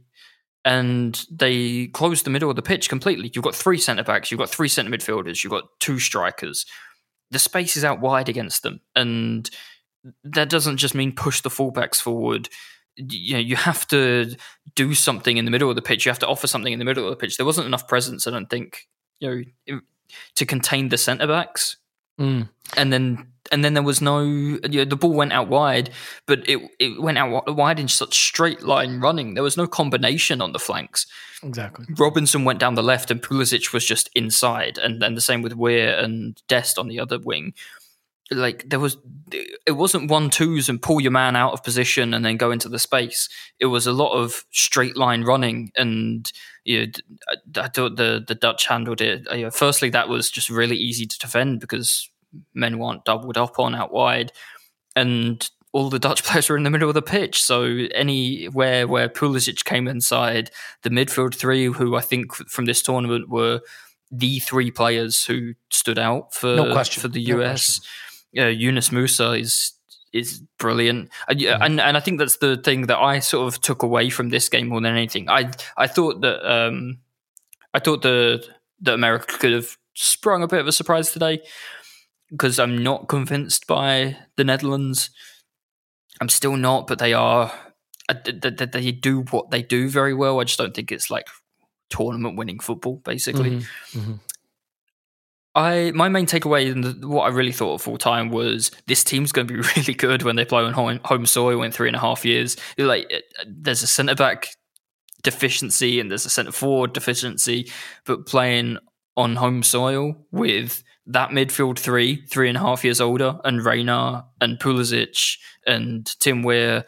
And 0.64 1.24
they 1.30 1.86
closed 1.86 2.26
the 2.26 2.30
middle 2.30 2.50
of 2.50 2.56
the 2.56 2.62
pitch 2.62 2.88
completely. 2.88 3.30
You've 3.32 3.44
got 3.44 3.54
three 3.54 3.78
centre 3.78 4.04
backs, 4.04 4.30
you've 4.30 4.38
got 4.38 4.50
three 4.50 4.68
centre 4.68 4.90
midfielders, 4.90 5.42
you've 5.42 5.50
got 5.50 5.64
two 5.80 5.98
strikers. 5.98 6.66
The 7.30 7.38
space 7.38 7.76
is 7.76 7.84
out 7.84 8.00
wide 8.00 8.28
against 8.28 8.62
them, 8.62 8.80
and 8.94 9.48
that 10.24 10.48
doesn't 10.48 10.78
just 10.78 10.94
mean 10.94 11.12
push 11.12 11.40
the 11.40 11.48
fullbacks 11.48 11.96
forward. 11.96 12.48
You 12.96 13.34
know, 13.34 13.40
you 13.40 13.56
have 13.56 13.86
to 13.88 14.34
do 14.74 14.94
something 14.94 15.36
in 15.36 15.44
the 15.44 15.50
middle 15.50 15.70
of 15.70 15.76
the 15.76 15.82
pitch. 15.82 16.04
You 16.04 16.10
have 16.10 16.18
to 16.20 16.26
offer 16.26 16.46
something 16.46 16.72
in 16.72 16.78
the 16.78 16.84
middle 16.84 17.04
of 17.04 17.10
the 17.10 17.16
pitch. 17.16 17.36
There 17.36 17.46
wasn't 17.46 17.66
enough 17.66 17.86
presence, 17.86 18.26
I 18.26 18.30
don't 18.30 18.50
think, 18.50 18.88
you 19.20 19.46
know, 19.68 19.80
to 20.34 20.46
contain 20.46 20.88
the 20.88 20.98
centre 20.98 21.26
backs. 21.26 21.76
Mm. 22.18 22.48
And 22.76 22.92
then 22.92 23.28
and 23.50 23.64
then 23.64 23.74
there 23.74 23.82
was 23.82 24.00
no 24.00 24.22
you 24.22 24.60
know, 24.62 24.84
the 24.84 24.96
ball 24.96 25.12
went 25.12 25.32
out 25.32 25.48
wide, 25.48 25.90
but 26.26 26.48
it 26.48 26.60
it 26.78 27.00
went 27.00 27.18
out 27.18 27.56
wide 27.56 27.78
in 27.78 27.88
such 27.88 28.18
straight 28.18 28.62
line 28.62 29.00
running. 29.00 29.34
There 29.34 29.42
was 29.42 29.56
no 29.56 29.66
combination 29.66 30.42
on 30.42 30.52
the 30.52 30.58
flanks. 30.58 31.06
Exactly. 31.42 31.86
Robinson 31.96 32.44
went 32.44 32.58
down 32.58 32.74
the 32.74 32.82
left, 32.82 33.10
and 33.10 33.22
Pulisic 33.22 33.72
was 33.72 33.84
just 33.84 34.10
inside, 34.14 34.76
and 34.76 35.00
then 35.00 35.14
the 35.14 35.20
same 35.20 35.40
with 35.40 35.54
Weah 35.54 36.02
and 36.02 36.42
Dest 36.48 36.78
on 36.78 36.88
the 36.88 36.98
other 36.98 37.18
wing 37.18 37.54
like 38.30 38.68
there 38.68 38.80
was 38.80 38.96
it 39.66 39.72
wasn't 39.72 40.10
one 40.10 40.30
twos 40.30 40.68
and 40.68 40.80
pull 40.80 41.00
your 41.00 41.10
man 41.10 41.36
out 41.36 41.52
of 41.52 41.62
position 41.62 42.14
and 42.14 42.24
then 42.24 42.36
go 42.36 42.50
into 42.50 42.68
the 42.68 42.78
space. 42.78 43.28
It 43.58 43.66
was 43.66 43.86
a 43.86 43.92
lot 43.92 44.12
of 44.12 44.44
straight 44.50 44.96
line 44.96 45.24
running 45.24 45.70
and 45.76 46.30
you 46.64 46.86
know, 46.86 47.62
I, 47.62 47.68
thought 47.68 47.96
the 47.96 48.24
the 48.26 48.34
Dutch 48.34 48.66
handled 48.66 49.00
it. 49.00 49.26
Uh, 49.30 49.34
you 49.34 49.44
know, 49.44 49.50
firstly 49.50 49.90
that 49.90 50.08
was 50.08 50.30
just 50.30 50.50
really 50.50 50.76
easy 50.76 51.06
to 51.06 51.18
defend 51.18 51.60
because 51.60 52.10
men 52.54 52.78
weren't 52.78 53.04
doubled 53.04 53.38
up 53.38 53.58
on 53.58 53.74
out 53.74 53.92
wide 53.92 54.32
and 54.94 55.48
all 55.72 55.90
the 55.90 55.98
Dutch 55.98 56.24
players 56.24 56.48
were 56.48 56.56
in 56.56 56.64
the 56.64 56.70
middle 56.70 56.88
of 56.88 56.94
the 56.94 57.02
pitch. 57.02 57.42
So 57.42 57.64
anywhere 57.94 58.86
where 58.86 59.08
Pulisic 59.08 59.64
came 59.64 59.88
inside 59.88 60.50
the 60.82 60.90
midfield 60.90 61.34
three 61.34 61.66
who 61.66 61.96
I 61.96 62.02
think 62.02 62.34
from 62.34 62.66
this 62.66 62.82
tournament 62.82 63.28
were 63.28 63.60
the 64.10 64.38
three 64.38 64.70
players 64.70 65.24
who 65.24 65.52
stood 65.70 65.98
out 65.98 66.34
for 66.34 66.56
no 66.56 66.84
for 66.84 67.08
the 67.08 67.24
no 67.26 67.40
US. 67.42 67.78
Question 67.78 67.92
uh, 68.36 68.46
Yunus 68.46 68.90
Musah 68.90 69.38
is 69.40 69.72
is 70.12 70.42
brilliant, 70.58 71.10
and, 71.28 71.38
mm-hmm. 71.38 71.62
and 71.62 71.80
and 71.80 71.96
I 71.96 72.00
think 72.00 72.18
that's 72.18 72.38
the 72.38 72.56
thing 72.56 72.86
that 72.86 72.98
I 72.98 73.18
sort 73.20 73.52
of 73.52 73.60
took 73.60 73.82
away 73.82 74.10
from 74.10 74.30
this 74.30 74.48
game 74.48 74.68
more 74.68 74.80
than 74.80 74.96
anything. 74.96 75.28
I 75.28 75.52
I 75.76 75.86
thought 75.86 76.20
that 76.22 76.50
um, 76.50 76.98
I 77.74 77.78
thought 77.78 78.02
that 78.02 78.48
that 78.80 78.94
America 78.94 79.38
could 79.38 79.52
have 79.52 79.76
sprung 79.94 80.42
a 80.42 80.48
bit 80.48 80.60
of 80.60 80.68
a 80.68 80.72
surprise 80.72 81.12
today 81.12 81.40
because 82.30 82.58
I'm 82.58 82.82
not 82.82 83.08
convinced 83.08 83.66
by 83.66 84.16
the 84.36 84.44
Netherlands. 84.44 85.10
I'm 86.20 86.28
still 86.28 86.56
not, 86.56 86.86
but 86.86 86.98
they 86.98 87.12
are. 87.12 87.52
Uh, 88.08 88.14
they 88.24 88.90
do 88.90 89.22
what 89.30 89.50
they 89.50 89.62
do 89.62 89.90
very 89.90 90.14
well. 90.14 90.40
I 90.40 90.44
just 90.44 90.58
don't 90.58 90.74
think 90.74 90.90
it's 90.90 91.10
like 91.10 91.26
tournament 91.90 92.36
winning 92.36 92.58
football, 92.58 92.96
basically. 93.04 93.50
Mm-hmm. 93.50 93.98
Mm-hmm. 93.98 94.12
I 95.58 95.90
my 95.90 96.08
main 96.08 96.26
takeaway 96.26 96.70
and 96.70 97.04
what 97.04 97.24
I 97.24 97.28
really 97.28 97.52
thought 97.52 97.74
of 97.74 97.82
full 97.82 97.98
time 97.98 98.30
was 98.30 98.70
this 98.86 99.02
team's 99.02 99.32
going 99.32 99.48
to 99.48 99.54
be 99.54 99.60
really 99.76 99.94
good 99.94 100.22
when 100.22 100.36
they 100.36 100.44
play 100.44 100.62
on 100.62 100.72
home, 100.72 101.00
home 101.04 101.26
soil 101.26 101.62
in 101.62 101.72
three 101.72 101.88
and 101.88 101.96
a 101.96 102.00
half 102.00 102.24
years. 102.24 102.56
Like 102.78 103.12
uh, 103.12 103.16
uh, 103.16 103.44
there's 103.46 103.82
a 103.82 103.88
centre 103.88 104.14
back 104.14 104.50
deficiency 105.22 105.98
and 105.98 106.10
there's 106.10 106.24
a 106.24 106.30
centre 106.30 106.52
forward 106.52 106.92
deficiency, 106.92 107.70
but 108.06 108.24
playing 108.24 108.78
on 109.16 109.34
home 109.34 109.64
soil 109.64 110.14
with 110.30 110.84
that 111.06 111.30
midfield 111.30 111.78
three, 111.78 112.24
three 112.26 112.48
and 112.48 112.56
a 112.56 112.60
half 112.60 112.84
years 112.84 113.00
older, 113.00 113.40
and 113.42 113.64
Reyna 113.64 114.26
and 114.40 114.60
Pulisic 114.60 115.38
and 115.66 116.06
Tim 116.20 116.44
Weah 116.44 116.84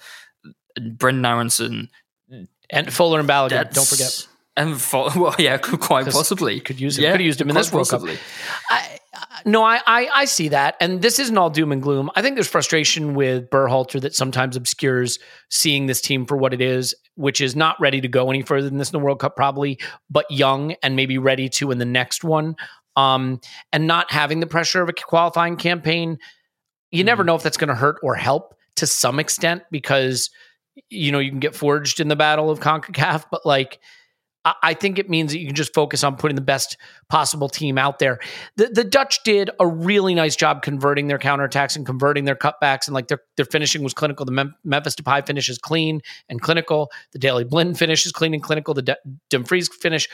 and 0.76 0.96
Brenden 0.96 1.26
Aaronson 1.26 1.88
and 2.70 2.92
Fuller 2.92 3.18
and 3.18 3.28
Balogun. 3.28 3.72
Don't 3.72 3.88
forget 3.88 4.28
and 4.56 4.80
for, 4.80 5.10
well, 5.16 5.34
yeah, 5.38 5.56
quite 5.62 6.06
possibly 6.06 6.60
could 6.60 6.80
use 6.80 6.98
him. 6.98 7.04
Yeah, 7.04 7.12
could 7.12 7.20
have 7.20 7.26
used 7.26 7.40
him 7.40 7.48
in 7.48 7.56
this 7.56 7.72
World. 7.72 7.88
Cup. 7.88 8.02
I, 8.68 8.98
no, 9.44 9.64
I, 9.64 9.80
I, 9.86 10.08
I 10.14 10.24
see 10.24 10.48
that, 10.48 10.76
and 10.80 11.02
this 11.02 11.18
isn't 11.18 11.36
all 11.36 11.50
doom 11.50 11.72
and 11.72 11.82
gloom. 11.82 12.10
I 12.14 12.22
think 12.22 12.36
there's 12.36 12.48
frustration 12.48 13.14
with 13.14 13.50
Berhalter 13.50 14.00
that 14.00 14.14
sometimes 14.14 14.56
obscures 14.56 15.18
seeing 15.50 15.86
this 15.86 16.00
team 16.00 16.26
for 16.26 16.36
what 16.36 16.54
it 16.54 16.60
is, 16.60 16.94
which 17.14 17.40
is 17.40 17.56
not 17.56 17.80
ready 17.80 18.00
to 18.00 18.08
go 18.08 18.30
any 18.30 18.42
further 18.42 18.68
than 18.68 18.78
this 18.78 18.90
in 18.90 18.98
the 18.98 19.04
World 19.04 19.20
Cup, 19.20 19.36
probably, 19.36 19.78
but 20.08 20.30
young 20.30 20.74
and 20.82 20.96
maybe 20.96 21.18
ready 21.18 21.48
to 21.48 21.70
in 21.70 21.78
the 21.78 21.84
next 21.84 22.24
one. 22.24 22.56
Um, 22.96 23.40
and 23.72 23.86
not 23.86 24.10
having 24.10 24.40
the 24.40 24.46
pressure 24.46 24.82
of 24.82 24.88
a 24.88 24.92
qualifying 24.92 25.56
campaign, 25.56 26.18
you 26.90 27.04
never 27.04 27.22
mm-hmm. 27.22 27.28
know 27.28 27.34
if 27.36 27.42
that's 27.42 27.56
going 27.56 27.68
to 27.68 27.74
hurt 27.74 27.96
or 28.02 28.14
help 28.14 28.54
to 28.76 28.86
some 28.86 29.18
extent 29.18 29.62
because 29.70 30.30
you 30.88 31.12
know 31.12 31.18
you 31.18 31.30
can 31.30 31.40
get 31.40 31.54
forged 31.54 32.00
in 32.00 32.08
the 32.08 32.16
battle 32.16 32.50
of 32.50 32.60
Concacaf, 32.60 33.26
but 33.30 33.46
like 33.46 33.78
I 34.44 34.72
think 34.72 34.98
it 34.98 35.10
means 35.10 35.32
that 35.32 35.38
you 35.38 35.46
can 35.46 35.54
just 35.54 35.74
focus 35.74 36.02
on 36.02 36.16
putting 36.16 36.34
the 36.34 36.40
best 36.40 36.78
possible 37.10 37.48
team 37.48 37.76
out 37.76 37.98
there. 37.98 38.20
The 38.56 38.68
the 38.68 38.84
Dutch 38.84 39.22
did 39.22 39.50
a 39.60 39.66
really 39.66 40.14
nice 40.14 40.34
job 40.34 40.62
converting 40.62 41.08
their 41.08 41.18
counterattacks 41.18 41.76
and 41.76 41.84
converting 41.84 42.24
their 42.24 42.36
cutbacks, 42.36 42.86
and 42.86 42.94
like 42.94 43.08
their 43.08 43.20
their 43.36 43.44
finishing 43.44 43.82
was 43.82 43.92
clinical. 43.92 44.24
The 44.24 44.32
Mem- 44.32 44.54
Memphis 44.64 44.94
Depay 44.94 45.26
finish 45.26 45.50
is 45.50 45.58
clean 45.58 46.00
and 46.30 46.40
clinical. 46.40 46.90
The 47.12 47.18
Daley 47.18 47.44
Blind 47.44 47.78
finish 47.78 48.06
is 48.06 48.12
clean 48.12 48.32
and 48.32 48.42
clinical. 48.42 48.72
The 48.72 48.82
De- 48.82 48.98
Dumfries 49.28 49.68
finish 49.68 50.08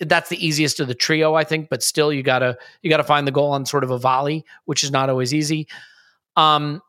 that's 0.00 0.28
the 0.28 0.44
easiest 0.44 0.80
of 0.80 0.88
the 0.88 0.94
trio, 0.94 1.34
I 1.34 1.44
think. 1.44 1.68
But 1.70 1.82
still, 1.82 2.12
you 2.12 2.22
gotta 2.22 2.56
you 2.82 2.90
gotta 2.90 3.04
find 3.04 3.26
the 3.26 3.32
goal 3.32 3.52
on 3.52 3.66
sort 3.66 3.84
of 3.84 3.90
a 3.90 3.98
volley, 3.98 4.44
which 4.64 4.82
is 4.82 4.90
not 4.90 5.08
always 5.08 5.32
easy. 5.32 5.68
Um, 6.36 6.80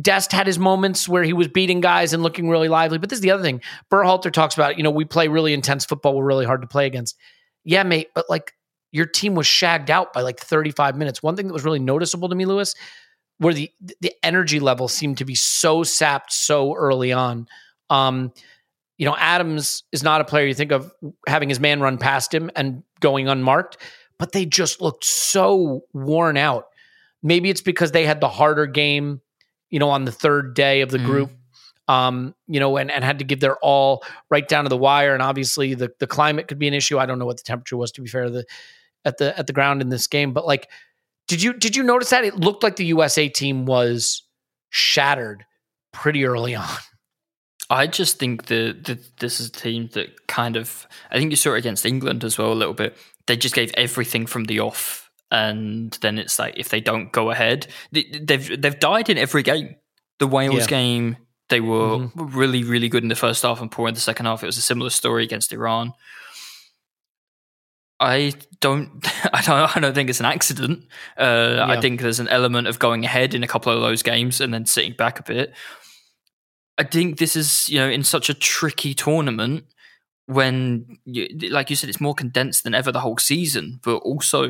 Dest 0.00 0.32
had 0.32 0.46
his 0.46 0.58
moments 0.58 1.08
where 1.08 1.22
he 1.22 1.32
was 1.32 1.48
beating 1.48 1.80
guys 1.80 2.12
and 2.12 2.22
looking 2.22 2.48
really 2.48 2.68
lively. 2.68 2.98
But 2.98 3.08
this 3.08 3.18
is 3.18 3.22
the 3.22 3.30
other 3.30 3.42
thing. 3.42 3.62
Berhalter 3.90 4.32
talks 4.32 4.54
about, 4.54 4.76
you 4.76 4.82
know, 4.82 4.90
we 4.90 5.04
play 5.04 5.28
really 5.28 5.54
intense 5.54 5.84
football. 5.84 6.14
We're 6.14 6.26
really 6.26 6.44
hard 6.44 6.60
to 6.60 6.68
play 6.68 6.86
against. 6.86 7.16
Yeah, 7.64 7.82
mate, 7.84 8.08
but 8.14 8.26
like 8.28 8.52
your 8.92 9.06
team 9.06 9.34
was 9.34 9.46
shagged 9.46 9.90
out 9.90 10.12
by 10.12 10.20
like 10.20 10.40
35 10.40 10.96
minutes. 10.96 11.22
One 11.22 11.36
thing 11.36 11.46
that 11.46 11.52
was 11.52 11.64
really 11.64 11.78
noticeable 11.78 12.28
to 12.28 12.34
me, 12.34 12.44
Lewis, 12.44 12.74
where 13.38 13.54
the 13.54 13.70
the 14.00 14.12
energy 14.22 14.60
level 14.60 14.88
seemed 14.88 15.18
to 15.18 15.24
be 15.24 15.34
so 15.34 15.82
sapped 15.82 16.32
so 16.32 16.74
early 16.74 17.12
on. 17.12 17.46
Um, 17.88 18.32
you 18.98 19.06
know, 19.06 19.16
Adams 19.16 19.84
is 19.92 20.02
not 20.02 20.20
a 20.20 20.24
player 20.24 20.46
you 20.46 20.54
think 20.54 20.72
of 20.72 20.92
having 21.26 21.48
his 21.48 21.60
man 21.60 21.80
run 21.80 21.98
past 21.98 22.34
him 22.34 22.50
and 22.56 22.82
going 23.00 23.28
unmarked, 23.28 23.78
but 24.18 24.32
they 24.32 24.44
just 24.44 24.80
looked 24.80 25.04
so 25.04 25.84
worn 25.92 26.36
out. 26.36 26.66
Maybe 27.22 27.48
it's 27.48 27.62
because 27.62 27.92
they 27.92 28.04
had 28.04 28.20
the 28.20 28.28
harder 28.28 28.66
game 28.66 29.20
you 29.70 29.78
know, 29.78 29.90
on 29.90 30.04
the 30.04 30.12
third 30.12 30.54
day 30.54 30.80
of 30.80 30.90
the 30.90 30.98
mm. 30.98 31.06
group. 31.06 31.30
Um, 31.88 32.34
you 32.46 32.60
know, 32.60 32.76
and, 32.76 32.90
and 32.90 33.02
had 33.02 33.20
to 33.20 33.24
give 33.24 33.40
their 33.40 33.56
all 33.60 34.04
right 34.30 34.46
down 34.46 34.64
to 34.64 34.68
the 34.68 34.76
wire. 34.76 35.14
And 35.14 35.22
obviously 35.22 35.72
the 35.72 35.90
the 35.98 36.06
climate 36.06 36.46
could 36.46 36.58
be 36.58 36.68
an 36.68 36.74
issue. 36.74 36.98
I 36.98 37.06
don't 37.06 37.18
know 37.18 37.24
what 37.24 37.38
the 37.38 37.44
temperature 37.44 37.78
was 37.78 37.92
to 37.92 38.02
be 38.02 38.08
fair 38.08 38.28
the 38.28 38.44
at 39.06 39.16
the 39.16 39.36
at 39.38 39.46
the 39.46 39.54
ground 39.54 39.80
in 39.80 39.88
this 39.88 40.06
game. 40.06 40.34
But 40.34 40.46
like 40.46 40.68
did 41.28 41.42
you 41.42 41.52
did 41.52 41.76
you 41.76 41.82
notice 41.82 42.10
that? 42.10 42.24
It 42.24 42.36
looked 42.36 42.62
like 42.62 42.76
the 42.76 42.86
USA 42.86 43.28
team 43.28 43.66
was 43.66 44.22
shattered 44.70 45.44
pretty 45.92 46.24
early 46.24 46.54
on. 46.54 46.68
I 47.70 47.86
just 47.86 48.18
think 48.18 48.46
that, 48.46 48.84
that 48.84 49.18
this 49.18 49.40
is 49.40 49.48
a 49.48 49.52
team 49.52 49.90
that 49.92 50.26
kind 50.26 50.56
of 50.56 50.86
I 51.10 51.18
think 51.18 51.30
you 51.30 51.36
saw 51.36 51.54
it 51.54 51.58
against 51.58 51.84
England 51.84 52.24
as 52.24 52.38
well 52.38 52.50
a 52.50 52.54
little 52.54 52.74
bit. 52.74 52.96
They 53.26 53.36
just 53.36 53.54
gave 53.54 53.70
everything 53.74 54.26
from 54.26 54.44
the 54.44 54.60
off 54.60 55.07
and 55.30 55.92
then 56.00 56.18
it's 56.18 56.38
like 56.38 56.54
if 56.56 56.68
they 56.68 56.80
don't 56.80 57.12
go 57.12 57.30
ahead, 57.30 57.66
they've 57.92 58.60
they've 58.60 58.80
died 58.80 59.08
in 59.08 59.18
every 59.18 59.42
game. 59.42 59.76
The 60.18 60.26
Wales 60.26 60.60
yeah. 60.60 60.66
game, 60.66 61.16
they 61.48 61.60
were 61.60 61.98
mm-hmm. 61.98 62.36
really 62.36 62.64
really 62.64 62.88
good 62.88 63.02
in 63.02 63.08
the 63.08 63.14
first 63.14 63.42
half 63.42 63.60
and 63.60 63.70
poor 63.70 63.88
in 63.88 63.94
the 63.94 64.00
second 64.00 64.26
half. 64.26 64.42
It 64.42 64.46
was 64.46 64.58
a 64.58 64.62
similar 64.62 64.90
story 64.90 65.24
against 65.24 65.52
Iran. 65.52 65.92
I 68.00 68.32
don't, 68.60 68.90
I 69.32 69.42
don't, 69.42 69.76
I 69.76 69.80
don't 69.80 69.94
think 69.94 70.10
it's 70.10 70.20
an 70.20 70.26
accident. 70.26 70.84
Uh, 71.16 71.54
yeah. 71.56 71.66
I 71.66 71.80
think 71.80 72.00
there's 72.00 72.20
an 72.20 72.28
element 72.28 72.68
of 72.68 72.78
going 72.78 73.04
ahead 73.04 73.34
in 73.34 73.42
a 73.42 73.48
couple 73.48 73.72
of 73.72 73.80
those 73.80 74.02
games 74.02 74.40
and 74.40 74.52
then 74.52 74.66
sitting 74.66 74.94
back 74.94 75.18
a 75.18 75.22
bit. 75.22 75.52
I 76.76 76.84
think 76.84 77.18
this 77.18 77.34
is, 77.34 77.68
you 77.68 77.78
know, 77.78 77.88
in 77.88 78.04
such 78.04 78.30
a 78.30 78.34
tricky 78.34 78.94
tournament 78.94 79.64
when, 80.26 80.98
you, 81.04 81.26
like 81.50 81.70
you 81.70 81.76
said, 81.76 81.88
it's 81.88 82.00
more 82.00 82.14
condensed 82.14 82.62
than 82.62 82.74
ever 82.74 82.92
the 82.92 83.00
whole 83.00 83.18
season, 83.18 83.80
but 83.82 83.96
also 83.96 84.48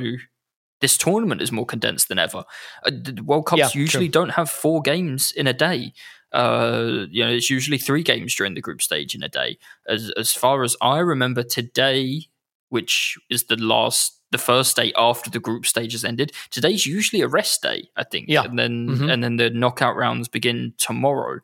this 0.81 0.97
tournament 0.97 1.41
is 1.43 1.51
more 1.53 1.66
condensed 1.66 2.09
than 2.09 2.18
ever. 2.18 2.45
Uh, 2.85 2.91
World 3.24 3.47
Cups 3.47 3.59
yeah, 3.59 3.70
usually 3.74 4.07
true. 4.09 4.12
don't 4.12 4.31
have 4.31 4.49
four 4.51 4.81
games 4.83 5.33
in 5.33 5.47
a 5.47 5.53
day. 5.53 5.93
Uh, 6.33 7.07
you 7.11 7.24
know, 7.24 7.31
it's 7.31 7.49
usually 7.51 7.79
three 7.79 8.03
games 8.03 8.35
during 8.35 8.55
the 8.55 8.61
group 8.61 8.83
stage 8.83 9.14
in 9.14 9.22
a 9.22 9.29
day. 9.29 9.59
As 9.89 10.11
as 10.16 10.33
far 10.33 10.62
as 10.62 10.76
I 10.83 10.99
remember, 10.99 11.43
today, 11.43 12.24
which 12.68 13.16
is 13.31 13.45
the 13.45 13.57
last 13.57 14.14
the 14.31 14.39
first 14.39 14.76
day 14.76 14.93
after 14.95 15.31
the 15.31 15.41
group 15.41 15.64
stage 15.64 15.93
has 15.93 16.05
ended. 16.05 16.33
Today's 16.51 16.85
usually 16.85 17.22
a 17.22 17.29
rest 17.29 17.62
day, 17.62 17.89
I 17.97 18.05
think. 18.05 18.26
Yeah. 18.29 18.45
And 18.45 18.59
then 18.59 18.89
Mhm. 18.89 19.11
and 19.12 19.24
then 19.24 19.37
the 19.37 19.49
knockout 19.51 19.97
rounds 19.97 20.29
begin 20.29 20.74
tomorrow. 20.76 21.41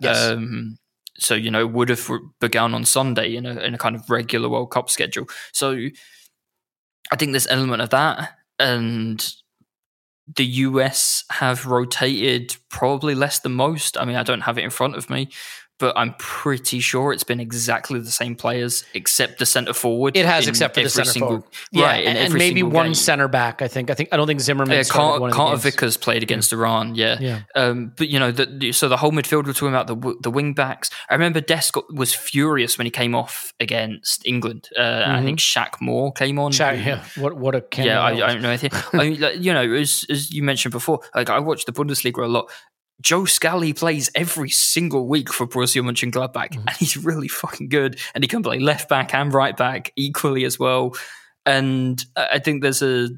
Yes. 0.00 0.18
Um, 0.30 0.78
so 1.16 1.36
you 1.36 1.48
know 1.48 1.64
would 1.64 1.88
have 1.90 2.10
begun 2.40 2.74
on 2.74 2.84
Sunday 2.84 3.36
in 3.36 3.46
a 3.46 3.60
in 3.60 3.72
a 3.72 3.78
kind 3.78 3.94
of 3.94 4.10
regular 4.10 4.48
World 4.48 4.72
Cup 4.72 4.90
schedule. 4.90 5.28
So 5.52 5.78
I 7.12 7.16
think 7.16 7.30
there's 7.32 7.46
element 7.46 7.82
of 7.82 7.90
that, 7.90 8.32
and 8.58 9.34
the 10.36 10.44
US 10.44 11.24
have 11.30 11.66
rotated 11.66 12.56
probably 12.70 13.14
less 13.14 13.38
than 13.40 13.52
most. 13.52 13.98
I 13.98 14.04
mean, 14.04 14.16
I 14.16 14.22
don't 14.22 14.42
have 14.42 14.58
it 14.58 14.64
in 14.64 14.70
front 14.70 14.96
of 14.96 15.10
me, 15.10 15.28
but 15.78 15.96
I'm 15.98 16.14
pretty 16.18 16.80
sure 16.80 17.12
it's 17.12 17.24
been 17.24 17.40
exactly 17.40 17.98
the 18.00 18.10
same 18.10 18.36
players 18.36 18.84
except 18.94 19.38
the 19.38 19.46
center 19.46 19.72
forward. 19.72 20.16
It 20.16 20.24
has, 20.24 20.46
except 20.46 20.74
for 20.74 20.82
the 20.82 20.88
center 20.88 21.10
single- 21.10 21.28
forward. 21.28 21.44
Yeah, 21.72 21.84
right, 21.84 22.06
and, 22.06 22.16
and 22.16 22.34
maybe 22.34 22.62
one 22.62 22.86
game. 22.86 22.94
center 22.94 23.28
back. 23.28 23.60
I 23.60 23.68
think. 23.68 23.90
I 23.90 23.94
think. 23.94 24.10
I 24.12 24.16
don't 24.16 24.26
think 24.26 24.40
Zimmerman. 24.40 24.76
Yeah, 24.76 24.84
Carter, 24.84 25.20
one 25.20 25.30
of 25.30 25.36
Carter. 25.36 25.56
Vickers 25.56 25.96
played 25.96 26.22
against 26.22 26.52
Iran. 26.52 26.94
Yeah, 26.94 27.18
Yeah. 27.20 27.40
Um, 27.54 27.92
but 27.96 28.08
you 28.08 28.18
know, 28.18 28.30
the, 28.30 28.72
so 28.72 28.88
the 28.88 28.96
whole 28.96 29.10
midfield 29.12 29.46
we're 29.46 29.52
talking 29.52 29.68
about 29.68 29.86
the 29.88 30.14
the 30.20 30.30
wing 30.30 30.54
backs. 30.54 30.90
I 31.10 31.14
remember 31.14 31.40
Dest 31.40 31.74
was 31.90 32.14
furious 32.14 32.78
when 32.78 32.84
he 32.86 32.90
came 32.90 33.14
off 33.14 33.52
against 33.58 34.24
England. 34.26 34.68
Uh, 34.78 35.04
I 35.06 35.22
think 35.22 35.38
Shaq 35.40 35.80
Moore 35.80 36.12
came 36.12 36.38
on. 36.38 36.52
Shaq, 36.52 36.84
yeah. 36.84 37.04
What 37.16 37.36
what 37.36 37.54
a 37.54 37.64
yeah, 37.78 38.00
I, 38.00 38.10
I 38.10 38.32
don't 38.32 38.42
know 38.42 38.48
anything. 38.50 38.70
I 38.92 38.96
mean, 38.96 39.20
like, 39.20 39.40
you 39.40 39.52
know, 39.52 39.72
as 39.72 40.04
as 40.08 40.30
you 40.30 40.42
mentioned 40.42 40.72
before, 40.72 41.00
like 41.14 41.30
I 41.30 41.40
watched 41.40 41.66
the 41.66 41.72
Bundesliga 41.72 42.24
a 42.24 42.28
lot. 42.28 42.50
Joe 43.00 43.24
Scally 43.24 43.72
plays 43.72 44.10
every 44.14 44.50
single 44.50 45.06
week 45.08 45.32
for 45.32 45.46
Borussia 45.46 45.82
Mönchengladbach, 45.82 46.50
Mm-hmm. 46.50 46.68
and 46.68 46.76
he's 46.76 46.96
really 46.96 47.28
fucking 47.28 47.68
good. 47.68 47.98
And 48.14 48.22
he 48.24 48.28
can 48.28 48.42
play 48.42 48.58
left 48.58 48.88
back 48.88 49.12
and 49.14 49.32
right 49.34 49.56
back 49.56 49.92
equally 49.96 50.44
as 50.44 50.58
well. 50.58 50.94
And 51.44 52.02
I 52.16 52.38
think 52.38 52.62
there's 52.62 52.82
a 52.82 53.08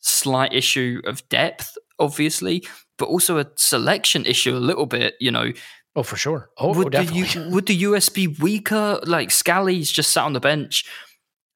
slight 0.00 0.52
issue 0.52 1.00
of 1.06 1.26
depth, 1.28 1.76
obviously, 1.98 2.66
but 2.98 3.06
also 3.06 3.38
a 3.38 3.46
selection 3.56 4.26
issue 4.26 4.54
a 4.56 4.58
little 4.58 4.86
bit. 4.86 5.14
You 5.20 5.30
know, 5.30 5.52
Oh, 5.96 6.02
for 6.02 6.16
sure. 6.16 6.50
Oh, 6.58 6.70
oh, 6.70 6.78
would 6.78 6.86
the, 6.88 6.90
definitely. 6.90 7.42
U- 7.44 7.50
would 7.54 7.66
the 7.66 7.74
US 7.76 8.08
be 8.08 8.26
weaker? 8.26 8.98
Like 9.04 9.30
Scally's 9.30 9.90
just 9.92 10.10
sat 10.12 10.24
on 10.24 10.32
the 10.32 10.40
bench. 10.40 10.84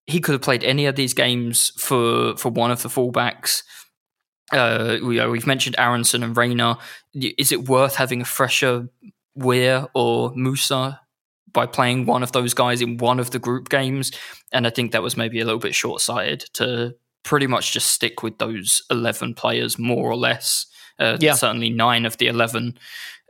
He 0.07 0.21
could 0.21 0.33
have 0.33 0.43
played 0.43 0.63
any 0.65 0.87
of 0.87 0.95
these 0.95 1.13
games 1.13 1.73
for 1.77 2.37
for 2.37 2.49
one 2.51 2.71
of 2.71 2.83
the 2.83 2.89
fullbacks. 2.89 3.63
Uh, 4.53 4.99
we, 5.03 5.17
know, 5.17 5.31
we've 5.31 5.47
mentioned 5.47 5.77
Aaronson 5.79 6.23
and 6.23 6.37
Reyna. 6.37 6.79
Is 7.15 7.53
it 7.53 7.69
worth 7.69 7.97
having 7.97 8.21
a 8.23 8.25
fresher 8.25 8.89
Weah 9.35 9.89
or 9.95 10.33
Musah 10.33 10.99
by 11.53 11.67
playing 11.67 12.07
one 12.07 12.23
of 12.23 12.33
those 12.33 12.55
guys 12.55 12.81
in 12.81 12.97
one 12.97 13.21
of 13.21 13.31
the 13.31 13.39
group 13.39 13.69
games? 13.69 14.11
And 14.53 14.67
I 14.67 14.71
think 14.71 14.93
that 14.93 15.03
was 15.03 15.17
maybe 15.17 15.41
a 15.41 15.45
little 15.45 15.61
bit 15.61 15.75
short 15.75 16.01
sighted 16.01 16.41
to 16.55 16.95
pretty 17.25 17.47
much 17.47 17.73
just 17.73 17.91
stick 17.91 18.23
with 18.23 18.39
those 18.39 18.83
eleven 18.91 19.35
players 19.35 19.79
more 19.79 20.11
or 20.11 20.17
less. 20.17 20.67
Uh, 20.99 21.17
Yeah. 21.21 21.35
certainly 21.35 21.69
nine 21.71 22.07
of 22.07 22.17
the 22.17 22.27
eleven 22.27 22.79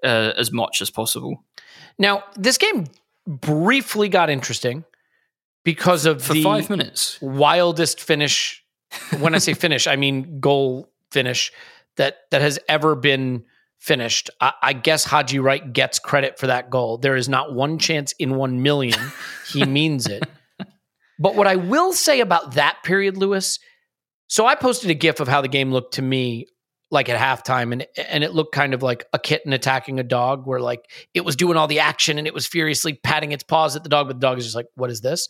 uh, 0.05 0.33
as 0.37 0.53
much 0.53 0.81
as 0.81 0.91
possible. 0.91 1.45
Now, 1.99 2.23
this 2.37 2.59
game 2.59 2.87
briefly 3.27 4.09
got 4.09 4.31
interesting 4.31 4.85
because 5.65 6.07
of 6.07 6.23
for 6.23 6.33
the 6.35 6.43
five 6.45 6.71
minutes. 6.71 7.19
wildest 7.21 8.01
finish. 8.01 8.65
When 9.19 9.35
I 9.35 9.39
say 9.39 9.53
finish, 9.67 9.87
I 9.87 9.97
mean 9.97 10.39
goal 10.41 10.89
finish 11.11 11.53
that 11.97 12.17
that 12.31 12.41
has 12.41 12.59
ever 12.69 12.95
been 12.95 13.45
finished. 13.79 14.31
I, 14.41 14.53
I 14.63 14.73
guess 14.73 15.05
Haji 15.05 15.39
Wright 15.39 15.73
gets 15.73 15.99
credit 15.99 16.39
for 16.39 16.47
that 16.49 16.71
goal. 16.71 16.99
There 16.99 17.17
is 17.17 17.29
not 17.29 17.55
one 17.55 17.79
chance 17.79 18.13
in 18.19 18.35
one 18.35 18.63
million 18.63 18.99
he 19.53 19.65
means 19.67 20.07
it. 20.07 20.25
But 21.19 21.35
what 21.35 21.47
I 21.47 21.57
will 21.57 21.93
say 21.93 22.21
about 22.21 22.55
that 22.55 22.79
period, 22.85 23.17
Lewis, 23.17 23.59
so 24.29 24.47
I 24.47 24.55
posted 24.55 24.91
a 24.91 24.95
GIF 24.95 25.21
of 25.21 25.29
how 25.29 25.41
the 25.41 25.49
game 25.49 25.73
looked 25.73 25.95
to 25.95 26.03
me 26.03 26.47
like 26.91 27.09
at 27.09 27.19
halftime, 27.19 27.73
and 27.73 27.87
and 28.09 28.25
it 28.25 28.33
looked 28.33 28.55
kind 28.55 28.73
of 28.73 28.83
like 28.83 29.05
a 29.13 29.19
kitten 29.19 29.53
attacking 29.53 29.99
a 29.99 30.05
dog, 30.05 30.47
where 30.47 30.61
like 30.61 30.81
it 31.13 31.25
was 31.25 31.37
doing 31.37 31.57
all 31.57 31.67
the 31.67 31.81
action 31.81 32.19
and 32.19 32.27
it 32.27 32.33
was 32.33 32.47
furiously 32.47 32.95
patting 32.95 33.33
its 33.33 33.43
paws 33.43 33.77
at 33.77 33.83
the 33.83 33.89
dog, 33.89 34.07
but 34.07 34.15
the 34.15 34.27
dog 34.27 34.39
is 34.39 34.45
just 34.45 34.57
like, 34.57 34.67
"What 34.75 34.91
is 34.91 35.01
this?" 35.01 35.29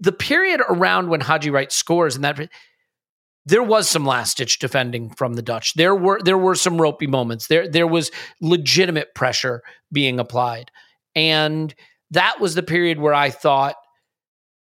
The 0.00 0.12
period 0.12 0.60
around 0.66 1.08
when 1.08 1.20
Haji 1.20 1.50
Wright 1.50 1.70
scores, 1.70 2.14
and 2.14 2.24
that 2.24 2.48
there 3.46 3.62
was 3.62 3.88
some 3.88 4.06
last 4.06 4.38
ditch 4.38 4.58
defending 4.58 5.10
from 5.10 5.34
the 5.34 5.42
Dutch. 5.42 5.74
There 5.74 5.94
were 5.94 6.20
there 6.22 6.38
were 6.38 6.54
some 6.54 6.80
ropey 6.80 7.06
moments. 7.06 7.46
There 7.48 7.68
there 7.68 7.86
was 7.86 8.10
legitimate 8.40 9.14
pressure 9.14 9.62
being 9.92 10.18
applied, 10.18 10.70
and 11.14 11.74
that 12.10 12.40
was 12.40 12.54
the 12.54 12.62
period 12.62 12.98
where 12.98 13.14
I 13.14 13.30
thought, 13.30 13.76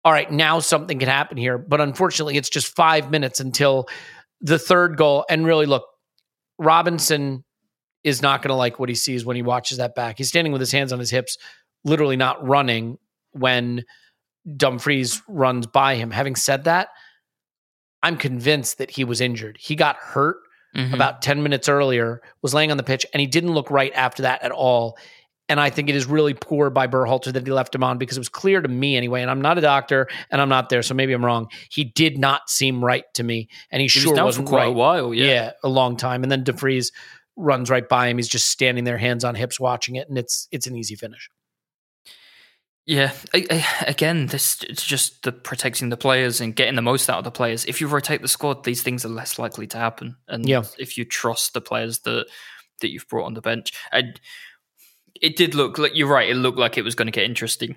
all 0.06 0.12
right, 0.12 0.32
now 0.32 0.60
something 0.60 1.00
can 1.00 1.10
happen 1.10 1.38
here. 1.38 1.58
But 1.58 1.82
unfortunately, 1.82 2.38
it's 2.38 2.50
just 2.50 2.76
five 2.76 3.10
minutes 3.10 3.40
until 3.40 3.88
the 4.42 4.60
third 4.60 4.98
goal. 4.98 5.26
And 5.30 5.46
really, 5.46 5.66
look, 5.66 5.86
Robinson 6.60 7.44
is 8.04 8.22
not 8.22 8.42
going 8.42 8.50
to 8.50 8.56
like 8.56 8.80
what 8.80 8.90
he 8.90 8.96
sees 8.96 9.26
when 9.26 9.36
he 9.36 9.42
watches 9.42 9.80
that 9.80 9.96
back. 9.96 10.18
He's 10.18 10.30
standing 10.30 10.54
with 10.54 10.62
his 10.62 10.72
hands 10.72 10.94
on 10.94 11.00
his 11.00 11.10
hips, 11.10 11.38
literally 11.84 12.16
not 12.16 12.46
running 12.48 12.98
when 13.32 13.84
Dumfries 14.56 15.22
runs 15.28 15.68
by 15.68 15.96
him. 15.96 16.12
Having 16.12 16.36
said 16.36 16.64
that, 16.66 16.90
I'm 18.08 18.18
convinced 18.18 18.78
that 18.78 18.92
he 18.92 19.04
was 19.04 19.22
injured. 19.22 19.58
He 19.60 19.76
got 19.76 19.96
hurt 19.98 20.38
Mhm. 20.76 20.94
about 20.94 21.22
10 21.22 21.44
minutes 21.44 21.68
earlier, 21.70 22.22
was 22.42 22.54
laying 22.54 22.72
on 22.72 22.78
the 22.78 22.84
pitch, 22.84 23.06
and 23.14 23.22
he 23.22 23.28
didn't 23.28 23.54
look 23.54 23.70
right 23.72 23.92
after 23.96 24.24
that 24.24 24.44
at 24.44 24.52
all. 24.52 24.98
And 25.50 25.60
I 25.62 25.70
think 25.70 25.88
it 25.90 25.96
is 25.96 26.06
really 26.06 26.34
poor 26.34 26.70
by 26.70 26.88
Berhalter 26.88 27.32
that 27.34 27.46
he 27.48 27.52
left 27.54 27.74
him 27.74 27.84
on 27.84 27.98
because 27.98 28.18
it 28.18 28.20
was 28.20 28.28
clear 28.30 28.62
to 28.62 28.68
me 28.68 28.98
anyway. 28.98 29.22
And 29.22 29.32
I'm 29.32 29.42
not 29.42 29.58
a 29.58 29.62
doctor 29.62 30.08
and 30.30 30.42
I'm 30.42 30.50
not 30.50 30.70
there, 30.70 30.84
so 30.84 30.94
maybe 30.94 31.14
I'm 31.14 31.24
wrong. 31.26 31.48
He 31.70 31.86
did 31.86 32.18
not 32.18 32.50
seem 32.50 32.84
right 32.84 33.06
to 33.14 33.24
me, 33.24 33.48
and 33.72 33.80
he, 33.80 33.86
He 33.86 33.90
sure 33.90 34.12
was 34.12 34.18
down 34.18 34.24
for 34.24 34.26
wasn't 34.26 34.48
quite 34.50 34.60
right. 34.64 34.68
a 34.70 34.72
while. 34.74 35.14
Yeah. 35.14 35.26
Yeah. 35.26 35.52
a 35.64 35.70
long 35.70 35.96
time. 35.98 36.24
And 36.24 36.32
then 36.32 36.44
Dumfries 36.44 36.92
runs 37.38 37.70
right 37.70 37.88
by 37.88 38.08
him. 38.10 38.18
He's 38.18 38.28
just 38.28 38.48
standing 38.50 38.84
there, 38.84 38.98
hands 38.98 39.24
on 39.24 39.36
hips, 39.36 39.60
watching 39.60 39.96
it, 39.96 40.10
and 40.10 40.18
it's 40.18 40.48
it's 40.52 40.68
an 40.68 40.76
easy 40.76 40.96
finish. 40.96 41.30
Yeah, 42.88 43.12
I, 43.34 43.46
I, 43.52 43.84
again, 43.86 44.28
this 44.28 44.64
it's 44.64 44.86
just 44.86 45.24
the 45.24 45.34
protecting 45.34 45.90
the 45.90 45.98
players 45.98 46.40
and 46.40 46.56
getting 46.56 46.76
the 46.76 46.82
most 46.82 47.10
out 47.10 47.18
of 47.18 47.26
the 47.26 47.32
players. 47.32 47.66
If 47.66 47.82
you 47.82 47.88
rotate 47.88 48.22
the 48.22 48.30
squad, 48.30 48.64
these 48.64 48.82
things 48.82 49.04
are 49.04 49.10
less 49.10 49.38
likely 49.38 49.68
to 49.68 49.78
happen. 49.78 50.16
And 50.30 50.48
Yeah. 50.48 50.64
if 50.80 50.98
you 50.98 51.04
trust 51.04 51.54
the 51.54 51.60
players 51.62 52.00
that 52.00 52.28
that 52.80 52.90
you've 52.92 53.08
brought 53.10 53.26
on 53.26 53.34
the 53.34 53.42
bench, 53.42 53.74
and 53.92 54.20
it 55.20 55.36
did 55.36 55.54
look 55.54 55.78
like 55.78 55.96
you're 55.96 56.08
right. 56.08 56.30
It 56.30 56.36
looked 56.36 56.58
like 56.60 56.78
it 56.78 56.84
was 56.84 56.96
going 56.96 57.08
to 57.08 57.12
get 57.12 57.26
interesting, 57.26 57.76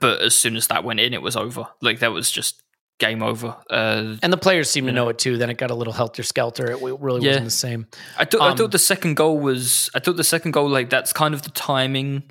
but 0.00 0.20
as 0.22 0.34
soon 0.34 0.56
as 0.56 0.66
that 0.68 0.82
went 0.84 0.98
in, 1.00 1.14
it 1.14 1.22
was 1.22 1.36
over. 1.36 1.68
Like 1.80 2.00
that 2.00 2.12
was 2.12 2.30
just 2.32 2.62
game 2.98 3.22
over. 3.22 3.56
Uh, 3.70 4.16
And 4.22 4.32
the 4.32 4.36
players 4.38 4.70
seem 4.70 4.86
to 4.86 4.90
Yeah. 4.90 4.94
know 4.96 5.08
it 5.08 5.18
too. 5.18 5.36
Then 5.36 5.50
it 5.50 5.58
got 5.58 5.70
a 5.70 5.74
little 5.74 5.92
helter 5.92 6.22
skelter. 6.24 6.70
It 6.70 6.80
really 6.80 7.22
Yeah. 7.24 7.30
wasn't 7.30 7.44
the 7.46 7.50
same. 7.50 7.86
I 8.18 8.24
thought 8.24 8.40
I 8.40 8.48
Um, 8.50 8.56
thought 8.56 8.70
the 8.72 8.78
second 8.78 9.14
goal 9.14 9.38
was 9.38 9.88
I 9.94 10.00
thought 10.00 10.16
the 10.16 10.24
second 10.24 10.50
goal 10.52 10.68
like 10.68 10.90
that's 10.90 11.12
kind 11.12 11.32
of 11.34 11.42
the 11.42 11.50
timing. 11.50 12.24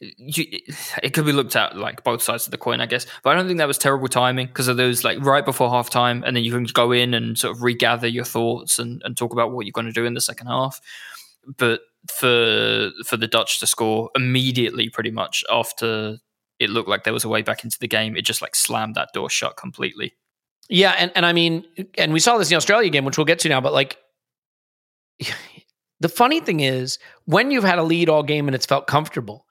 It, 0.00 1.12
could 1.12 1.26
be 1.26 1.32
looked 1.32 1.56
at 1.56 1.76
like 1.76 2.04
both 2.04 2.22
sides 2.22 2.46
of 2.46 2.50
the 2.50 2.58
coin, 2.58 2.80
I 2.80 2.86
guess. 2.86 3.06
But 3.22 3.30
I 3.30 3.34
don't 3.34 3.46
think 3.46 3.58
that 3.58 3.68
was 3.68 3.78
terrible 3.78 4.08
timing 4.08 4.46
because 4.46 4.68
of 4.68 4.76
those 4.76 5.04
like 5.04 5.18
right 5.24 5.44
before 5.44 5.70
half 5.70 5.90
time, 5.90 6.22
and 6.24 6.36
then 6.36 6.44
you 6.44 6.52
can 6.52 6.64
go 6.64 6.92
in 6.92 7.14
and 7.14 7.38
sort 7.38 7.56
of 7.56 7.62
regather 7.62 8.06
your 8.06 8.24
thoughts 8.24 8.78
and, 8.78 9.02
and 9.04 9.16
talk 9.16 9.32
about 9.32 9.52
what 9.52 9.66
you're 9.66 9.72
going 9.72 9.86
to 9.86 9.92
do 9.92 10.04
in 10.04 10.14
the 10.14 10.20
second 10.20 10.46
half. 10.46 10.80
But 11.56 11.80
for 12.10 12.90
for 13.06 13.16
the 13.16 13.28
Dutch 13.28 13.60
to 13.60 13.66
score 13.66 14.10
immediately, 14.14 14.88
pretty 14.88 15.10
much 15.10 15.44
after 15.50 16.18
it 16.58 16.70
looked 16.70 16.88
like 16.88 17.04
there 17.04 17.12
was 17.12 17.24
a 17.24 17.28
way 17.28 17.42
back 17.42 17.64
into 17.64 17.78
the 17.78 17.88
game, 17.88 18.16
it 18.16 18.22
just 18.22 18.42
like 18.42 18.54
slammed 18.54 18.94
that 18.94 19.08
door 19.12 19.28
shut 19.28 19.56
completely. 19.56 20.14
Yeah, 20.68 20.94
and 20.96 21.12
and 21.14 21.26
I 21.26 21.32
mean, 21.32 21.64
and 21.98 22.12
we 22.12 22.20
saw 22.20 22.38
this 22.38 22.48
in 22.48 22.54
the 22.54 22.56
Australia 22.56 22.90
game, 22.90 23.04
which 23.04 23.18
we'll 23.18 23.24
get 23.24 23.40
to 23.40 23.48
now. 23.48 23.60
But 23.60 23.72
like, 23.72 23.98
the 26.00 26.08
funny 26.08 26.40
thing 26.40 26.60
is, 26.60 26.98
when 27.24 27.50
you've 27.50 27.64
had 27.64 27.78
a 27.78 27.82
lead 27.82 28.08
all 28.08 28.22
game 28.22 28.48
and 28.48 28.54
it's 28.54 28.66
felt 28.66 28.86
comfortable, 28.86 29.46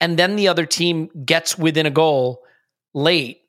and 0.00 0.18
then 0.18 0.36
the 0.36 0.48
other 0.48 0.66
team 0.66 1.08
gets 1.24 1.56
within 1.58 1.86
a 1.86 1.90
goal 1.90 2.42
late, 2.94 3.40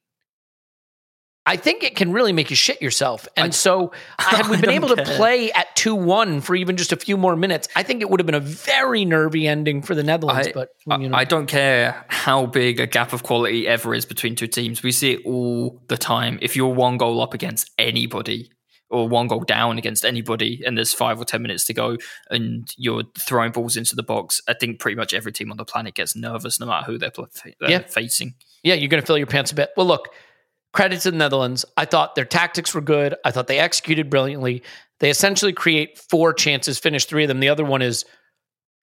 I 1.47 1.57
think 1.57 1.83
it 1.83 1.95
can 1.95 2.11
really 2.11 2.33
make 2.33 2.49
you 2.49 2.55
shit 2.55 2.81
yourself. 2.81 3.27
And 3.37 3.47
I- 3.47 3.49
so, 3.51 3.91
had 4.17 4.47
we 4.49 4.57
been 4.61 4.71
able 4.71 4.89
to 4.95 5.03
play 5.03 5.51
at 5.51 5.75
two 5.75 5.93
one 5.93 6.41
for 6.41 6.55
even 6.55 6.75
just 6.75 6.91
a 6.91 6.95
few 6.95 7.17
more 7.17 7.35
minutes, 7.35 7.67
I 7.75 7.83
think 7.83 8.01
it 8.01 8.09
would 8.09 8.19
have 8.19 8.25
been 8.25 8.33
a 8.33 8.39
very 8.39 9.05
nervy 9.05 9.47
ending 9.47 9.83
for 9.83 9.93
the 9.93 10.01
Netherlands. 10.03 10.47
I- 10.47 10.51
but 10.53 10.69
you 10.99 11.09
know, 11.09 11.15
I 11.15 11.23
don't 11.23 11.45
care 11.45 12.03
how 12.07 12.47
big 12.47 12.79
a 12.79 12.87
gap 12.87 13.13
of 13.13 13.21
quality 13.21 13.67
ever 13.67 13.93
is 13.93 14.05
between 14.05 14.35
two 14.35 14.47
teams. 14.47 14.81
We 14.81 14.91
see 14.91 15.13
it 15.13 15.21
all 15.25 15.83
the 15.87 15.97
time. 15.97 16.39
If 16.41 16.55
you're 16.55 16.73
one 16.73 16.97
goal 16.97 17.21
up 17.21 17.35
against 17.35 17.69
anybody 17.77 18.49
or 18.89 19.07
one 19.09 19.27
goal 19.27 19.41
down 19.41 19.77
against 19.77 20.05
anybody 20.05 20.61
and 20.65 20.77
there's 20.77 20.93
five 20.93 21.19
or 21.19 21.25
10 21.25 21.41
minutes 21.41 21.63
to 21.65 21.73
go 21.73 21.97
and 22.29 22.73
you're 22.77 23.03
throwing 23.19 23.51
balls 23.51 23.75
into 23.75 23.95
the 23.95 24.03
box, 24.03 24.41
I 24.47 24.53
think 24.53 24.79
pretty 24.79 24.95
much 24.95 25.13
every 25.13 25.31
team 25.31 25.49
on 25.51 25.57
the 25.57 25.65
planet 25.65 25.95
gets 25.95 26.15
nervous 26.15 26.59
no 26.59 26.67
matter 26.67 26.86
who 26.86 26.97
they're, 26.97 27.11
they're 27.59 27.69
Yeah. 27.69 27.79
facing. 27.79 28.36
yeah, 28.63 28.75
you're 28.75 28.88
going 28.89 29.01
to 29.01 29.05
fill 29.07 29.17
your 29.17 29.27
pants 29.27 29.51
a 29.51 29.55
bit. 29.55 29.69
Well, 29.75 29.88
look, 29.88 30.09
credit 30.73 31.01
to 31.01 31.11
the 31.11 31.17
Netherlands. 31.17 31.65
I 31.77 31.86
thought 31.86 32.15
their 32.15 32.25
tactics 32.25 32.73
were 32.75 32.81
good. 32.81 33.15
I 33.25 33.31
thought 33.31 33.47
they 33.47 33.59
executed 33.59 34.09
brilliantly. 34.09 34.61
They 34.99 35.09
essentially 35.09 35.53
create 35.53 35.97
four 35.97 36.33
chances, 36.33 36.77
finish 36.79 37.05
three 37.05 37.23
of 37.23 37.27
them. 37.27 37.39
The 37.39 37.49
other 37.49 37.65
one 37.65 37.81
is 37.81 38.05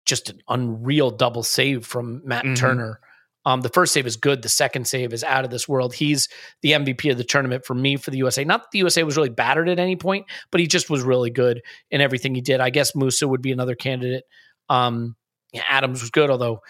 just 0.04 0.30
an 0.30 0.40
unreal 0.48 1.10
double 1.10 1.42
save 1.44 1.86
from 1.86 2.22
Matt 2.24 2.44
Mhm. 2.44 2.56
Turner. 2.56 3.00
Um, 3.44 3.60
the 3.60 3.68
first 3.68 3.92
save 3.92 4.06
is 4.06 4.16
good. 4.16 4.42
The 4.42 4.48
second 4.48 4.86
save 4.86 5.12
is 5.12 5.24
out 5.24 5.44
of 5.44 5.50
this 5.50 5.68
world. 5.68 5.94
He's 5.94 6.28
the 6.62 6.72
MVP 6.72 7.10
of 7.10 7.18
the 7.18 7.24
tournament 7.24 7.64
for 7.64 7.74
me 7.74 7.96
for 7.96 8.10
the 8.10 8.18
USA. 8.18 8.44
Not 8.44 8.62
that 8.62 8.70
the 8.70 8.78
USA 8.78 9.02
was 9.02 9.16
really 9.16 9.30
battered 9.30 9.68
at 9.68 9.78
any 9.78 9.96
point, 9.96 10.26
but 10.50 10.60
he 10.60 10.66
just 10.66 10.88
was 10.88 11.02
really 11.02 11.30
good 11.30 11.62
in 11.90 12.00
everything 12.00 12.34
he 12.34 12.40
did. 12.40 12.60
I 12.60 12.70
guess 12.70 12.92
Musah 12.92 13.28
would 13.28 13.42
be 13.42 13.52
another 13.52 13.74
candidate. 13.74 14.24
Um, 14.68 15.16
Adams 15.68 16.00
was 16.00 16.10
good, 16.10 16.30
although 16.30 16.60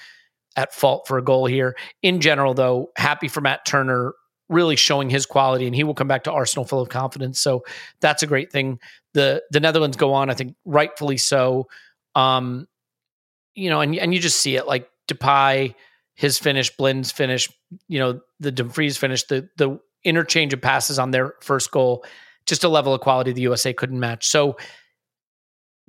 at 0.57 0.75
fault 0.75 1.07
for 1.07 1.19
a 1.19 1.25
goal 1.25 1.47
here. 1.47 1.77
In 2.03 2.21
general, 2.21 2.55
though, 2.55 2.91
happy 2.97 3.29
for 3.29 3.41
Matt 3.41 3.65
Turner 3.65 4.15
really 4.49 4.77
showing 4.77 5.09
his 5.09 5.27
quality, 5.27 5.67
and 5.67 5.75
he 5.75 5.85
will 5.85 5.95
come 5.95 6.09
back 6.09 6.25
to 6.25 6.33
Arsenal 6.33 6.65
full 6.65 6.81
of 6.81 6.89
confidence. 6.89 7.41
So 7.41 7.65
that's 8.01 8.23
a 8.23 8.27
great 8.27 8.53
thing. 8.53 8.79
The 9.15 9.43
the 9.51 9.61
Netherlands 9.61 9.97
go 9.97 10.13
on, 10.15 10.31
I 10.31 10.35
think, 10.35 10.57
rightfully 10.65 11.17
so. 11.17 11.69
Um, 12.15 12.69
you 13.55 13.71
know, 13.71 13.81
and 13.81 13.97
and 13.97 14.15
you 14.15 14.21
just 14.21 14.41
see 14.41 14.57
it 14.57 14.67
like 14.67 14.89
Depay, 15.09 15.75
his 16.15 16.39
finish, 16.39 16.75
Blind's 16.77 17.11
finish, 17.11 17.49
you 17.89 17.99
know, 17.99 18.21
the 18.41 18.53
Dumfries 18.53 18.97
finish, 18.97 19.25
the 19.25 19.49
the 19.57 19.79
interchange 20.05 20.53
of 20.53 20.61
passes 20.61 20.99
on 20.99 21.11
their 21.11 21.35
first 21.41 21.71
goal, 21.71 22.05
just 22.47 22.65
a 22.65 22.69
level 22.69 22.95
of 22.95 23.01
quality 23.01 23.33
the 23.33 23.43
USA 23.43 23.73
couldn't 23.73 24.01
match. 24.01 24.27
So 24.29 24.57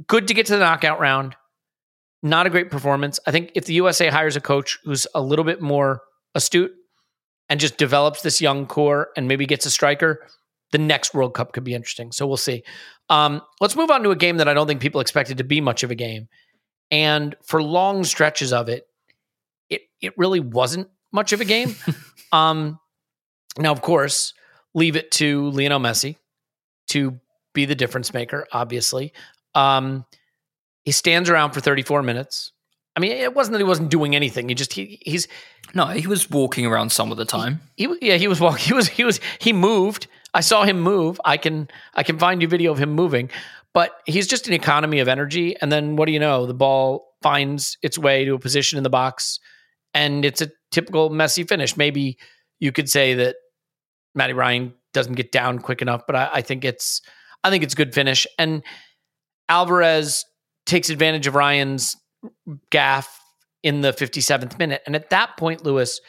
good 0.08 0.28
to 0.28 0.34
get 0.34 0.46
to 0.48 0.54
the 0.54 0.60
knockout 0.60 1.00
round. 1.00 1.36
Not 2.22 2.48
a 2.48 2.50
great 2.50 2.72
performance. 2.72 3.20
I 3.28 3.32
think 3.32 3.52
if 3.56 3.66
the 3.66 3.74
USA 3.74 4.08
hires 4.08 4.36
a 4.36 4.42
coach 4.42 4.80
who's 4.86 5.06
a 5.14 5.22
little 5.22 5.44
bit 5.44 5.62
more 5.62 6.02
astute 6.36 6.74
and 7.50 7.60
just 7.60 7.78
develops 7.78 8.22
this 8.22 8.40
young 8.40 8.66
core 8.66 9.10
and 9.18 9.28
maybe 9.28 9.46
gets 9.46 9.66
a 9.66 9.72
striker, 9.72 10.26
the 10.72 10.78
next 10.78 11.14
World 11.14 11.34
Cup 11.34 11.52
could 11.52 11.66
be 11.66 11.74
interesting. 11.74 12.12
So 12.12 12.26
we'll 12.26 12.38
see. 12.38 12.64
Um, 13.10 13.42
let's 13.60 13.76
move 13.76 13.92
on 13.92 14.04
to 14.04 14.12
a 14.12 14.16
game 14.16 14.38
that 14.38 14.48
I 14.48 14.54
don't 14.54 14.68
think 14.68 14.82
people 14.82 15.02
expected 15.02 15.38
to 15.40 15.44
be 15.44 15.60
much 15.60 15.84
of 15.84 15.92
a 15.92 15.96
game. 15.96 16.30
And 16.90 17.36
for 17.44 17.62
long 17.62 18.04
stretches 18.06 18.54
of 18.54 18.70
it, 18.70 18.88
it 19.70 19.82
it 20.02 20.18
really 20.18 20.40
wasn't 20.40 20.90
much 21.12 21.34
of 21.34 21.42
a 21.42 21.46
game. 21.46 21.76
um, 22.32 22.80
now, 23.58 23.72
of 23.72 23.82
course, 23.82 24.34
leave 24.74 24.96
it 24.96 25.12
to 25.12 25.50
Lionel 25.52 25.80
Messi 25.80 26.16
to 26.88 27.20
be 27.54 27.66
the 27.66 27.76
difference 27.76 28.14
maker. 28.14 28.48
Obviously, 28.52 29.14
um, 29.56 30.06
he 30.84 30.92
stands 30.92 31.30
around 31.30 31.52
for 31.52 31.62
34 31.62 32.02
minutes. 32.04 32.52
I 32.96 33.00
mean, 33.00 33.12
it 33.12 33.34
wasn't 33.34 33.54
that 33.54 33.60
he 33.60 33.64
wasn't 33.64 33.90
doing 33.90 34.16
anything. 34.16 34.50
He 34.50 34.56
just 34.56 34.74
he 34.74 35.00
he's 35.04 35.28
No, 35.74 35.88
he 35.88 36.06
was 36.06 36.30
walking 36.30 36.66
around 36.66 36.92
some 36.92 37.12
of 37.12 37.18
the 37.18 37.26
time. 37.26 37.62
he 37.76 37.88
yeah 38.02 38.18
he 38.18 38.28
was 38.28 38.40
walking 38.40 38.66
he 38.68 38.74
was 38.74 38.88
he 38.88 39.04
was 39.04 39.20
he 39.40 39.54
moved 39.54 40.08
i 40.34 40.42
saw 40.42 40.64
him 40.64 40.80
move 40.82 41.20
i 41.26 41.38
can 41.38 41.68
i 41.94 42.04
can 42.04 42.18
find 42.18 42.42
you 42.42 42.48
video 42.48 42.72
of 42.72 42.80
him 42.80 42.92
moving 42.92 43.30
but 43.74 44.02
he's 44.06 44.28
just 44.28 44.48
an 44.48 44.54
economy 44.54 45.00
of 45.00 45.08
energy 45.08 45.56
and 45.62 45.72
then 45.72 45.96
what 45.96 46.06
do 46.06 46.12
you 46.12 46.20
know 46.20 46.46
the 46.46 46.54
ball 46.54 47.14
finds 47.22 47.78
its 47.82 47.98
way 47.98 48.26
to 48.26 48.34
a 48.34 48.40
position 48.40 48.78
in 48.78 48.84
the 48.84 48.90
box 48.90 49.40
and 49.94 50.26
it's 50.26 50.42
a 50.42 50.52
typical 50.72 51.10
Messi 51.10 51.48
finish 51.48 51.78
maybe 51.78 52.18
you 52.60 52.72
could 52.72 52.90
say 52.90 53.14
that 53.14 53.36
matty 54.16 54.34
ryan 54.34 54.74
doesn't 54.94 55.14
get 55.14 55.32
down 55.32 55.60
quick 55.60 55.82
enough 55.82 56.04
but 56.08 56.16
i, 56.16 56.30
I 56.34 56.42
think 56.42 56.66
it's 56.66 57.02
i 57.44 57.50
think 57.50 57.64
it's 57.64 57.74
a 57.74 57.78
good 57.78 57.94
finish 57.94 58.28
and 58.38 58.64
alvarez 59.50 60.26
takes 60.66 60.90
advantage 60.90 61.28
of 61.28 61.36
ryan's 61.36 61.96
gaffe 62.72 63.10
in 63.64 63.82
the 63.82 63.94
57th 63.94 64.58
minute 64.60 64.82
and 64.86 64.96
at 64.96 65.10
that 65.10 65.38
point 65.38 65.64
lewis 65.64 66.00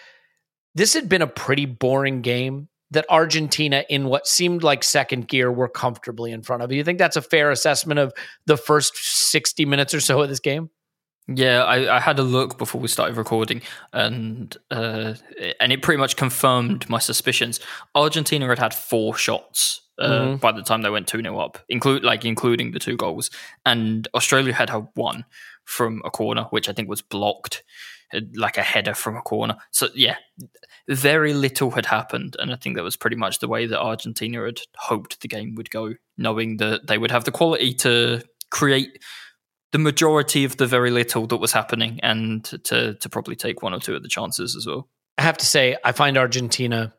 this 0.74 0.94
had 0.94 1.08
been 1.08 1.22
a 1.22 1.26
pretty 1.26 1.66
boring 1.66 2.20
game 2.20 2.68
that 2.94 3.06
Argentina, 3.10 3.84
in 3.88 4.06
what 4.06 4.26
seemed 4.26 4.62
like 4.62 4.82
second 4.82 5.28
gear, 5.28 5.52
were 5.52 5.68
comfortably 5.68 6.32
in 6.32 6.42
front 6.42 6.62
of. 6.62 6.72
You 6.72 6.84
think 6.84 6.98
that's 6.98 7.16
a 7.16 7.22
fair 7.22 7.50
assessment 7.50 7.98
of 7.98 8.12
the 8.46 8.56
first 8.56 8.96
60 8.96 9.64
minutes 9.66 9.94
or 9.94 10.00
so 10.00 10.22
of 10.22 10.28
this 10.28 10.40
game? 10.40 10.70
Yeah, 11.26 11.64
I, 11.64 11.96
I 11.96 12.00
had 12.00 12.18
a 12.18 12.22
look 12.22 12.58
before 12.58 12.80
we 12.82 12.88
started 12.88 13.16
recording, 13.16 13.62
and 13.94 14.54
uh, 14.70 15.14
and 15.58 15.72
it 15.72 15.80
pretty 15.80 15.98
much 15.98 16.16
confirmed 16.16 16.88
my 16.90 16.98
suspicions. 16.98 17.60
Argentina 17.94 18.46
had 18.46 18.58
had 18.58 18.74
four 18.74 19.16
shots 19.16 19.80
uh, 19.98 20.10
Mhm. 20.10 20.40
by 20.40 20.52
the 20.52 20.62
time 20.62 20.82
they 20.82 20.90
went 20.90 21.08
two 21.08 21.22
0 21.22 21.38
up, 21.38 21.58
include 21.70 22.04
like 22.04 22.26
including 22.26 22.72
the 22.72 22.78
two 22.78 22.96
goals, 22.96 23.30
and 23.64 24.06
Australia 24.14 24.52
had 24.52 24.68
had 24.68 24.86
one 24.94 25.24
from 25.64 26.02
a 26.04 26.10
corner, 26.10 26.44
which 26.50 26.68
I 26.68 26.74
think 26.74 26.90
was 26.90 27.00
blocked, 27.00 27.62
uh, 28.12 28.20
like 28.34 28.58
a 28.58 28.62
header 28.62 28.92
from 28.92 29.16
a 29.16 29.22
corner. 29.22 29.56
So 29.70 29.88
yeah, 29.94 30.16
very 30.88 31.32
little 31.32 31.70
had 31.70 31.86
happened, 31.86 32.36
and 32.38 32.52
I 32.52 32.56
think 32.56 32.76
that 32.76 32.84
was 32.84 32.96
pretty 32.96 33.16
much 33.16 33.38
the 33.38 33.48
way 33.48 33.64
that 33.64 33.80
Argentina 33.80 34.44
had 34.44 34.60
hoped 34.76 35.22
the 35.22 35.28
game 35.28 35.54
would 35.54 35.70
go, 35.70 35.94
knowing 36.18 36.58
that 36.58 36.86
they 36.86 36.98
would 36.98 37.10
have 37.12 37.24
the 37.24 37.32
quality 37.32 37.72
to 37.76 38.20
create 38.50 38.98
the 39.74 39.78
majority 39.80 40.44
of 40.44 40.56
the 40.56 40.68
very 40.68 40.92
little 40.92 41.26
that 41.26 41.38
was 41.38 41.50
happening 41.50 41.98
and 42.00 42.44
to 42.44 42.94
to 42.94 43.08
probably 43.08 43.34
take 43.34 43.60
one 43.60 43.74
or 43.74 43.80
two 43.80 43.96
of 43.96 44.04
the 44.04 44.08
chances 44.08 44.54
as 44.54 44.68
well. 44.68 44.88
I 45.18 45.22
have 45.22 45.36
to 45.38 45.46
say, 45.46 45.76
I 45.82 45.90
find 45.90 46.16
Argentina 46.16 46.94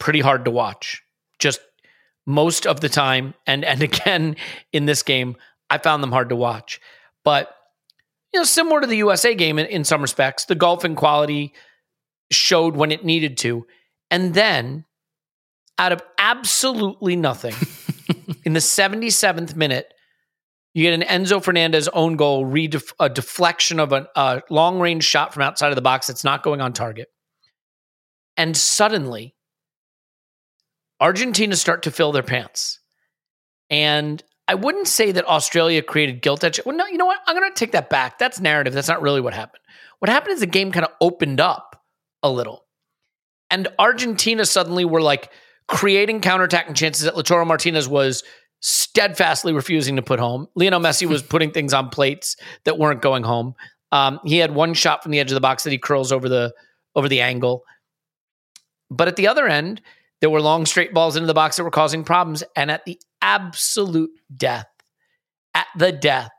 pretty 0.00 0.18
hard 0.18 0.44
to 0.46 0.50
watch. 0.50 1.04
Just 1.38 1.60
most 2.26 2.66
of 2.66 2.80
the 2.80 2.88
time, 2.88 3.34
and 3.46 3.64
and 3.64 3.80
again 3.90 4.34
in 4.72 4.86
this 4.86 5.04
game, 5.04 5.36
I 5.70 5.78
found 5.78 6.02
them 6.02 6.10
hard 6.10 6.30
to 6.30 6.36
watch. 6.36 6.80
But 7.22 7.54
you 8.34 8.40
know, 8.40 8.44
similar 8.44 8.80
to 8.80 8.88
the 8.88 8.96
USA 8.96 9.36
game 9.36 9.60
in, 9.60 9.66
in 9.66 9.84
some 9.84 10.02
respects, 10.02 10.46
the 10.46 10.56
golfing 10.56 10.96
quality 10.96 11.54
showed 12.32 12.74
when 12.74 12.90
it 12.90 13.04
needed 13.04 13.38
to, 13.38 13.68
and 14.10 14.34
then 14.34 14.84
out 15.78 15.92
of 15.92 16.02
absolutely 16.18 17.14
nothing, 17.14 17.54
in 18.44 18.52
the 18.52 18.60
seventy 18.60 19.10
seventh 19.10 19.54
minute. 19.54 19.92
You 20.76 20.82
get 20.82 20.92
an 20.92 21.24
Enzo 21.24 21.42
Fernandez 21.42 21.88
own 21.88 22.16
goal, 22.16 22.54
a 23.00 23.08
deflection 23.08 23.80
of 23.80 23.92
a, 23.94 24.42
long 24.50 24.78
range 24.78 25.04
shot 25.04 25.32
from 25.32 25.42
outside 25.42 25.70
of 25.70 25.74
the 25.74 25.80
box 25.80 26.06
that's 26.06 26.22
not 26.22 26.42
going 26.42 26.60
on 26.60 26.74
target. 26.74 27.08
And 28.36 28.54
suddenly, 28.54 29.34
Argentina 31.00 31.56
start 31.56 31.84
to 31.84 31.90
fill 31.90 32.12
their 32.12 32.22
pants. 32.22 32.80
And 33.70 34.22
I 34.48 34.54
wouldn't 34.54 34.86
say 34.86 35.12
that 35.12 35.26
Australia 35.26 35.80
created 35.80 36.20
guilt 36.20 36.44
edge. 36.44 36.60
Well, 36.66 36.76
no, 36.76 36.84
you 36.84 36.98
know 36.98 37.06
what? 37.06 37.20
I'm 37.26 37.34
going 37.34 37.50
to 37.50 37.58
take 37.58 37.72
that 37.72 37.88
back. 37.88 38.18
That's 38.18 38.38
narrative. 38.38 38.74
That's 38.74 38.86
not 38.86 39.00
really 39.00 39.22
what 39.22 39.32
happened. 39.32 39.62
What 40.00 40.10
happened 40.10 40.34
is 40.34 40.40
the 40.40 40.46
game 40.46 40.72
kind 40.72 40.84
of 40.84 40.92
opened 41.00 41.40
up 41.40 41.82
a 42.22 42.30
little. 42.30 42.66
And 43.48 43.68
Argentina 43.78 44.44
suddenly 44.44 44.84
were 44.84 45.00
like 45.00 45.30
creating 45.68 46.20
counterattacking 46.20 46.74
chances 46.74 47.04
that 47.04 47.14
Lautaro 47.14 47.46
Martinez 47.46 47.88
was 47.88 48.22
steadfastly 48.60 49.52
refusing 49.52 49.96
to 49.96 50.02
put 50.02 50.18
home. 50.18 50.48
Lionel 50.54 50.80
Messi 50.80 51.06
was 51.06 51.22
putting 51.34 51.50
things 51.50 51.72
on 51.72 51.88
plates 51.90 52.36
that 52.64 52.78
weren't 52.78 53.02
going 53.02 53.22
home. 53.22 53.54
Um, 53.92 54.20
he 54.24 54.38
had 54.38 54.54
one 54.54 54.74
shot 54.74 55.02
from 55.02 55.12
the 55.12 55.20
edge 55.20 55.30
of 55.30 55.34
the 55.34 55.40
box 55.40 55.62
that 55.64 55.70
he 55.70 55.78
curls 55.78 56.12
over 56.12 56.28
the 56.28 56.52
over 56.94 57.08
the 57.08 57.20
angle. 57.20 57.64
But 58.90 59.08
at 59.08 59.16
the 59.16 59.28
other 59.28 59.46
end, 59.46 59.80
there 60.20 60.30
were 60.30 60.40
long 60.40 60.64
straight 60.66 60.94
balls 60.94 61.16
into 61.16 61.26
the 61.26 61.34
box 61.34 61.56
that 61.56 61.64
were 61.64 61.70
causing 61.70 62.04
problems. 62.04 62.42
And 62.54 62.70
at 62.70 62.84
the 62.84 62.98
absolute 63.20 64.10
death, 64.34 64.66
at 65.54 65.66
the 65.76 65.92
death, 65.92 66.30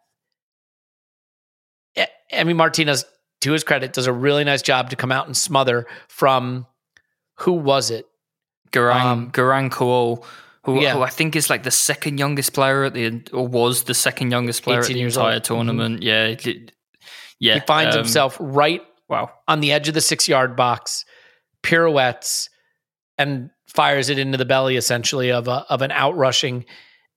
E- 1.98 2.04
Emi 2.34 2.56
Martinez, 2.56 3.06
to 3.42 3.52
his 3.52 3.64
credit, 3.64 3.94
does 3.94 4.08
a 4.08 4.14
really 4.14 4.44
nice 4.44 4.62
job 4.62 4.90
to 4.90 4.96
come 4.96 5.12
out 5.12 5.28
and 5.28 5.38
smother 5.38 5.86
from 6.08 6.66
who 7.40 7.54
was 7.54 7.92
it? 7.92 8.06
Garang 8.72 9.02
Um, 9.06 9.32
Garang 9.32 9.70
Kuol, 9.70 10.26
who, 10.68 10.82
yeah. 10.82 10.94
who 10.96 11.02
I 11.02 11.10
think 11.10 11.38
is 11.38 11.50
like 11.50 11.64
the 11.64 11.72
second 11.72 12.18
youngest 12.20 12.52
player 12.54 12.84
at 12.84 12.94
the 12.94 13.24
or 13.32 13.48
was 13.48 13.84
the 13.84 13.94
second 13.94 14.32
youngest 14.32 14.64
player 14.64 14.80
at 14.80 14.86
18 14.90 14.96
the 14.98 15.04
entire 15.04 15.34
old. 15.36 15.44
tournament. 15.46 16.04
Yeah, 16.04 16.36
yeah. 17.40 17.54
he 17.54 17.60
finds 17.62 17.96
um, 17.96 18.04
himself 18.04 18.36
right 18.40 18.82
Wow. 19.08 19.32
on 19.48 19.62
the 19.62 19.72
edge 19.72 19.88
of 19.88 19.94
the 19.94 20.02
six 20.02 20.28
yard 20.28 20.58
box, 20.58 21.06
pirouettes, 21.64 22.50
and 23.18 23.50
fires 23.68 24.10
it 24.10 24.20
into 24.20 24.38
the 24.38 24.44
belly 24.44 24.76
essentially 24.76 25.32
of 25.32 25.48
a, 25.48 25.66
of 25.70 25.82
an 25.82 25.92
outrushing 25.92 26.66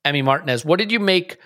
Emi 0.04 0.22
Martinez. 0.22 0.64
What 0.64 0.78
did 0.78 0.92
you 0.92 1.00
make 1.00 1.36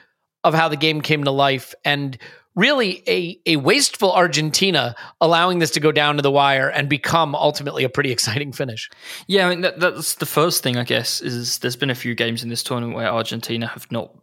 of 0.44 0.52
how 0.52 0.68
the 0.68 0.76
game 0.76 1.00
came 1.00 1.24
to 1.24 1.30
life 1.30 1.74
and 1.86 2.18
really 2.54 3.02
a 3.08 3.40
a 3.46 3.56
wasteful 3.56 4.12
Argentina 4.12 4.94
allowing 5.20 5.58
this 5.58 5.70
to 5.72 5.80
go 5.80 5.92
down 5.92 6.16
to 6.16 6.22
the 6.22 6.30
wire 6.30 6.68
and 6.68 6.88
become 6.88 7.34
ultimately 7.34 7.84
a 7.84 7.88
pretty 7.88 8.12
exciting 8.12 8.52
finish? 8.52 8.90
Yeah, 9.26 9.46
I 9.46 9.50
mean 9.50 9.60
that, 9.62 9.80
that's 9.80 10.14
the 10.16 10.26
first 10.26 10.62
thing 10.62 10.76
I 10.76 10.84
guess 10.84 11.20
is 11.20 11.58
there's 11.58 11.76
been 11.76 11.90
a 11.90 11.94
few 11.94 12.14
games 12.14 12.42
in 12.42 12.48
this 12.48 12.62
tournament 12.62 12.96
where 12.96 13.08
Argentina 13.08 13.66
have 13.66 13.90
not 13.90 14.14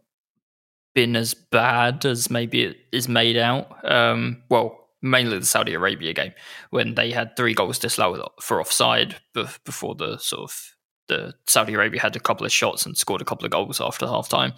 been 0.94 1.16
as 1.16 1.34
bad 1.34 2.06
as 2.06 2.30
maybe 2.30 2.64
it 2.64 2.78
is 2.92 3.08
made 3.08 3.38
out. 3.38 3.90
Um, 3.90 4.44
well, 4.50 4.90
mainly 5.02 5.40
the 5.40 5.46
Saudi 5.46 5.74
Arabia 5.74 6.14
game 6.14 6.34
when 6.70 6.96
they 6.96 7.12
had 7.12 7.36
three 7.36 7.54
goals 7.54 7.80
disallowed 7.80 8.22
for 8.40 8.62
offside 8.62 9.16
before 9.34 9.96
the 9.96 10.18
sort 10.18 10.44
of 10.44 10.76
the 11.08 11.34
Saudi 11.48 11.74
Arabia 11.74 12.00
had 12.00 12.16
a 12.16 12.20
couple 12.20 12.46
of 12.46 12.52
shots 12.52 12.86
and 12.86 12.98
scored 12.98 13.22
a 13.22 13.26
couple 13.26 13.46
of 13.46 13.52
goals 13.52 13.82
after 13.82 14.08
half 14.08 14.30
time. 14.30 14.54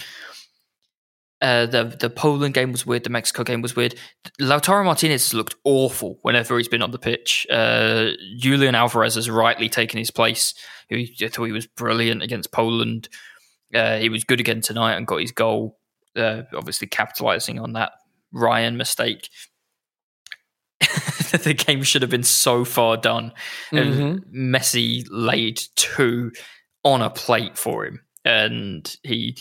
Uh, 1.44 1.66
the 1.66 1.84
the 2.00 2.10
Poland 2.10 2.54
game 2.54 2.72
was 2.72 2.86
weird. 2.86 3.04
The 3.04 3.10
Mexico 3.10 3.44
game 3.44 3.62
was 3.62 3.76
weird. 3.76 3.96
Lautaro 4.40 4.86
Martinez 4.86 5.34
looked 5.34 5.56
awful 5.66 6.18
whenever 6.22 6.58
he's 6.58 6.70
been 6.70 6.82
on 6.82 6.92
the 6.92 6.98
pitch. 6.98 7.46
Uh, 7.52 8.12
Julian 8.38 8.76
Alvarez 8.76 9.16
has 9.16 9.30
rightly 9.30 9.68
taken 9.68 10.00
his 10.00 10.10
place. 10.10 10.54
He, 10.88 11.14
I 11.22 11.28
thought 11.28 11.44
he 11.44 11.52
was 11.52 11.68
brilliant 11.68 12.24
against 12.24 12.54
Poland. 12.54 13.10
Uh, 13.76 13.98
he 13.98 14.08
was 14.08 14.24
good 14.24 14.40
again 14.40 14.62
tonight 14.62 14.96
and 14.96 15.06
got 15.06 15.20
his 15.20 15.34
goal. 15.34 15.78
Uh, 16.16 16.44
obviously, 16.56 16.88
capitalizing 16.88 17.60
on 17.60 17.74
that 17.74 17.92
Ryan 18.32 18.78
mistake. 18.78 19.28
the 20.80 21.54
game 21.54 21.84
should 21.84 22.04
have 22.04 22.12
been 22.12 22.24
so 22.24 22.64
far 22.64 22.96
done. 22.96 23.34
And 23.74 24.24
Messi 24.34 25.06
laid 25.10 25.62
two 25.76 26.32
on 26.86 27.02
a 27.02 27.10
plate 27.10 27.58
for 27.58 27.86
him 27.86 28.00
and 28.26 28.98
he 29.04 29.36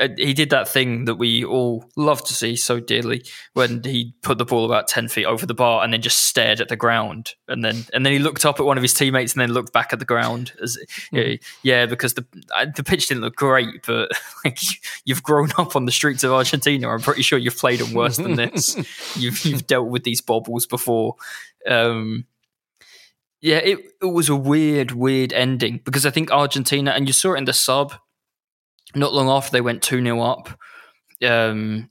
uh, 0.00 0.08
he 0.16 0.34
did 0.34 0.50
that 0.50 0.68
thing 0.68 1.04
that 1.04 1.14
we 1.14 1.44
all 1.44 1.88
love 1.96 2.24
to 2.24 2.34
see 2.34 2.56
so 2.56 2.80
dearly 2.80 3.24
when 3.52 3.82
he 3.84 4.12
put 4.22 4.38
the 4.38 4.44
ball 4.44 4.64
about 4.64 4.88
10 4.88 5.08
feet 5.08 5.24
over 5.24 5.46
the 5.46 5.54
bar 5.54 5.84
and 5.84 5.92
then 5.92 6.02
just 6.02 6.24
stared 6.26 6.60
at 6.60 6.68
the 6.68 6.76
ground 6.76 7.34
and 7.46 7.64
then 7.64 7.84
and 7.92 8.04
then 8.04 8.12
he 8.12 8.18
looked 8.18 8.44
up 8.44 8.58
at 8.58 8.66
one 8.66 8.76
of 8.76 8.82
his 8.82 8.94
teammates 8.94 9.34
and 9.34 9.40
then 9.40 9.52
looked 9.52 9.72
back 9.72 9.92
at 9.92 10.00
the 10.00 10.04
ground 10.04 10.52
as 10.62 10.76
mm. 11.12 11.40
yeah 11.62 11.86
because 11.86 12.14
the 12.14 12.26
the 12.74 12.84
pitch 12.84 13.06
didn't 13.06 13.22
look 13.22 13.36
great 13.36 13.86
but 13.86 14.10
like 14.44 14.58
you've 15.04 15.22
grown 15.22 15.50
up 15.58 15.76
on 15.76 15.86
the 15.86 15.92
streets 15.92 16.24
of 16.24 16.32
Argentina. 16.32 16.88
I'm 16.88 17.00
pretty 17.00 17.22
sure 17.22 17.38
you've 17.38 17.56
played 17.56 17.82
on 17.82 17.92
worse 17.92 18.16
than 18.16 18.36
this. 18.36 18.76
You've 19.16 19.44
you've 19.44 19.66
dealt 19.66 19.88
with 19.88 20.04
these 20.04 20.20
bobbles 20.20 20.66
before. 20.66 21.16
Um 21.68 22.26
yeah, 23.40 23.58
it, 23.58 23.78
it 24.00 24.06
was 24.06 24.30
a 24.30 24.36
weird, 24.36 24.92
weird 24.92 25.32
ending 25.34 25.80
because 25.84 26.06
I 26.06 26.10
think 26.10 26.30
Argentina, 26.30 26.92
and 26.92 27.06
you 27.06 27.12
saw 27.12 27.34
it 27.34 27.38
in 27.38 27.44
the 27.44 27.52
sub, 27.52 27.92
not 28.94 29.12
long 29.12 29.28
after 29.28 29.50
they 29.50 29.60
went 29.60 29.82
2 29.82 30.02
0 30.02 30.20
up, 30.20 30.48
um, 31.22 31.90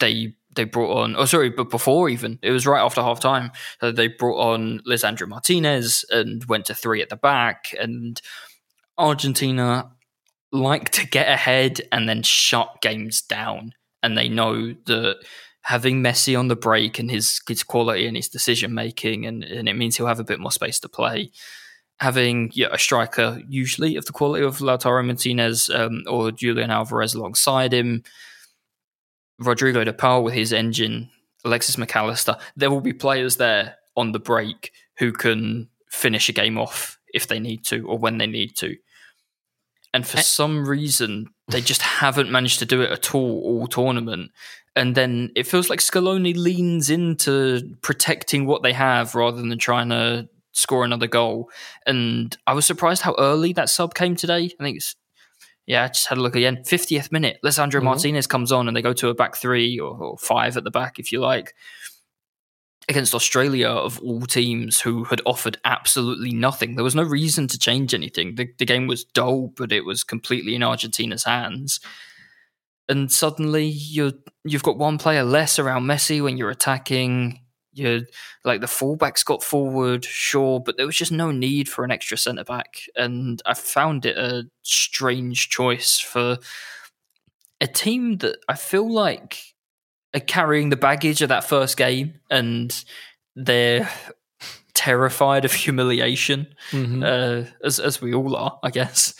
they 0.00 0.34
they 0.54 0.64
brought 0.64 1.02
on, 1.02 1.16
oh, 1.16 1.24
sorry, 1.24 1.50
but 1.50 1.70
before 1.70 2.08
even, 2.08 2.38
it 2.42 2.50
was 2.50 2.66
right 2.66 2.80
after 2.84 3.02
half 3.02 3.20
time. 3.20 3.50
Uh, 3.80 3.90
they 3.90 4.08
brought 4.08 4.38
on 4.38 4.80
Lisandro 4.88 5.28
Martinez 5.28 6.04
and 6.10 6.44
went 6.44 6.66
to 6.66 6.74
three 6.74 7.02
at 7.02 7.08
the 7.08 7.16
back. 7.16 7.74
And 7.78 8.20
Argentina 8.96 9.90
like 10.52 10.90
to 10.90 11.06
get 11.06 11.28
ahead 11.28 11.80
and 11.90 12.08
then 12.08 12.22
shut 12.22 12.80
games 12.80 13.20
down. 13.20 13.74
And 14.02 14.16
they 14.16 14.28
know 14.28 14.74
that 14.86 15.16
having 15.62 16.02
Messi 16.02 16.38
on 16.38 16.48
the 16.48 16.56
break 16.56 16.98
and 16.98 17.10
his, 17.10 17.40
his 17.48 17.62
quality 17.62 18.06
and 18.06 18.16
his 18.16 18.28
decision 18.28 18.74
making, 18.74 19.26
and, 19.26 19.42
and 19.42 19.68
it 19.68 19.74
means 19.74 19.96
he'll 19.96 20.06
have 20.06 20.20
a 20.20 20.24
bit 20.24 20.40
more 20.40 20.52
space 20.52 20.78
to 20.80 20.88
play 20.88 21.32
having 22.00 22.50
yeah, 22.54 22.68
a 22.72 22.78
striker 22.78 23.40
usually 23.48 23.96
of 23.96 24.06
the 24.06 24.12
quality 24.12 24.44
of 24.44 24.58
Lautaro 24.58 25.04
Martinez 25.04 25.70
um, 25.70 26.02
or 26.08 26.32
Julian 26.32 26.70
Alvarez 26.70 27.14
alongside 27.14 27.72
him, 27.72 28.02
Rodrigo 29.38 29.84
de 29.84 29.92
Paul 29.92 30.24
with 30.24 30.34
his 30.34 30.52
engine, 30.52 31.10
Alexis 31.44 31.78
Mac 31.78 31.94
Allister, 31.94 32.36
there 32.56 32.70
will 32.70 32.80
be 32.80 32.92
players 32.92 33.36
there 33.36 33.76
on 33.96 34.12
the 34.12 34.18
break 34.18 34.72
who 34.98 35.12
can 35.12 35.68
finish 35.90 36.28
a 36.28 36.32
game 36.32 36.58
off 36.58 36.98
if 37.12 37.28
they 37.28 37.38
need 37.38 37.64
to 37.64 37.86
or 37.86 37.98
when 37.98 38.18
they 38.18 38.26
need 38.26 38.56
to. 38.56 38.76
And 39.92 40.04
for 40.04 40.16
some 40.16 40.66
reason, 40.66 41.28
they 41.48 41.60
just 41.60 41.82
haven't 42.02 42.30
managed 42.30 42.58
to 42.58 42.66
do 42.66 42.82
it 42.82 42.90
at 42.90 43.14
all 43.14 43.40
all 43.44 43.66
tournament. 43.66 44.32
And 44.76 44.96
then 44.96 45.30
it 45.36 45.46
feels 45.46 45.70
like 45.70 45.78
Scaloni 45.78 46.36
leans 46.36 46.90
into 46.90 47.76
protecting 47.80 48.44
what 48.44 48.64
they 48.64 48.72
have 48.72 49.14
rather 49.14 49.40
than 49.40 49.56
trying 49.56 49.90
to 49.90 50.28
score 50.54 50.84
another 50.84 51.06
goal. 51.06 51.50
And 51.86 52.36
I 52.46 52.54
was 52.54 52.64
surprised 52.64 53.02
how 53.02 53.14
early 53.18 53.52
that 53.52 53.68
sub 53.68 53.94
came 53.94 54.16
today. 54.16 54.50
I 54.58 54.62
think 54.62 54.78
it's 54.78 54.96
yeah, 55.66 55.84
I 55.84 55.88
just 55.88 56.08
had 56.08 56.18
a 56.18 56.20
look 56.20 56.36
again. 56.36 56.58
50th 56.58 57.10
minute, 57.10 57.38
Lisandro 57.44 57.76
mm-hmm. 57.76 57.86
Martinez 57.86 58.26
comes 58.26 58.52
on 58.52 58.68
and 58.68 58.76
they 58.76 58.82
go 58.82 58.92
to 58.92 59.08
a 59.08 59.14
back 59.14 59.36
three 59.36 59.78
or, 59.78 59.96
or, 59.96 60.18
five 60.18 60.56
at 60.56 60.64
the 60.64 60.70
back, 60.70 60.98
if 60.98 61.10
you 61.10 61.20
like, 61.20 61.54
against 62.88 63.14
Australia 63.14 63.68
of 63.68 63.98
all 64.00 64.20
teams 64.22 64.80
who 64.80 65.04
had 65.04 65.22
offered 65.24 65.56
absolutely 65.64 66.34
nothing. 66.34 66.74
There 66.74 66.84
was 66.84 66.94
no 66.94 67.02
reason 67.02 67.48
to 67.48 67.58
change 67.58 67.94
anything. 67.94 68.34
The, 68.34 68.48
the 68.58 68.66
game 68.66 68.86
was 68.86 69.04
dull, 69.04 69.52
but 69.56 69.72
it 69.72 69.86
was 69.86 70.04
completely 70.04 70.54
in 70.54 70.62
Argentina's 70.62 71.24
hands. 71.24 71.80
And 72.86 73.10
suddenly 73.10 73.64
you're 73.64 74.12
you've 74.44 74.62
got 74.62 74.76
one 74.76 74.98
player 74.98 75.24
less 75.24 75.58
around 75.58 75.84
Messi 75.84 76.22
when 76.22 76.36
you're 76.36 76.50
attacking 76.50 77.40
you 77.74 78.06
like 78.44 78.60
the 78.60 78.66
fullbacks 78.66 79.24
got 79.24 79.42
forward, 79.42 80.04
sure, 80.04 80.60
but 80.60 80.76
there 80.76 80.86
was 80.86 80.96
just 80.96 81.12
no 81.12 81.30
need 81.30 81.68
for 81.68 81.84
an 81.84 81.90
extra 81.90 82.16
centre 82.16 82.44
back, 82.44 82.88
and 82.96 83.42
I 83.44 83.54
found 83.54 84.06
it 84.06 84.16
a 84.16 84.44
strange 84.62 85.48
choice 85.50 85.98
for 85.98 86.38
a 87.60 87.66
team 87.66 88.18
that 88.18 88.36
I 88.48 88.54
feel 88.54 88.90
like 88.90 89.54
are 90.14 90.20
carrying 90.20 90.70
the 90.70 90.76
baggage 90.76 91.22
of 91.22 91.28
that 91.30 91.44
first 91.44 91.76
game, 91.76 92.20
and 92.30 92.84
they're 93.36 93.88
terrified 94.74 95.44
of 95.44 95.52
humiliation, 95.52 96.48
mm-hmm. 96.70 97.02
uh, 97.02 97.48
as 97.64 97.80
as 97.80 98.02
we 98.02 98.12
all 98.12 98.36
are, 98.36 98.58
I 98.62 98.70
guess. 98.70 99.14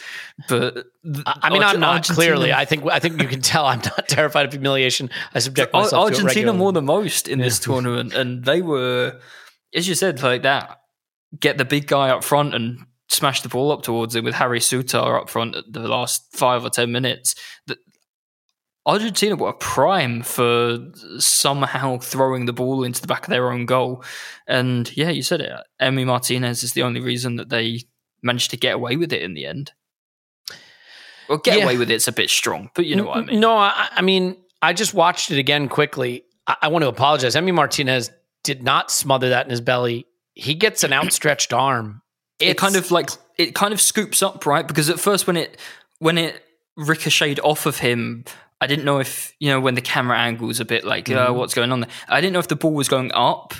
But 0.49 0.87
I 1.27 1.51
mean, 1.51 1.63
I'm 1.63 1.81
not 1.81 1.97
Argentina, 1.97 2.15
clearly. 2.15 2.53
I 2.53 2.65
think 2.65 2.85
I 2.87 2.99
think 2.99 3.23
you 3.23 3.29
can 3.29 3.41
tell 3.41 3.65
I'm 3.65 3.79
not 3.81 4.09
terrified 4.09 4.47
of 4.47 4.53
humiliation. 4.53 5.11
I 5.33 5.39
subject 5.39 5.73
myself 5.73 6.11
Argentina 6.11 6.53
more 6.53 6.73
than 6.73 6.85
most 6.85 7.29
in 7.29 7.39
yeah. 7.39 7.47
this 7.47 7.59
tournament, 7.59 8.15
and 8.15 8.45
they 8.45 8.63
were, 8.63 9.21
as 9.75 9.89
you 9.89 9.95
said, 9.95 10.23
like 10.23 10.43
that. 10.43 10.81
Get 11.41 11.59
the 11.59 11.65
big 11.65 11.89
guy 11.89 12.11
up 12.11 12.23
front 12.23 12.55
and 12.55 12.79
smash 13.09 13.43
the 13.43 13.49
ball 13.49 13.73
up 13.73 13.83
towards 13.83 14.15
him 14.15 14.25
with 14.25 14.35
Harry 14.35 14.61
Souttar 14.61 15.21
up 15.21 15.29
front 15.29 15.57
at 15.57 15.65
the 15.69 15.89
last 15.89 16.27
five 16.33 16.65
or 16.65 16.71
ten 16.71 16.93
minutes. 16.93 17.35
Argentina 18.87 19.35
were 19.35 19.53
prime 19.55 20.23
for 20.23 20.79
somehow 21.19 21.99
throwing 21.99 22.45
the 22.45 22.53
ball 22.53 22.85
into 22.85 23.01
the 23.01 23.07
back 23.07 23.25
of 23.25 23.31
their 23.31 23.51
own 23.51 23.65
goal. 23.65 24.05
And 24.47 24.95
yeah, 24.97 25.11
you 25.11 25.23
said 25.23 25.41
it. 25.41 25.53
Emi 25.81 26.05
Martinez 26.05 26.63
is 26.63 26.75
the 26.75 26.83
only 26.83 27.01
reason 27.01 27.37
that 27.37 27.49
they 27.49 27.83
managed 28.23 28.51
to 28.51 28.57
get 28.57 28.75
away 28.75 28.97
with 28.97 29.13
it 29.13 29.23
in 29.23 29.35
the 29.35 29.47
end. 29.47 29.73
Well, 31.29 31.39
get 31.39 31.59
yeah. 31.59 31.65
away 31.65 31.79
with 31.79 31.91
it's 31.91 32.09
a 32.09 32.13
bit 32.13 32.29
strong, 32.29 32.71
but 32.75 32.85
you 32.85 32.97
know 32.97 33.05
what 33.05 33.17
I 33.17 33.21
mean. 33.23 33.41
No, 33.41 33.57
I, 33.57 33.89
I 33.93 34.03
mean, 34.03 34.37
I 34.61 34.75
just 34.75 34.93
watched 34.93 35.31
it 35.31 35.39
again 35.39 35.69
quickly. 35.69 36.25
I, 36.47 36.57
I 36.63 36.69
want 36.69 36.83
to 36.83 36.89
apologize. 36.89 37.35
Emi 37.35 37.55
Martinez 37.55 38.11
did 38.43 38.63
not 38.63 38.91
smother 38.91 39.31
that 39.31 39.47
in 39.47 39.51
his 39.51 39.63
belly. 39.63 40.07
He 40.35 40.55
gets 40.55 40.85
an 40.85 40.93
outstretched 40.93 41.55
arm. 41.55 42.03
It's, 42.39 42.51
it 42.51 42.59
kind 42.59 42.77
of 42.77 42.91
like 42.91 43.11
it 43.39 43.55
kind 43.55 43.73
of 43.73 43.81
scoops 43.81 44.23
up, 44.23 44.45
right? 44.45 44.67
Because 44.67 44.91
at 44.91 45.01
first, 45.01 45.27
when 45.27 45.37
it 45.37 45.59
when 45.99 46.19
it 46.19 46.43
ricocheted 46.77 47.41
off 47.41 47.65
of 47.67 47.79
him, 47.79 48.25
I 48.65 48.67
didn't 48.67 48.87
know 48.87 48.99
if 48.99 49.37
you 49.41 49.51
know 49.51 49.61
when 49.61 49.75
the 49.75 49.83
camera 49.83 50.19
angle 50.19 50.47
was 50.47 50.59
a 50.59 50.65
bit 50.65 50.85
like, 50.85 51.11
uh, 51.11 51.31
what's 51.33 51.53
going 51.53 51.71
on 51.71 51.81
there. 51.81 51.91
I 52.09 52.23
didn't 52.23 52.33
know 52.33 52.39
if 52.39 52.49
the 52.49 52.57
ball 52.57 52.73
was 52.73 52.89
going 52.89 53.13
up, 53.13 53.53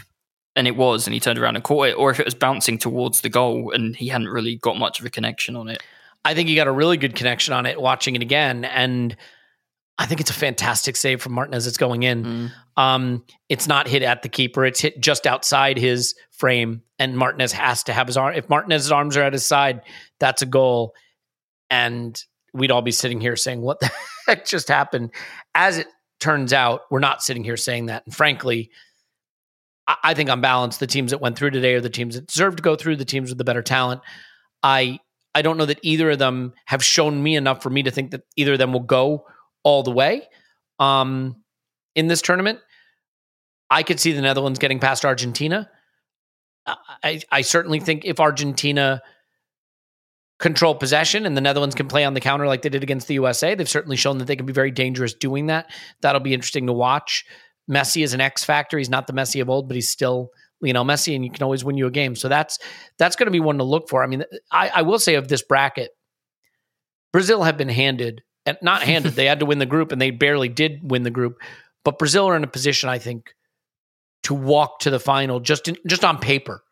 and 0.57 0.67
it 0.67 0.77
was, 0.77 1.07
and 1.07 1.13
he 1.13 1.21
turned 1.21 1.39
around 1.39 1.57
and 1.57 1.63
caught 1.63 1.89
it, 1.89 1.93
or 1.93 2.11
if 2.11 2.19
it 2.19 2.25
was 2.25 2.35
bouncing 2.35 2.79
towards 2.79 3.21
the 3.21 3.29
goal, 3.29 3.71
and 3.73 3.95
he 3.95 4.09
hadn't 4.09 4.29
really 4.29 4.57
got 4.57 4.79
much 4.79 5.01
of 5.01 5.05
a 5.05 5.11
connection 5.11 5.57
on 5.57 5.69
it. 5.69 5.83
I 6.25 6.33
think 6.33 6.49
he 6.49 6.55
got 6.55 6.69
a 6.69 6.73
really 6.73 6.97
good 6.97 7.15
connection 7.15 7.53
on 7.53 7.67
it 7.67 7.79
watching 7.79 8.17
it 8.17 8.23
again, 8.23 8.65
and 8.65 9.15
I 9.99 10.07
think 10.07 10.23
it's 10.23 10.31
a 10.31 10.35
fantastic 10.35 10.97
save 10.97 11.21
from 11.21 11.35
Martinez. 11.35 11.67
It's 11.67 11.77
going 11.77 12.03
in. 12.03 12.25
Mm. 12.25 12.51
Um, 12.79 13.25
it's 13.51 13.69
not 13.69 13.87
hit 13.87 14.03
at 14.03 14.23
the 14.23 14.31
keeper; 14.31 14.65
it's 14.65 14.81
hit 14.81 14.99
just 15.01 15.27
outside 15.27 15.77
his 15.77 16.15
frame, 16.31 16.81
and 16.99 17.15
Martinez 17.15 17.53
has 17.53 17.83
to 17.83 17.93
have 17.93 18.07
his 18.07 18.17
arm. 18.17 18.37
If 18.37 18.49
Martinez's 18.49 18.91
arms 18.91 19.19
are 19.19 19.23
at 19.23 19.35
his 19.35 19.45
side, 19.45 19.83
that's 20.19 20.41
a 20.41 20.47
goal. 20.47 20.95
And 21.69 22.19
we'd 22.55 22.71
all 22.71 22.83
be 22.83 22.93
sitting 22.93 23.21
here 23.21 23.37
saying, 23.37 23.61
"What 23.61 23.81
the 23.81 23.91
heck 24.27 24.47
just 24.47 24.69
happened?" 24.69 25.11
As 25.55 25.79
it 25.79 25.89
turns 26.21 26.53
out, 26.53 26.83
we're 26.91 27.01
not 27.01 27.23
sitting 27.23 27.45
here 27.45 27.57
saying 27.57 27.87
that. 27.87 28.05
And 28.07 28.15
frankly, 28.15 28.71
I, 29.87 29.97
I 30.03 30.15
think 30.15 30.31
on 30.31 30.41
balance, 30.41 30.79
the 30.79 30.87
teams 30.87 31.11
that 31.11 31.21
went 31.21 31.37
through 31.37 31.51
today 31.51 31.75
are 31.75 31.81
the 31.81 31.91
teams 31.91 32.15
that 32.15 32.27
deserve 32.27 32.57
to 32.57 32.63
go 32.63 32.77
through. 32.77 32.97
The 32.97 33.05
teams 33.05 33.31
with 33.31 33.39
the 33.39 33.45
better 33.45 33.63
talent. 33.63 34.01
I 34.63 35.01
I 35.35 35.43
don't 35.43 35.59
know 35.59 35.67
that 35.67 35.81
either 35.83 36.11
of 36.11 36.19
them 36.19 36.55
have 36.67 36.83
shown 36.85 37.23
me 37.23 37.37
enough 37.37 37.63
for 37.63 37.71
me 37.71 37.83
to 37.83 37.91
think 37.91 38.13
that 38.13 38.23
either 38.37 38.53
of 38.53 38.59
them 38.59 38.73
will 38.73 38.81
go 38.81 39.27
all 39.65 39.83
the 39.83 39.91
way 39.91 40.23
um, 40.79 41.43
in 41.95 42.07
this 42.07 42.23
tournament. 42.23 42.61
I 43.69 43.83
could 43.83 43.99
see 43.99 44.13
the 44.13 44.23
Netherlands 44.23 44.59
getting 44.59 44.79
past 44.79 45.05
Argentina. 45.05 45.69
I, 46.67 47.21
I 47.31 47.41
certainly 47.43 47.81
think 47.81 48.05
if 48.05 48.21
Argentina 48.21 49.03
control 50.39 50.75
possession 50.75 51.27
and 51.27 51.37
the 51.37 51.41
Netherlands 51.41 51.75
can 51.75 51.89
play 51.89 52.05
on 52.05 52.15
the 52.15 52.21
counter 52.21 52.47
like 52.47 52.63
they 52.63 52.69
did 52.69 52.83
against 52.83 53.07
the 53.07 53.15
USA. 53.15 53.55
They've 53.55 53.69
certainly 53.69 53.97
shown 53.97 54.19
that 54.19 54.27
they 54.27 54.37
can 54.37 54.47
be 54.47 54.53
very 54.53 54.71
dangerous 54.71 55.15
doing 55.15 55.47
that. 55.47 55.71
That'll 56.01 56.21
be 56.21 56.35
interesting 56.35 56.67
to 56.67 56.73
watch. 56.73 57.25
Messi 57.71 58.03
is 58.03 58.15
an 58.15 58.21
X 58.21 58.45
factor. 58.45 58.77
He's 58.77 58.91
not 58.91 59.07
the 59.07 59.13
Messi 59.13 59.41
of 59.41 59.49
old, 59.49 59.69
but 59.69 59.75
he's 59.75 59.89
still 59.89 60.31
Lionel 60.61 60.85
Messi, 60.85 61.15
and 61.15 61.25
you 61.25 61.31
can 61.31 61.43
always 61.43 61.65
win 61.65 61.77
you 61.77 61.87
a 61.87 61.91
game. 61.91 62.17
So 62.17 62.29
that's 62.29 62.59
that's 62.99 63.17
going 63.17 63.27
to 63.27 63.33
be 63.33 63.41
one 63.41 63.59
to 63.59 63.65
look 63.65 63.89
for. 63.89 64.03
I 64.03 64.07
mean, 64.07 64.25
I, 64.51 64.71
I 64.77 64.83
will 64.83 64.99
say 64.99 65.15
of 65.15 65.29
this 65.29 65.43
bracket, 65.43 65.91
Brazil 67.13 67.43
have 67.43 67.57
been 67.57 67.69
handed 67.69 68.23
and 68.45 68.59
not 68.61 68.83
handed. 68.91 69.13
they 69.13 69.27
had 69.27 69.41
to 69.41 69.47
win 69.47 69.59
the 69.59 69.67
group, 69.67 69.93
and 69.93 70.01
they 70.01 70.11
barely 70.11 70.49
did 70.49 70.81
win 70.83 71.05
the 71.05 71.11
group. 71.11 71.39
But 71.85 71.99
Brazil 71.99 72.27
are 72.27 72.37
in 72.37 72.45
a 72.45 72.49
position, 72.49 72.89
I 72.89 72.99
think, 72.99 73.35
to 74.25 74.35
walk 74.35 74.81
to 74.81 74.91
the 74.91 75.01
final 75.01 75.39
just 75.39 75.69
in, 75.69 75.77
just 75.87 76.05
on 76.05 76.19
paper 76.19 76.64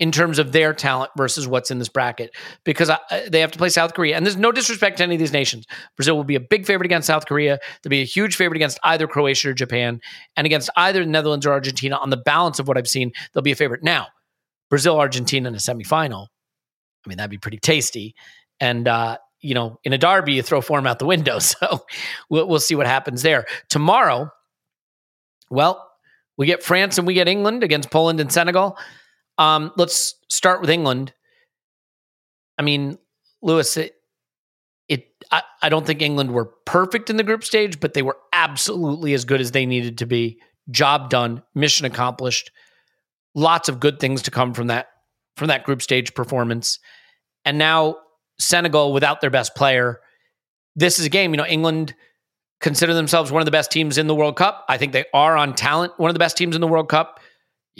in 0.00 0.10
terms 0.10 0.40
of 0.40 0.50
their 0.50 0.74
talent 0.74 1.12
versus 1.16 1.46
what's 1.46 1.70
in 1.70 1.78
this 1.78 1.88
bracket 1.88 2.34
because 2.64 2.90
I, 2.90 2.98
they 3.28 3.40
have 3.40 3.52
to 3.52 3.58
play 3.58 3.68
South 3.68 3.94
Korea. 3.94 4.16
And 4.16 4.26
there's 4.26 4.36
no 4.36 4.50
disrespect 4.50 4.96
to 4.96 5.04
any 5.04 5.14
of 5.14 5.18
these 5.18 5.32
nations. 5.32 5.66
Brazil 5.96 6.16
will 6.16 6.24
be 6.24 6.34
a 6.34 6.40
big 6.40 6.66
favorite 6.66 6.86
against 6.86 7.06
South 7.06 7.26
Korea. 7.26 7.60
They'll 7.82 7.90
be 7.90 8.00
a 8.00 8.06
huge 8.06 8.34
favorite 8.34 8.56
against 8.56 8.80
either 8.82 9.06
Croatia 9.06 9.50
or 9.50 9.52
Japan. 9.52 10.00
And 10.36 10.46
against 10.46 10.70
either 10.74 11.04
the 11.04 11.10
Netherlands 11.10 11.46
or 11.46 11.52
Argentina, 11.52 11.96
on 11.96 12.10
the 12.10 12.16
balance 12.16 12.58
of 12.58 12.66
what 12.66 12.76
I've 12.76 12.88
seen, 12.88 13.12
they'll 13.32 13.42
be 13.42 13.52
a 13.52 13.56
favorite. 13.56 13.84
Now, 13.84 14.08
Brazil, 14.70 14.98
Argentina 14.98 15.48
in 15.48 15.54
a 15.54 15.58
semifinal, 15.58 16.26
I 17.04 17.08
mean, 17.08 17.18
that'd 17.18 17.30
be 17.30 17.38
pretty 17.38 17.58
tasty. 17.58 18.14
And, 18.58 18.88
uh, 18.88 19.18
you 19.42 19.54
know, 19.54 19.78
in 19.84 19.92
a 19.92 19.98
derby, 19.98 20.34
you 20.34 20.42
throw 20.42 20.60
form 20.60 20.86
out 20.86 20.98
the 20.98 21.06
window. 21.06 21.38
So 21.40 21.84
we'll, 22.28 22.48
we'll 22.48 22.60
see 22.60 22.74
what 22.74 22.86
happens 22.86 23.22
there. 23.22 23.44
Tomorrow, 23.68 24.30
well, 25.50 25.86
We 26.38 26.46
get 26.46 26.62
France 26.62 26.96
and 26.96 27.06
we 27.06 27.12
get 27.12 27.28
England 27.28 27.62
against 27.62 27.90
Poland 27.90 28.18
and 28.18 28.32
Senegal. 28.32 28.78
Um, 29.40 29.72
let's 29.76 30.16
start 30.28 30.60
with 30.60 30.68
England. 30.68 31.14
I 32.58 32.62
mean, 32.62 32.98
Lewis, 33.40 33.78
it, 33.78 33.94
it 34.86 35.06
I, 35.32 35.42
I 35.62 35.70
don't 35.70 35.86
think 35.86 36.02
England 36.02 36.32
were 36.32 36.44
perfect 36.44 37.08
in 37.08 37.16
the 37.16 37.22
group 37.22 37.42
stage, 37.42 37.80
but 37.80 37.94
they 37.94 38.02
were 38.02 38.18
absolutely 38.34 39.14
as 39.14 39.24
good 39.24 39.40
as 39.40 39.52
they 39.52 39.64
needed 39.64 39.96
to 39.98 40.06
be. 40.06 40.38
Job 40.70 41.08
done, 41.08 41.42
mission 41.54 41.86
accomplished. 41.86 42.50
Lots 43.34 43.70
of 43.70 43.80
good 43.80 43.98
things 43.98 44.20
to 44.22 44.30
come 44.30 44.52
from 44.52 44.66
that 44.66 44.88
from 45.36 45.48
that 45.48 45.64
group 45.64 45.80
stage 45.80 46.12
performance. 46.12 46.78
And 47.46 47.56
now 47.56 47.96
Senegal 48.38 48.92
without 48.92 49.22
their 49.22 49.30
best 49.30 49.54
player. 49.54 50.00
This 50.76 50.98
is 50.98 51.06
a 51.06 51.08
game, 51.08 51.32
you 51.32 51.38
know, 51.38 51.46
England 51.46 51.94
consider 52.60 52.92
themselves 52.92 53.32
one 53.32 53.40
of 53.40 53.46
the 53.46 53.50
best 53.50 53.70
teams 53.70 53.96
in 53.96 54.06
the 54.06 54.14
World 54.14 54.36
Cup. 54.36 54.66
I 54.68 54.76
think 54.76 54.92
they 54.92 55.06
are 55.14 55.34
on 55.34 55.54
talent 55.54 55.94
one 55.96 56.10
of 56.10 56.14
the 56.14 56.18
best 56.18 56.36
teams 56.36 56.54
in 56.54 56.60
the 56.60 56.68
World 56.68 56.90
Cup. 56.90 57.20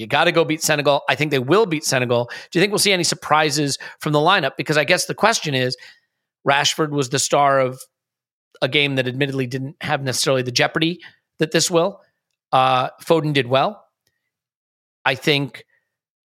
You 0.01 0.07
got 0.07 0.25
to 0.25 0.33
go 0.33 0.45
beat 0.45 0.63
Senegal. 0.63 1.03
I 1.09 1.15
think 1.15 1.31
they 1.31 1.39
will 1.39 1.67
beat 1.67 1.85
Senegal. 1.85 2.31
Do 2.51 2.59
you 2.59 2.63
think 2.63 2.73
we'll 2.73 2.79
see 2.79 2.93
any 2.93 3.05
surprises 3.05 3.79
from 4.01 4.13
the 4.13 4.19
lineup? 4.19 4.53
Because 4.57 4.79
I 4.79 4.85
guess 4.85 5.05
the 5.05 5.15
question 5.15 5.55
is 5.55 5.77
Rashford 6.49 6.91
was 6.91 7.11
the 7.11 7.19
star 7.19 7.61
of 7.61 7.79
a 8.63 8.69
game 8.69 8.97
that 8.97 9.07
admittedly 9.07 9.47
didn't 9.47 9.77
have 9.81 10.03
necessarily 10.03 10.43
the 10.43 10.53
jeopardy 10.53 11.01
that 11.39 11.53
this 11.53 11.71
will. 11.71 12.01
Uh, 12.53 12.89
Foden 13.03 13.33
did 13.33 13.47
well. 13.47 13.85
I 15.05 15.15
think 15.15 15.65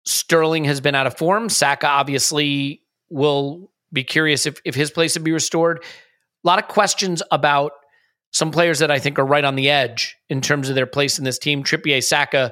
Sterling 0.06 0.66
has 0.66 0.82
been 0.82 0.96
out 0.96 1.08
of 1.08 1.18
form. 1.18 1.50
Saka 1.50 1.88
obviously 1.88 2.82
will 3.10 3.72
be 3.92 4.04
curious 4.04 4.46
if, 4.46 4.60
if 4.66 4.76
his 4.76 4.92
place 4.92 5.16
would 5.16 5.24
be 5.24 5.32
restored. 5.32 5.84
A 5.84 6.48
lot 6.48 6.60
of 6.60 6.68
questions 6.68 7.22
about 7.32 7.72
some 8.32 8.52
players 8.52 8.80
that 8.80 8.92
I 8.92 9.00
think 9.00 9.20
are 9.20 9.26
right 9.26 9.44
on 9.44 9.56
the 9.56 9.70
edge 9.70 10.16
in 10.30 10.42
terms 10.42 10.70
of 10.70 10.76
their 10.76 10.86
place 10.86 11.18
in 11.18 11.26
this 11.26 11.40
team. 11.40 11.64
Trippier, 11.64 12.04
Saka, 12.04 12.52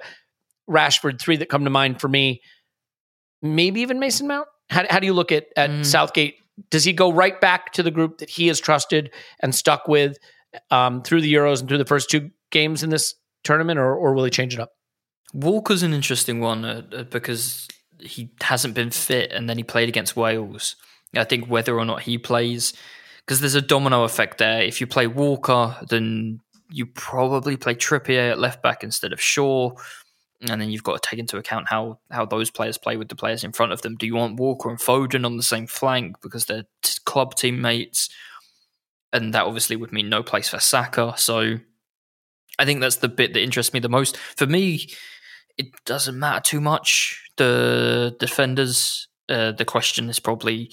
Rashford, 0.69 1.19
three 1.19 1.37
that 1.37 1.49
come 1.49 1.63
to 1.63 1.69
mind 1.69 2.01
for 2.01 2.07
me. 2.07 2.41
Maybe 3.41 3.81
even 3.81 3.99
Mason 3.99 4.27
Mount. 4.27 4.47
How, 4.69 4.85
how 4.89 4.99
do 4.99 5.05
you 5.05 5.13
look 5.13 5.31
at, 5.31 5.47
at 5.55 5.69
mm. 5.69 5.85
Southgate? 5.85 6.35
Does 6.71 6.83
he 6.83 6.93
go 6.93 7.11
right 7.11 7.39
back 7.39 7.73
to 7.73 7.83
the 7.83 7.91
group 7.91 8.19
that 8.19 8.29
he 8.29 8.47
has 8.47 8.59
trusted 8.59 9.11
and 9.41 9.53
stuck 9.53 9.87
with 9.87 10.17
um, 10.71 11.01
through 11.03 11.21
the 11.21 11.33
Euros 11.33 11.59
and 11.59 11.69
through 11.69 11.77
the 11.77 11.85
first 11.85 12.09
two 12.09 12.31
games 12.51 12.81
in 12.83 12.89
this 12.89 13.15
tournament, 13.43 13.79
or, 13.79 13.95
or 13.95 14.13
will 14.13 14.23
he 14.23 14.31
change 14.31 14.53
it 14.53 14.59
up? 14.59 14.71
Walker's 15.33 15.83
an 15.83 15.93
interesting 15.93 16.39
one 16.39 16.63
uh, 16.63 16.81
uh 16.93 17.03
because 17.03 17.67
he 17.99 18.31
hasn't 18.41 18.73
been 18.73 18.91
fit 18.91 19.31
and 19.31 19.49
then 19.49 19.57
he 19.57 19.63
played 19.63 19.89
against 19.89 20.15
Wales. 20.15 20.75
I 21.15 21.23
think 21.23 21.47
whether 21.47 21.77
or 21.77 21.85
not 21.85 22.01
he 22.01 22.17
plays, 22.17 22.73
because 23.19 23.39
there's 23.39 23.55
a 23.55 23.61
domino 23.61 24.03
effect 24.03 24.37
there. 24.37 24.61
If 24.61 24.81
you 24.81 24.87
play 24.87 25.07
Walker, 25.07 25.75
then 25.89 26.39
you 26.69 26.85
probably 26.85 27.57
play 27.57 27.75
Trippier 27.75 28.31
at 28.31 28.39
left 28.39 28.61
back 28.61 28.83
instead 28.83 29.13
of 29.13 29.21
Shaw. 29.21 29.71
And 30.41 30.61
then 30.61 30.69
you've 30.69 30.83
got 30.83 31.01
to 31.01 31.09
take 31.09 31.19
into 31.19 31.37
account 31.37 31.69
how, 31.69 31.99
how 32.11 32.25
those 32.25 32.51
players 32.51 32.77
play 32.77 32.97
with 32.97 33.07
the 33.07 33.15
players 33.15 33.43
in 33.43 33.51
front 33.51 33.71
of 33.71 33.81
them. 33.81 33.95
Do 33.95 34.05
you 34.05 34.15
want 34.15 34.39
Walker 34.39 34.69
and 34.69 34.79
Foden 34.79 35.25
on 35.25 35.37
the 35.37 35.43
same 35.43 35.65
flank 35.65 36.21
because 36.21 36.45
they're 36.45 36.65
t- 36.83 36.99
club 37.05 37.35
teammates? 37.35 38.09
And 39.13 39.33
that 39.33 39.45
obviously 39.45 39.77
would 39.77 39.93
mean 39.93 40.09
no 40.09 40.23
place 40.23 40.49
for 40.49 40.59
Saka. 40.59 41.13
So 41.17 41.59
I 42.59 42.65
think 42.65 42.81
that's 42.81 42.97
the 42.97 43.07
bit 43.07 43.33
that 43.33 43.41
interests 43.41 43.73
me 43.73 43.79
the 43.79 43.89
most. 43.89 44.17
For 44.17 44.45
me, 44.45 44.89
it 45.57 45.67
doesn't 45.85 46.19
matter 46.19 46.41
too 46.41 46.61
much. 46.61 47.29
The 47.37 48.15
defenders, 48.19 49.07
uh, 49.29 49.53
the 49.53 49.65
question 49.65 50.09
is 50.09 50.19
probably 50.19 50.69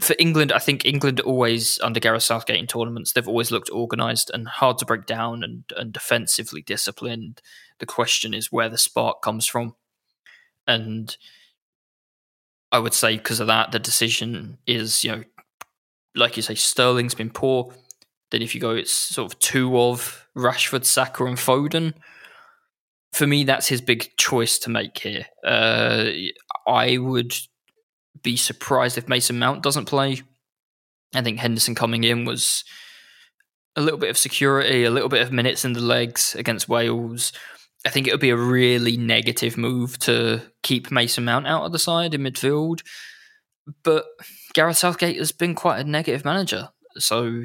for 0.00 0.14
England, 0.18 0.52
I 0.52 0.58
think 0.58 0.84
England 0.84 1.20
always 1.20 1.78
under 1.80 2.00
Gareth 2.00 2.22
Southgate 2.22 2.58
in 2.58 2.66
tournaments, 2.66 3.12
they've 3.12 3.28
always 3.28 3.50
looked 3.50 3.70
organised 3.70 4.30
and 4.30 4.46
hard 4.46 4.78
to 4.78 4.84
break 4.84 5.06
down 5.06 5.42
and, 5.42 5.64
and 5.76 5.92
defensively 5.92 6.62
disciplined. 6.62 7.40
The 7.78 7.86
question 7.86 8.34
is 8.34 8.52
where 8.52 8.68
the 8.68 8.78
spark 8.78 9.22
comes 9.22 9.46
from. 9.46 9.74
And 10.66 11.16
I 12.70 12.78
would 12.78 12.94
say 12.94 13.16
because 13.16 13.40
of 13.40 13.46
that, 13.46 13.72
the 13.72 13.78
decision 13.78 14.58
is, 14.66 15.04
you 15.04 15.12
know, 15.12 15.24
like 16.14 16.36
you 16.36 16.42
say, 16.42 16.54
Sterling's 16.54 17.14
been 17.14 17.30
poor. 17.30 17.72
Then 18.30 18.42
if 18.42 18.54
you 18.54 18.60
go, 18.60 18.72
it's 18.72 18.92
sort 18.92 19.32
of 19.32 19.38
two 19.38 19.78
of 19.78 20.28
Rashford, 20.36 20.84
Saka, 20.84 21.24
and 21.24 21.38
Foden. 21.38 21.94
For 23.12 23.26
me, 23.26 23.44
that's 23.44 23.68
his 23.68 23.80
big 23.80 24.10
choice 24.16 24.58
to 24.60 24.70
make 24.70 24.98
here. 24.98 25.26
Uh, 25.42 26.10
I 26.66 26.98
would 26.98 27.34
be 28.22 28.36
surprised 28.36 28.98
if 28.98 29.08
Mason 29.08 29.38
Mount 29.38 29.62
doesn't 29.62 29.86
play. 29.86 30.22
I 31.14 31.22
think 31.22 31.38
Henderson 31.38 31.74
coming 31.74 32.04
in 32.04 32.26
was 32.26 32.64
a 33.76 33.80
little 33.80 33.98
bit 33.98 34.10
of 34.10 34.18
security, 34.18 34.84
a 34.84 34.90
little 34.90 35.08
bit 35.08 35.22
of 35.22 35.32
minutes 35.32 35.64
in 35.64 35.72
the 35.72 35.80
legs 35.80 36.34
against 36.34 36.68
Wales. 36.68 37.32
I 37.86 37.90
think 37.90 38.06
it 38.06 38.12
would 38.12 38.20
be 38.20 38.30
a 38.30 38.36
really 38.36 38.96
negative 38.96 39.56
move 39.56 39.98
to 40.00 40.42
keep 40.62 40.90
Mason 40.90 41.24
Mount 41.24 41.46
out 41.46 41.64
of 41.64 41.72
the 41.72 41.78
side 41.78 42.14
in 42.14 42.22
midfield. 42.22 42.82
But 43.82 44.04
Gareth 44.54 44.78
Southgate 44.78 45.18
has 45.18 45.32
been 45.32 45.54
quite 45.54 45.80
a 45.80 45.84
negative 45.84 46.24
manager. 46.24 46.70
So 46.96 47.44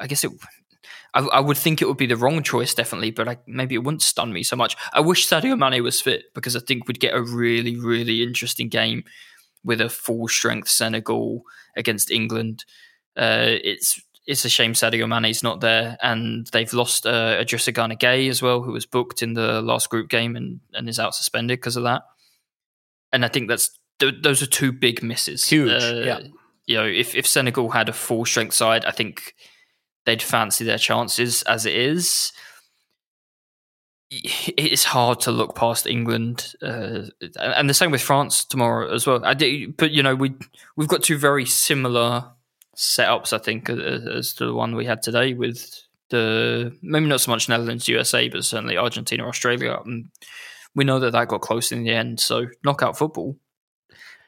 I 0.00 0.06
guess 0.06 0.24
it. 0.24 0.32
I, 1.14 1.20
I 1.20 1.40
would 1.40 1.56
think 1.56 1.80
it 1.80 1.88
would 1.88 1.96
be 1.96 2.06
the 2.06 2.16
wrong 2.16 2.42
choice, 2.42 2.74
definitely, 2.74 3.10
but 3.10 3.28
I, 3.28 3.38
maybe 3.46 3.74
it 3.74 3.84
wouldn't 3.84 4.02
stun 4.02 4.32
me 4.32 4.42
so 4.42 4.56
much. 4.56 4.76
I 4.92 5.00
wish 5.00 5.26
Sadio 5.26 5.58
Mane 5.58 5.82
was 5.82 6.02
fit 6.02 6.24
because 6.34 6.54
I 6.54 6.60
think 6.60 6.86
we'd 6.86 7.00
get 7.00 7.14
a 7.14 7.22
really, 7.22 7.76
really 7.76 8.22
interesting 8.22 8.68
game 8.68 9.04
with 9.64 9.80
a 9.80 9.88
full 9.88 10.28
strength 10.28 10.68
Senegal 10.68 11.42
against 11.76 12.10
England. 12.10 12.64
Uh, 13.16 13.56
it's 13.64 14.00
it's 14.28 14.44
a 14.44 14.50
shame 14.50 14.74
Sadio 14.74 15.08
Mane's 15.08 15.42
not 15.42 15.62
there, 15.62 15.96
and 16.02 16.46
they've 16.48 16.72
lost 16.74 17.06
uh, 17.06 17.42
Idrissa 17.42 17.72
Gana 17.72 17.96
Gueye 17.96 18.28
as 18.28 18.42
well, 18.42 18.60
who 18.60 18.72
was 18.72 18.84
booked 18.84 19.22
in 19.22 19.32
the 19.32 19.62
last 19.62 19.88
group 19.88 20.10
game 20.10 20.36
and, 20.36 20.60
and 20.74 20.86
is 20.86 20.98
out 20.98 21.14
suspended 21.14 21.58
because 21.58 21.78
of 21.78 21.84
that. 21.84 22.02
And 23.10 23.24
I 23.24 23.28
think 23.28 23.48
that's 23.48 23.70
th- 23.98 24.22
those 24.22 24.42
are 24.42 24.46
two 24.46 24.70
big 24.70 25.02
misses. 25.02 25.48
Huge, 25.48 25.82
uh, 25.82 26.02
yeah. 26.04 26.20
You 26.66 26.76
know, 26.76 26.84
if 26.84 27.14
if 27.14 27.26
Senegal 27.26 27.70
had 27.70 27.88
a 27.88 27.94
full 27.94 28.26
strength 28.26 28.52
side, 28.54 28.84
I 28.84 28.90
think 28.90 29.34
they'd 30.04 30.20
fancy 30.20 30.62
their 30.62 30.76
chances. 30.76 31.42
As 31.44 31.64
it 31.64 31.74
is, 31.74 32.30
it's 34.10 34.84
hard 34.84 35.20
to 35.20 35.30
look 35.30 35.54
past 35.54 35.86
England, 35.86 36.52
uh, 36.60 37.04
and 37.40 37.70
the 37.70 37.72
same 37.72 37.90
with 37.90 38.02
France 38.02 38.44
tomorrow 38.44 38.92
as 38.92 39.06
well. 39.06 39.24
I 39.24 39.32
do, 39.32 39.72
but 39.72 39.90
you 39.90 40.02
know, 40.02 40.14
we 40.14 40.34
we've 40.76 40.86
got 40.86 41.02
two 41.02 41.16
very 41.16 41.46
similar 41.46 42.32
setups, 42.78 43.32
I 43.32 43.38
think, 43.38 43.68
as 43.68 44.32
to 44.34 44.46
the 44.46 44.54
one 44.54 44.76
we 44.76 44.86
had 44.86 45.02
today 45.02 45.34
with 45.34 45.82
the 46.10 46.72
maybe 46.80 47.06
not 47.06 47.20
so 47.20 47.32
much 47.32 47.48
Netherlands, 47.48 47.88
USA, 47.88 48.28
but 48.28 48.44
certainly 48.44 48.78
Argentina, 48.78 49.26
Australia. 49.26 49.76
And 49.84 50.08
we 50.74 50.84
know 50.84 51.00
that 51.00 51.10
that 51.10 51.28
got 51.28 51.40
close 51.40 51.72
in 51.72 51.82
the 51.82 51.90
end. 51.90 52.20
So 52.20 52.46
knockout 52.64 52.96
football, 52.96 53.36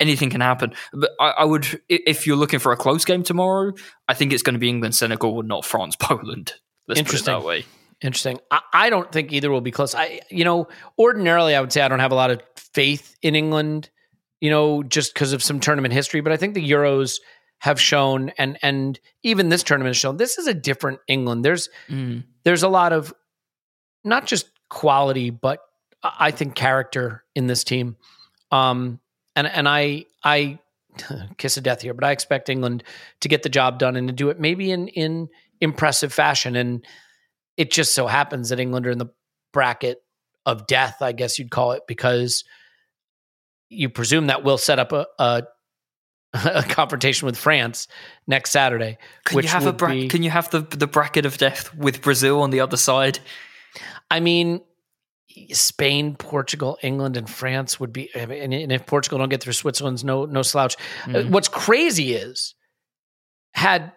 anything 0.01 0.31
can 0.31 0.41
happen. 0.41 0.75
But 0.93 1.13
I, 1.21 1.31
I 1.39 1.45
would, 1.45 1.81
if 1.89 2.27
you're 2.27 2.37
looking 2.37 2.59
for 2.59 2.73
a 2.73 2.77
close 2.77 3.05
game 3.05 3.23
tomorrow, 3.23 3.73
I 4.09 4.15
think 4.15 4.33
it's 4.33 4.43
going 4.43 4.55
to 4.55 4.61
be 4.61 4.69
England, 4.69 4.97
Senegal, 4.97 5.43
not 5.45 5.65
France, 5.65 5.97
Poland. 6.01 6.53
Let's 6.89 6.99
Interesting. 6.99 7.33
put 7.33 7.39
it 7.39 7.41
that 7.43 7.47
way. 7.47 7.65
Interesting. 8.03 8.41
I, 8.51 8.61
I, 8.73 8.91
don't 8.91 9.13
think 9.13 9.33
either 9.33 9.51
will 9.51 9.61
be 9.61 9.71
close. 9.71 9.95
I, 9.95 10.21
you 10.31 10.45
know, 10.45 10.69
ordinarily 10.99 11.55
I 11.55 11.61
would 11.61 11.73
say 11.73 11.83
I 11.83 11.89
don't 11.89 12.01
have 12.01 12.13
a 12.13 12.17
lot 12.17 12.31
of 12.31 12.43
faith 12.57 13.15
in 13.23 13.37
England, 13.37 13.91
you 14.41 14.51
know, 14.51 14.83
just 14.83 15.15
because 15.15 15.35
of 15.35 15.43
some 15.43 15.61
tournament 15.61 15.93
history. 15.95 16.21
But 16.21 16.33
I 16.33 16.39
think 16.39 16.55
the 16.55 16.69
Euros 16.69 17.21
have 17.61 17.81
shown, 17.81 18.31
and 18.39 18.59
and 18.63 18.99
even 19.23 19.49
this 19.49 19.63
tournament 19.63 19.91
has 19.91 19.97
shown, 19.97 20.17
this 20.17 20.39
is 20.39 20.47
a 20.47 20.55
different 20.55 21.01
England. 21.07 21.45
There's 21.45 21.69
mm. 21.89 22.25
there's 22.45 22.63
a 22.63 22.69
lot 22.69 22.93
of 22.93 23.15
not 24.05 24.27
just 24.27 24.51
quality, 24.69 25.31
but 25.31 25.61
I 26.03 26.31
think 26.31 26.55
character 26.55 27.25
in 27.35 27.47
this 27.47 27.65
team. 27.65 27.97
Um, 28.51 29.01
and 29.37 29.47
and 29.47 29.69
I 29.69 30.07
I 30.25 30.59
kiss 31.39 31.57
of 31.57 31.63
death 31.63 31.83
here, 31.83 31.95
but 31.95 32.05
I 32.05 32.11
expect 32.11 32.49
England 32.49 32.83
to 33.21 33.29
get 33.29 33.43
the 33.43 33.49
job 33.49 33.79
done 33.79 33.97
and 33.97 34.09
to 34.09 34.15
do 34.15 34.31
it 34.31 34.41
maybe 34.41 34.71
in 34.71 34.89
in 34.89 35.29
impressive 35.61 36.13
fashion 36.13 36.57
and 36.57 36.85
it 37.61 37.71
just 37.71 37.93
so 37.93 38.07
happens 38.07 38.49
that 38.49 38.59
England 38.59 38.87
are 38.87 38.91
in 38.91 38.97
the 38.97 39.11
bracket 39.53 40.03
of 40.47 40.67
death, 40.67 41.03
I 41.03 41.13
guess 41.13 41.39
you'd 41.39 41.51
call 41.51 41.73
it, 41.73 41.83
because 41.87 42.45
you 43.69 43.91
presume 43.91 44.29
that 44.29 44.43
will 44.43 44.57
set 44.57 44.79
up 44.79 44.93
a, 44.93 45.07
a, 45.19 45.43
a 46.45 46.63
confrontation 46.63 47.27
with 47.27 47.37
France 47.37 47.89
next 48.27 48.51
Saturday. 48.51 48.99
Can 49.25 49.43
you 49.43 49.49
have 49.49 49.67
a 49.67 49.73
bra- 49.73 49.91
be, 49.91 50.09
Can 50.09 50.23
you 50.23 50.31
have 50.31 50.51
the 50.51 50.61
the 50.61 50.87
bracket 50.87 51.27
of 51.27 51.39
death 51.39 51.75
with 51.75 52.03
Brazil 52.03 52.43
on 52.43 52.51
the 52.51 52.61
other 52.61 52.77
side? 52.77 53.19
I 54.11 54.21
mean, 54.21 54.61
Spain, 55.53 56.17
Portugal, 56.17 56.79
England, 56.83 57.17
and 57.17 57.29
France 57.29 57.81
would 57.81 57.93
be. 57.93 58.15
And 58.15 58.73
if 58.73 58.87
Portugal 58.87 59.19
don't 59.19 59.29
get 59.29 59.43
through 59.43 59.55
Switzerland's 59.55 60.05
no 60.05 60.25
no 60.25 60.43
slouch. 60.43 60.77
Mm. 61.05 61.31
What's 61.31 61.49
crazy 61.49 62.15
is 62.15 62.55
had 63.55 63.93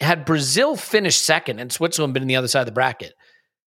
had 0.00 0.24
Brazil 0.24 0.76
finished 0.76 1.22
second 1.22 1.58
and 1.58 1.72
Switzerland 1.72 2.14
been 2.14 2.22
in 2.22 2.28
the 2.28 2.36
other 2.36 2.48
side 2.48 2.60
of 2.60 2.66
the 2.66 2.72
bracket, 2.72 3.14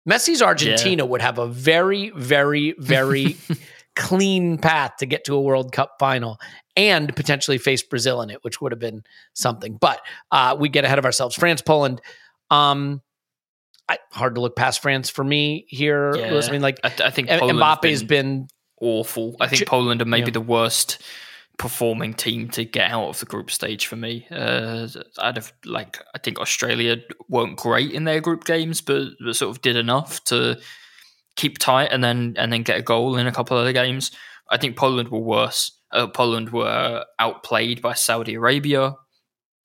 Messi's 0.07 0.41
Argentina 0.41 1.03
yeah. 1.03 1.09
would 1.09 1.21
have 1.21 1.37
a 1.37 1.47
very, 1.47 2.11
very, 2.11 2.75
very 2.79 3.37
clean 3.97 4.59
path 4.59 4.97
to 4.99 5.05
get 5.05 5.25
to 5.25 5.33
a 5.33 5.41
World 5.41 5.71
Cup 5.71 5.95
final 5.99 6.39
and 6.75 7.13
potentially 7.15 7.57
face 7.57 7.81
Brazil 7.81 8.21
in 8.21 8.29
it, 8.29 8.43
which 8.43 8.61
would 8.61 8.71
have 8.71 8.79
been 8.79 9.03
something. 9.33 9.75
But 9.75 9.99
uh, 10.31 10.55
we 10.57 10.69
get 10.69 10.85
ahead 10.85 10.99
of 10.99 11.05
ourselves. 11.05 11.35
France, 11.35 11.61
Poland. 11.61 11.99
Um, 12.51 13.01
I, 13.89 13.97
hard 14.11 14.35
to 14.35 14.41
look 14.41 14.55
past 14.55 14.81
France 14.81 15.09
for 15.09 15.23
me 15.23 15.65
here. 15.67 16.15
Yeah. 16.15 16.39
I 16.47 16.51
mean, 16.51 16.61
like 16.61 16.79
I, 16.83 16.93
I 17.05 17.09
think 17.09 17.29
Poland's 17.29 17.61
Mbappe's 17.61 18.03
been, 18.03 18.07
been 18.07 18.47
awful. 18.79 19.35
I 19.39 19.47
think 19.47 19.59
J- 19.59 19.65
Poland 19.65 20.01
are 20.01 20.05
maybe 20.05 20.27
yeah. 20.27 20.33
the 20.33 20.41
worst 20.41 21.01
performing 21.57 22.13
team 22.13 22.49
to 22.49 22.63
get 22.63 22.91
out 22.91 23.07
of 23.07 23.19
the 23.19 23.25
group 23.25 23.49
stage 23.49 23.87
for 23.87 23.95
me. 23.95 24.27
Uh, 24.29 24.87
I'd 25.17 25.37
have 25.37 25.53
like 25.65 25.99
I 26.13 26.19
think 26.19 26.39
Australia 26.39 26.97
weren't 27.29 27.57
great 27.57 27.91
in 27.91 28.03
their 28.03 28.21
group 28.21 28.45
games, 28.45 28.81
but, 28.81 29.07
but 29.23 29.35
sort 29.35 29.55
of 29.55 29.61
did 29.63 29.75
enough 29.75 30.23
to 30.25 30.59
keep 31.37 31.57
tight 31.59 31.89
and 31.91 32.03
then 32.03 32.33
and 32.37 32.51
then 32.51 32.63
get 32.63 32.79
a 32.79 32.81
goal 32.81 33.15
in 33.15 33.27
a 33.27 33.31
couple 33.31 33.57
of 33.57 33.65
the 33.65 33.73
games. 33.73 34.11
I 34.49 34.57
think 34.57 34.75
Poland 34.75 35.09
were 35.09 35.19
worse. 35.19 35.71
Uh, 35.91 36.07
Poland 36.07 36.49
were 36.49 37.05
outplayed 37.19 37.81
by 37.81 37.93
Saudi 37.93 38.33
Arabia. 38.33 38.95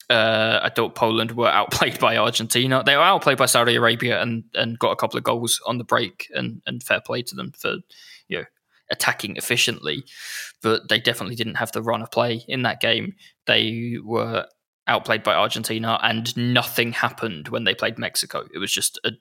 Uh, 0.09 0.61
I 0.63 0.69
thought 0.69 0.95
Poland 0.95 1.33
were 1.33 1.49
outplayed 1.49 1.99
by 1.99 2.17
Argentina. 2.17 2.83
They 2.85 2.97
were 2.97 3.03
outplayed 3.03 3.39
by 3.39 3.47
Saudi 3.47 3.75
Arabia 3.75 4.21
and, 4.21 4.45
and 4.55 4.79
got 4.79 4.91
a 4.91 4.97
couple 4.97 5.19
of 5.19 5.25
goals 5.25 5.61
on 5.67 5.79
the 5.79 5.85
break, 5.85 6.29
and, 6.35 6.61
and 6.67 6.83
fair 6.83 7.01
play 7.01 7.23
to 7.23 7.35
them 7.35 7.53
for 7.59 7.77
you 8.29 8.39
know 8.39 8.45
attacking 8.91 9.37
efficiently. 9.37 10.05
But 10.63 10.89
they 10.89 11.01
definitely 11.01 11.37
didn't 11.37 11.57
have 11.57 11.73
the 11.73 11.83
run 11.83 12.03
of 12.03 12.11
play 12.11 12.45
in 12.47 12.63
that 12.63 12.81
game. 12.81 13.15
They 13.47 13.97
were 14.05 14.47
outplayed 14.87 15.23
by 15.23 15.35
Argentina, 15.35 15.99
and 16.03 16.37
nothing 16.37 16.93
happened 16.93 17.49
when 17.49 17.65
they 17.65 17.75
played 17.75 17.99
Mexico. 17.99 18.47
It 18.53 18.59
was 18.59 18.73
just 18.73 19.01
a 19.05 19.13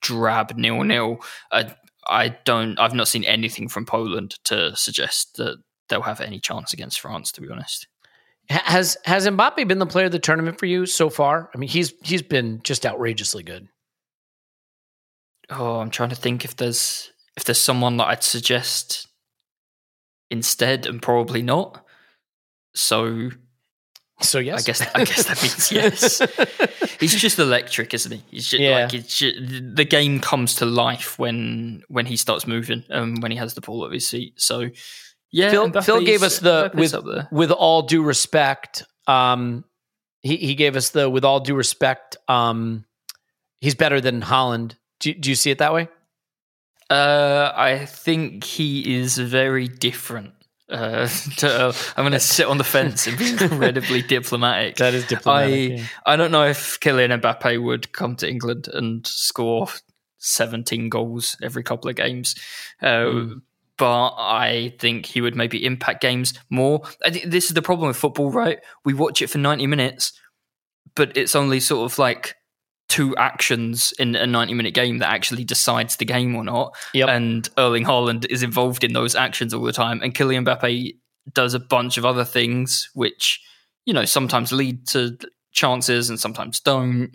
drab 0.00 0.56
nil 0.56 0.82
nil. 0.82 1.20
I, 1.52 1.74
I 2.10 2.36
don't. 2.44 2.78
I've 2.78 2.94
not 2.94 3.08
seen 3.08 3.24
anything 3.24 3.68
from 3.68 3.86
Poland 3.86 4.36
to 4.44 4.74
suggest 4.76 5.36
that 5.36 5.58
they'll 5.88 6.02
have 6.02 6.20
any 6.20 6.40
chance 6.40 6.72
against 6.72 7.00
France. 7.00 7.32
To 7.32 7.40
be 7.40 7.48
honest. 7.48 7.86
Has 8.48 8.96
has 9.04 9.28
Mbappe 9.28 9.68
been 9.68 9.78
the 9.78 9.86
player 9.86 10.06
of 10.06 10.12
the 10.12 10.18
tournament 10.18 10.58
for 10.58 10.66
you 10.66 10.84
so 10.84 11.08
far? 11.08 11.50
I 11.54 11.58
mean, 11.58 11.70
he's 11.70 11.94
he's 12.02 12.22
been 12.22 12.60
just 12.64 12.84
outrageously 12.84 13.44
good. 13.44 13.68
Oh, 15.48 15.78
I'm 15.78 15.90
trying 15.90 16.08
to 16.10 16.16
think 16.16 16.44
if 16.44 16.56
there's 16.56 17.12
if 17.36 17.44
there's 17.44 17.60
someone 17.60 17.96
that 17.98 18.08
I'd 18.08 18.24
suggest 18.24 19.06
instead, 20.32 20.86
and 20.86 21.00
probably 21.00 21.42
not. 21.42 21.84
So 22.74 23.30
So 24.22 24.38
yes, 24.38 24.62
I 24.62 24.66
guess 24.66 24.80
I 24.94 25.04
guess 25.04 25.24
that 25.26 25.42
means 25.42 25.72
yes. 25.72 26.96
He's 27.00 27.14
just 27.14 27.38
electric, 27.38 27.94
isn't 27.94 28.12
he? 28.12 28.22
He's 28.30 28.46
just 28.48 28.60
Yeah. 28.60 28.82
like 28.84 28.94
it's 28.94 29.16
ju- 29.18 29.72
the 29.74 29.84
game 29.84 30.20
comes 30.20 30.56
to 30.56 30.66
life 30.66 31.18
when 31.18 31.82
when 31.88 32.06
he 32.06 32.16
starts 32.16 32.46
moving 32.46 32.84
and 32.90 33.22
when 33.22 33.30
he 33.30 33.38
has 33.38 33.54
the 33.54 33.60
ball 33.62 33.86
at 33.86 33.92
his 33.92 34.08
feet. 34.10 34.40
So 34.40 34.70
yeah, 35.32 35.50
Phil, 35.50 35.70
Phil 35.82 36.00
gave 36.02 36.22
us 36.22 36.38
the 36.40 36.70
with 36.74 36.94
with 37.32 37.50
all 37.50 37.82
due 37.82 38.02
respect. 38.02 38.84
Um, 39.06 39.64
he 40.22 40.36
he 40.36 40.54
gave 40.54 40.76
us 40.76 40.90
the 40.90 41.08
with 41.08 41.24
all 41.24 41.40
due 41.40 41.54
respect. 41.54 42.16
Um, 42.28 42.84
he's 43.60 43.74
better 43.74 44.00
than 44.00 44.20
Haaland. 44.22 44.74
Do, 45.00 45.14
do 45.14 45.30
you 45.30 45.36
see 45.36 45.50
it 45.50 45.58
that 45.58 45.72
way? 45.72 45.88
Uh, 46.90 47.52
I 47.54 47.86
think 47.86 48.44
he 48.44 48.96
is 48.98 49.16
very 49.16 49.68
different. 49.68 50.34
Uh, 50.70 51.08
to, 51.38 51.48
uh, 51.48 51.72
I'm 51.96 52.04
going 52.04 52.12
to 52.12 52.20
sit 52.20 52.46
on 52.46 52.58
the 52.58 52.64
fence 52.64 53.06
and 53.06 53.18
be 53.18 53.30
incredibly 53.40 54.02
diplomatic. 54.02 54.76
That 54.76 54.94
is 54.94 55.06
diplomatic. 55.06 55.80
I 56.06 56.12
I 56.12 56.16
don't 56.16 56.30
know 56.30 56.44
if 56.44 56.78
Kylian 56.80 57.20
Mbappe 57.20 57.62
would 57.62 57.92
come 57.92 58.16
to 58.16 58.28
England 58.28 58.68
and 58.72 59.06
score 59.06 59.68
17 60.18 60.88
goals 60.88 61.36
every 61.42 61.62
couple 61.62 61.90
of 61.90 61.96
games. 61.96 62.34
Uh, 62.80 62.86
Mm. 62.86 63.42
But 63.76 64.10
I 64.18 64.74
think 64.78 65.06
he 65.06 65.22
would 65.22 65.34
maybe 65.34 65.64
impact 65.64 66.02
games 66.02 66.34
more. 66.50 66.82
I 67.02 67.08
think 67.08 67.30
this 67.30 67.46
is 67.46 67.54
the 67.54 67.62
problem 67.62 67.88
with 67.88 67.96
football, 67.96 68.30
right? 68.30 68.58
We 68.84 68.92
watch 68.92 69.22
it 69.22 69.30
for 69.30 69.38
90 69.38 69.66
minutes, 69.68 70.12
but 70.94 71.16
it's 71.16 71.34
only 71.34 71.60
sort 71.60 71.90
of 71.90 71.98
like 71.98 72.36
two 72.90 73.16
actions 73.16 73.94
in 73.98 74.16
a 74.16 74.26
90 74.26 74.52
minute 74.52 74.74
game 74.74 74.98
that 74.98 75.08
actually 75.08 75.44
decides 75.44 75.96
the 75.96 76.04
game 76.04 76.34
or 76.34 76.44
not. 76.44 76.76
Yep. 76.92 77.08
And 77.08 77.48
Erling 77.56 77.84
Haaland 77.84 78.26
is 78.28 78.42
involved 78.42 78.84
in 78.84 78.92
those 78.92 79.14
actions 79.14 79.54
all 79.54 79.62
the 79.62 79.72
time. 79.72 80.02
And 80.02 80.12
Kylian 80.12 80.44
Mbappe 80.44 80.94
does 81.32 81.54
a 81.54 81.60
bunch 81.60 81.96
of 81.96 82.04
other 82.04 82.24
things, 82.24 82.90
which, 82.92 83.40
you 83.86 83.94
know, 83.94 84.04
sometimes 84.04 84.52
lead 84.52 84.88
to 84.88 85.16
chances 85.52 86.10
and 86.10 86.18
sometimes 86.18 86.58
don't. 86.60 87.12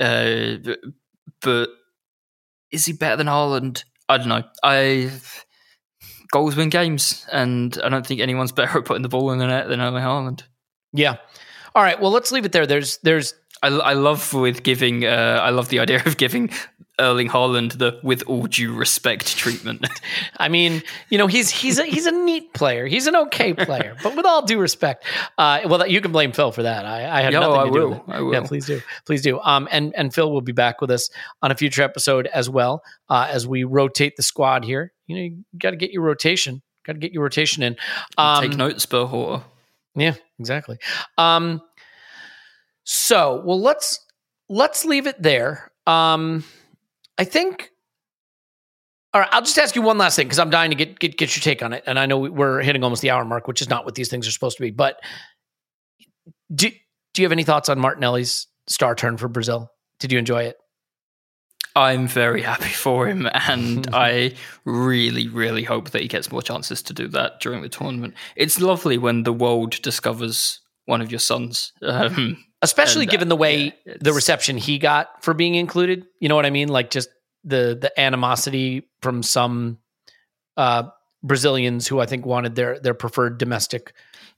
Uh, 0.00 0.56
but, 0.64 0.78
but 1.42 1.68
is 2.72 2.86
he 2.86 2.94
better 2.94 3.16
than 3.16 3.26
Haaland? 3.26 3.84
I 4.08 4.16
don't 4.16 4.28
know. 4.28 4.44
I 4.62 5.10
goals 6.32 6.56
win 6.56 6.70
games, 6.70 7.26
and 7.30 7.78
I 7.84 7.90
don't 7.90 8.06
think 8.06 8.20
anyone's 8.20 8.52
better 8.58 8.78
at 8.78 8.86
putting 8.86 9.02
the 9.02 9.08
ball 9.08 9.30
in 9.32 9.38
the 9.38 9.46
net 9.46 9.68
than 9.68 9.80
Erling 9.80 10.02
Haaland. 10.02 10.42
yeah. 10.92 11.16
All 11.74 11.82
right. 11.82 12.00
Well, 12.00 12.10
let's 12.10 12.32
leave 12.32 12.46
it 12.46 12.52
there. 12.52 12.66
There's 12.66 12.98
there's 13.02 13.34
I, 13.62 13.68
I 13.68 13.92
love 13.94 14.32
with 14.34 14.62
giving. 14.62 15.04
Uh, 15.04 15.40
I 15.42 15.50
love 15.50 15.68
the 15.68 15.80
idea 15.80 16.02
of 16.04 16.16
giving 16.16 16.50
Erling 17.00 17.28
Haaland 17.28 17.78
the 17.78 17.98
"with 18.02 18.22
all 18.26 18.46
due 18.46 18.72
respect" 18.74 19.36
treatment. 19.36 19.86
I 20.36 20.48
mean, 20.48 20.82
you 21.10 21.18
know, 21.18 21.26
he's 21.26 21.50
he's 21.50 21.78
a 21.78 21.84
he's 21.84 22.06
a 22.06 22.12
neat 22.12 22.52
player. 22.54 22.86
He's 22.86 23.06
an 23.06 23.16
okay 23.16 23.54
player, 23.54 23.96
but 24.02 24.16
with 24.16 24.26
all 24.26 24.44
due 24.44 24.58
respect, 24.58 25.04
uh, 25.38 25.60
well, 25.66 25.86
you 25.86 26.00
can 26.00 26.12
blame 26.12 26.32
Phil 26.32 26.52
for 26.52 26.62
that. 26.62 26.84
I, 26.84 27.18
I 27.18 27.20
had 27.22 27.32
Yeah, 27.32 27.40
nothing 27.40 27.60
I 27.60 27.64
to 27.64 27.70
do 27.70 27.78
will. 27.78 27.88
with 27.90 27.98
it. 27.98 28.04
I 28.08 28.20
will. 28.20 28.32
Yeah, 28.32 28.40
please 28.46 28.66
do, 28.66 28.80
please 29.06 29.22
do. 29.22 29.40
Um, 29.40 29.68
and 29.70 29.94
and 29.96 30.14
Phil 30.14 30.30
will 30.32 30.40
be 30.40 30.52
back 30.52 30.80
with 30.80 30.90
us 30.90 31.08
on 31.42 31.50
a 31.50 31.54
future 31.54 31.82
episode 31.82 32.26
as 32.28 32.48
well 32.50 32.82
uh, 33.08 33.28
as 33.30 33.46
we 33.46 33.64
rotate 33.64 34.16
the 34.16 34.22
squad 34.22 34.64
here. 34.64 34.92
You 35.06 35.16
know, 35.16 35.22
you 35.22 35.44
got 35.58 35.70
to 35.70 35.76
get 35.76 35.90
your 35.90 36.02
rotation. 36.02 36.62
Got 36.86 36.94
to 36.94 36.98
get 37.00 37.12
your 37.12 37.22
rotation 37.22 37.62
in. 37.62 37.76
Um, 38.16 38.42
Take 38.42 38.56
note, 38.56 38.76
Spurhorter. 38.76 39.42
yeah, 39.94 40.14
exactly. 40.38 40.78
Um, 41.18 41.60
so 42.90 43.42
well, 43.44 43.60
let's 43.60 44.00
let's 44.48 44.86
leave 44.86 45.06
it 45.06 45.22
there. 45.22 45.70
Um, 45.86 46.42
I 47.18 47.24
think. 47.24 47.70
All 49.12 49.20
right, 49.20 49.28
I'll 49.30 49.42
just 49.42 49.58
ask 49.58 49.76
you 49.76 49.82
one 49.82 49.98
last 49.98 50.16
thing 50.16 50.26
because 50.26 50.38
I'm 50.38 50.48
dying 50.48 50.70
to 50.70 50.76
get, 50.76 50.98
get 50.98 51.18
get 51.18 51.36
your 51.36 51.42
take 51.42 51.62
on 51.62 51.74
it, 51.74 51.84
and 51.86 51.98
I 51.98 52.06
know 52.06 52.18
we're 52.18 52.62
hitting 52.62 52.82
almost 52.82 53.02
the 53.02 53.10
hour 53.10 53.26
mark, 53.26 53.46
which 53.46 53.60
is 53.60 53.68
not 53.68 53.84
what 53.84 53.94
these 53.94 54.08
things 54.08 54.26
are 54.26 54.30
supposed 54.30 54.56
to 54.56 54.62
be. 54.62 54.70
But 54.70 55.00
do 56.54 56.70
do 56.70 57.22
you 57.22 57.26
have 57.26 57.32
any 57.32 57.44
thoughts 57.44 57.68
on 57.68 57.78
Martinelli's 57.78 58.46
star 58.68 58.94
turn 58.94 59.18
for 59.18 59.28
Brazil? 59.28 59.70
Did 60.00 60.10
you 60.10 60.18
enjoy 60.18 60.44
it? 60.44 60.56
I'm 61.76 62.08
very 62.08 62.40
happy 62.40 62.70
for 62.70 63.06
him, 63.06 63.28
and 63.34 63.86
I 63.92 64.32
really, 64.64 65.28
really 65.28 65.62
hope 65.62 65.90
that 65.90 66.00
he 66.00 66.08
gets 66.08 66.32
more 66.32 66.42
chances 66.42 66.82
to 66.84 66.94
do 66.94 67.06
that 67.08 67.40
during 67.40 67.60
the 67.60 67.68
tournament. 67.68 68.14
It's 68.34 68.58
lovely 68.58 68.96
when 68.96 69.24
the 69.24 69.32
world 69.32 69.82
discovers 69.82 70.60
one 70.88 71.00
of 71.00 71.10
your 71.12 71.20
sons. 71.20 71.72
Um, 71.82 72.44
Especially 72.62 73.02
And, 73.04 73.10
uh, 73.10 73.12
given 73.12 73.28
the 73.28 73.36
way 73.36 73.72
yeah, 73.86 73.94
the 74.00 74.12
reception 74.12 74.58
he 74.58 74.78
got 74.78 75.22
for 75.22 75.32
being 75.34 75.54
included. 75.54 76.06
You 76.18 76.28
know 76.28 76.34
what 76.34 76.44
I 76.46 76.50
mean? 76.50 76.68
Like 76.68 76.90
just 76.90 77.08
the 77.44 77.78
the 77.80 77.92
animosity 78.00 78.82
from 79.00 79.22
some 79.22 79.78
uh, 80.56 80.84
Brazilians 81.22 81.86
who 81.86 82.00
I 82.00 82.06
think 82.06 82.26
wanted 82.26 82.56
their 82.56 82.80
their 82.80 82.94
preferred 82.94 83.38
domestic. 83.38 83.92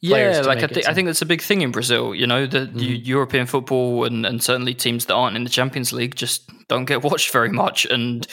players 0.04 0.36
yeah, 0.36 0.42
like 0.42 0.62
I, 0.62 0.66
th- 0.66 0.86
I 0.86 0.92
think 0.94 1.06
that's 1.06 1.22
a 1.22 1.26
big 1.26 1.40
thing 1.40 1.62
in 1.62 1.70
Brazil. 1.72 2.14
You 2.14 2.26
know, 2.26 2.46
the, 2.46 2.66
Mhm. 2.66 3.06
European 3.06 3.46
football 3.46 4.04
and, 4.04 4.26
and 4.26 4.42
certainly 4.42 4.74
teams 4.74 5.06
that 5.06 5.14
aren't 5.14 5.36
in 5.36 5.44
the 5.44 5.50
Champions 5.50 5.92
League 5.92 6.14
just 6.14 6.50
don't 6.68 6.84
get 6.86 7.02
watched 7.10 7.32
very 7.32 7.50
much. 7.50 7.86
And 7.86 8.26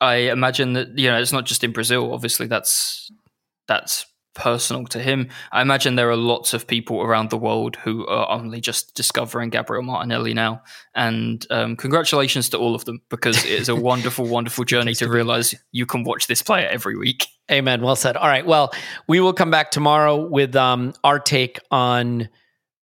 I 0.00 0.30
imagine 0.32 0.72
that 0.74 0.96
you 0.98 1.10
know 1.10 1.20
it's 1.20 1.32
not 1.32 1.44
just 1.44 1.64
in 1.64 1.72
Brazil. 1.72 2.12
Obviously, 2.14 2.46
that's 2.46 3.10
that's 3.66 4.06
personal 4.38 4.86
to 4.86 5.00
him. 5.00 5.28
I 5.52 5.60
imagine 5.60 5.96
there 5.96 6.10
are 6.10 6.16
lots 6.16 6.54
of 6.54 6.66
people 6.66 7.02
around 7.02 7.28
the 7.28 7.36
world 7.36 7.76
who 7.76 8.06
are 8.06 8.30
only 8.30 8.60
just 8.60 8.94
discovering 8.94 9.50
Gabriel 9.50 9.82
Martinelli 9.82 10.32
now. 10.32 10.62
And 10.94 11.44
um, 11.50 11.76
congratulations 11.76 12.48
to 12.50 12.58
all 12.58 12.74
of 12.74 12.84
them 12.84 13.02
because 13.10 13.44
it 13.44 13.50
is 13.50 13.68
a 13.68 13.76
wonderful, 13.90 14.26
wonderful 14.26 14.64
journey 14.64 14.94
to 14.94 15.08
realize 15.08 15.54
you 15.72 15.84
can 15.84 16.04
watch 16.04 16.28
this 16.28 16.40
player 16.40 16.68
every 16.68 16.96
week. 16.96 17.26
Amen. 17.50 17.82
Well 17.82 17.96
said. 17.96 18.16
All 18.16 18.28
right. 18.28 18.46
Well, 18.46 18.72
we 19.08 19.20
will 19.20 19.32
come 19.32 19.50
back 19.50 19.72
tomorrow 19.72 20.16
with 20.16 20.54
um, 20.54 20.94
our 21.02 21.18
take 21.18 21.58
on 21.70 22.28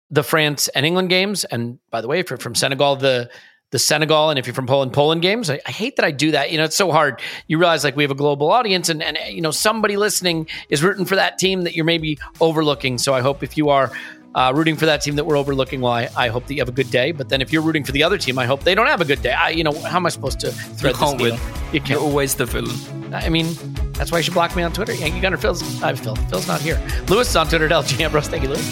the 0.09 0.23
France 0.23 0.69
and 0.69 0.85
England 0.85 1.09
games. 1.09 1.43
And 1.43 1.79
by 1.89 2.01
the 2.01 2.07
way, 2.07 2.19
if 2.19 2.29
you're 2.29 2.37
from 2.37 2.55
Senegal, 2.55 2.95
the 2.95 3.29
the 3.71 3.79
Senegal, 3.79 4.29
and 4.29 4.37
if 4.37 4.45
you're 4.45 4.53
from 4.53 4.67
Poland, 4.67 4.93
Poland 4.93 5.21
games. 5.21 5.49
I, 5.49 5.59
I 5.65 5.71
hate 5.71 5.95
that 5.95 6.05
I 6.05 6.11
do 6.11 6.31
that. 6.31 6.51
You 6.51 6.57
know, 6.57 6.65
it's 6.65 6.75
so 6.75 6.91
hard. 6.91 7.21
You 7.47 7.57
realize 7.57 7.83
like 7.83 7.95
we 7.95 8.03
have 8.03 8.11
a 8.11 8.15
global 8.15 8.51
audience, 8.51 8.89
and 8.89 9.01
and 9.01 9.17
you 9.29 9.41
know 9.41 9.51
somebody 9.51 9.97
listening 9.97 10.47
is 10.69 10.83
rooting 10.83 11.05
for 11.05 11.15
that 11.15 11.37
team 11.37 11.63
that 11.63 11.73
you're 11.75 11.85
maybe 11.85 12.19
overlooking. 12.39 12.97
So 12.97 13.13
I 13.13 13.21
hope 13.21 13.43
if 13.43 13.57
you 13.57 13.69
are. 13.69 13.91
Uh, 14.33 14.49
rooting 14.55 14.77
for 14.77 14.85
that 14.85 15.01
team 15.01 15.17
that 15.17 15.25
we're 15.25 15.35
overlooking. 15.37 15.81
Well, 15.81 15.91
I, 15.91 16.07
I 16.15 16.29
hope 16.29 16.45
that 16.47 16.53
you 16.53 16.61
have 16.61 16.69
a 16.69 16.71
good 16.71 16.89
day. 16.89 17.11
But 17.11 17.27
then, 17.27 17.41
if 17.41 17.51
you're 17.51 17.61
rooting 17.61 17.83
for 17.83 17.91
the 17.91 18.01
other 18.03 18.17
team, 18.17 18.39
I 18.39 18.45
hope 18.45 18.63
they 18.63 18.73
don't 18.73 18.87
have 18.87 19.01
a 19.01 19.05
good 19.05 19.21
day. 19.21 19.33
I, 19.33 19.49
you 19.49 19.61
know, 19.65 19.73
how 19.73 19.97
am 19.97 20.05
I 20.05 20.09
supposed 20.09 20.39
to 20.39 20.47
You 20.47 20.53
can't 20.53 20.79
this 20.79 21.01
win. 21.01 21.17
needle? 21.17 21.37
You 21.37 21.37
You're 21.73 21.83
can't. 21.83 21.99
always 21.99 22.35
the 22.35 22.45
villain. 22.45 23.13
I 23.13 23.27
mean, 23.27 23.47
that's 23.91 24.09
why 24.09 24.19
you 24.19 24.23
should 24.23 24.33
block 24.33 24.55
me 24.55 24.63
on 24.63 24.71
Twitter. 24.71 24.93
Yankee 24.93 25.19
Gunner 25.19 25.35
Phil's. 25.35 25.83
I'm 25.83 25.97
Phil. 25.97 26.15
Phil's 26.15 26.47
not 26.47 26.61
here. 26.61 26.81
Lewis 27.09 27.27
is 27.29 27.35
on 27.35 27.49
Twitter 27.49 27.65
at 27.65 27.71
LG 27.71 27.99
Ambrose. 27.99 28.29
Thank 28.29 28.43
you, 28.43 28.49
Lewis. 28.51 28.65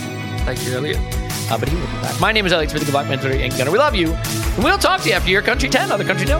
Thank 0.45 0.65
you, 0.65 0.71
Elliot. 0.77 1.28
Uh, 1.49 1.57
but 1.57 1.67
he 1.67 1.75
will 1.75 1.87
be 1.87 1.93
back. 1.93 2.19
My 2.19 2.31
name 2.31 2.45
is 2.45 2.53
Alex 2.53 2.71
Smith, 2.71 2.85
the 2.85 2.91
Black 2.91 3.07
Twitter 3.07 3.35
Yankee 3.35 3.57
Gunner. 3.57 3.71
We 3.71 3.79
love 3.79 3.95
you. 3.95 4.13
And 4.13 4.63
we'll 4.63 4.77
talk 4.77 5.01
to 5.01 5.09
you 5.09 5.15
after 5.15 5.29
your 5.29 5.41
country 5.41 5.69
10 5.69 5.91
on 5.91 5.99
the 5.99 6.05
country 6.05 6.27
no. 6.27 6.39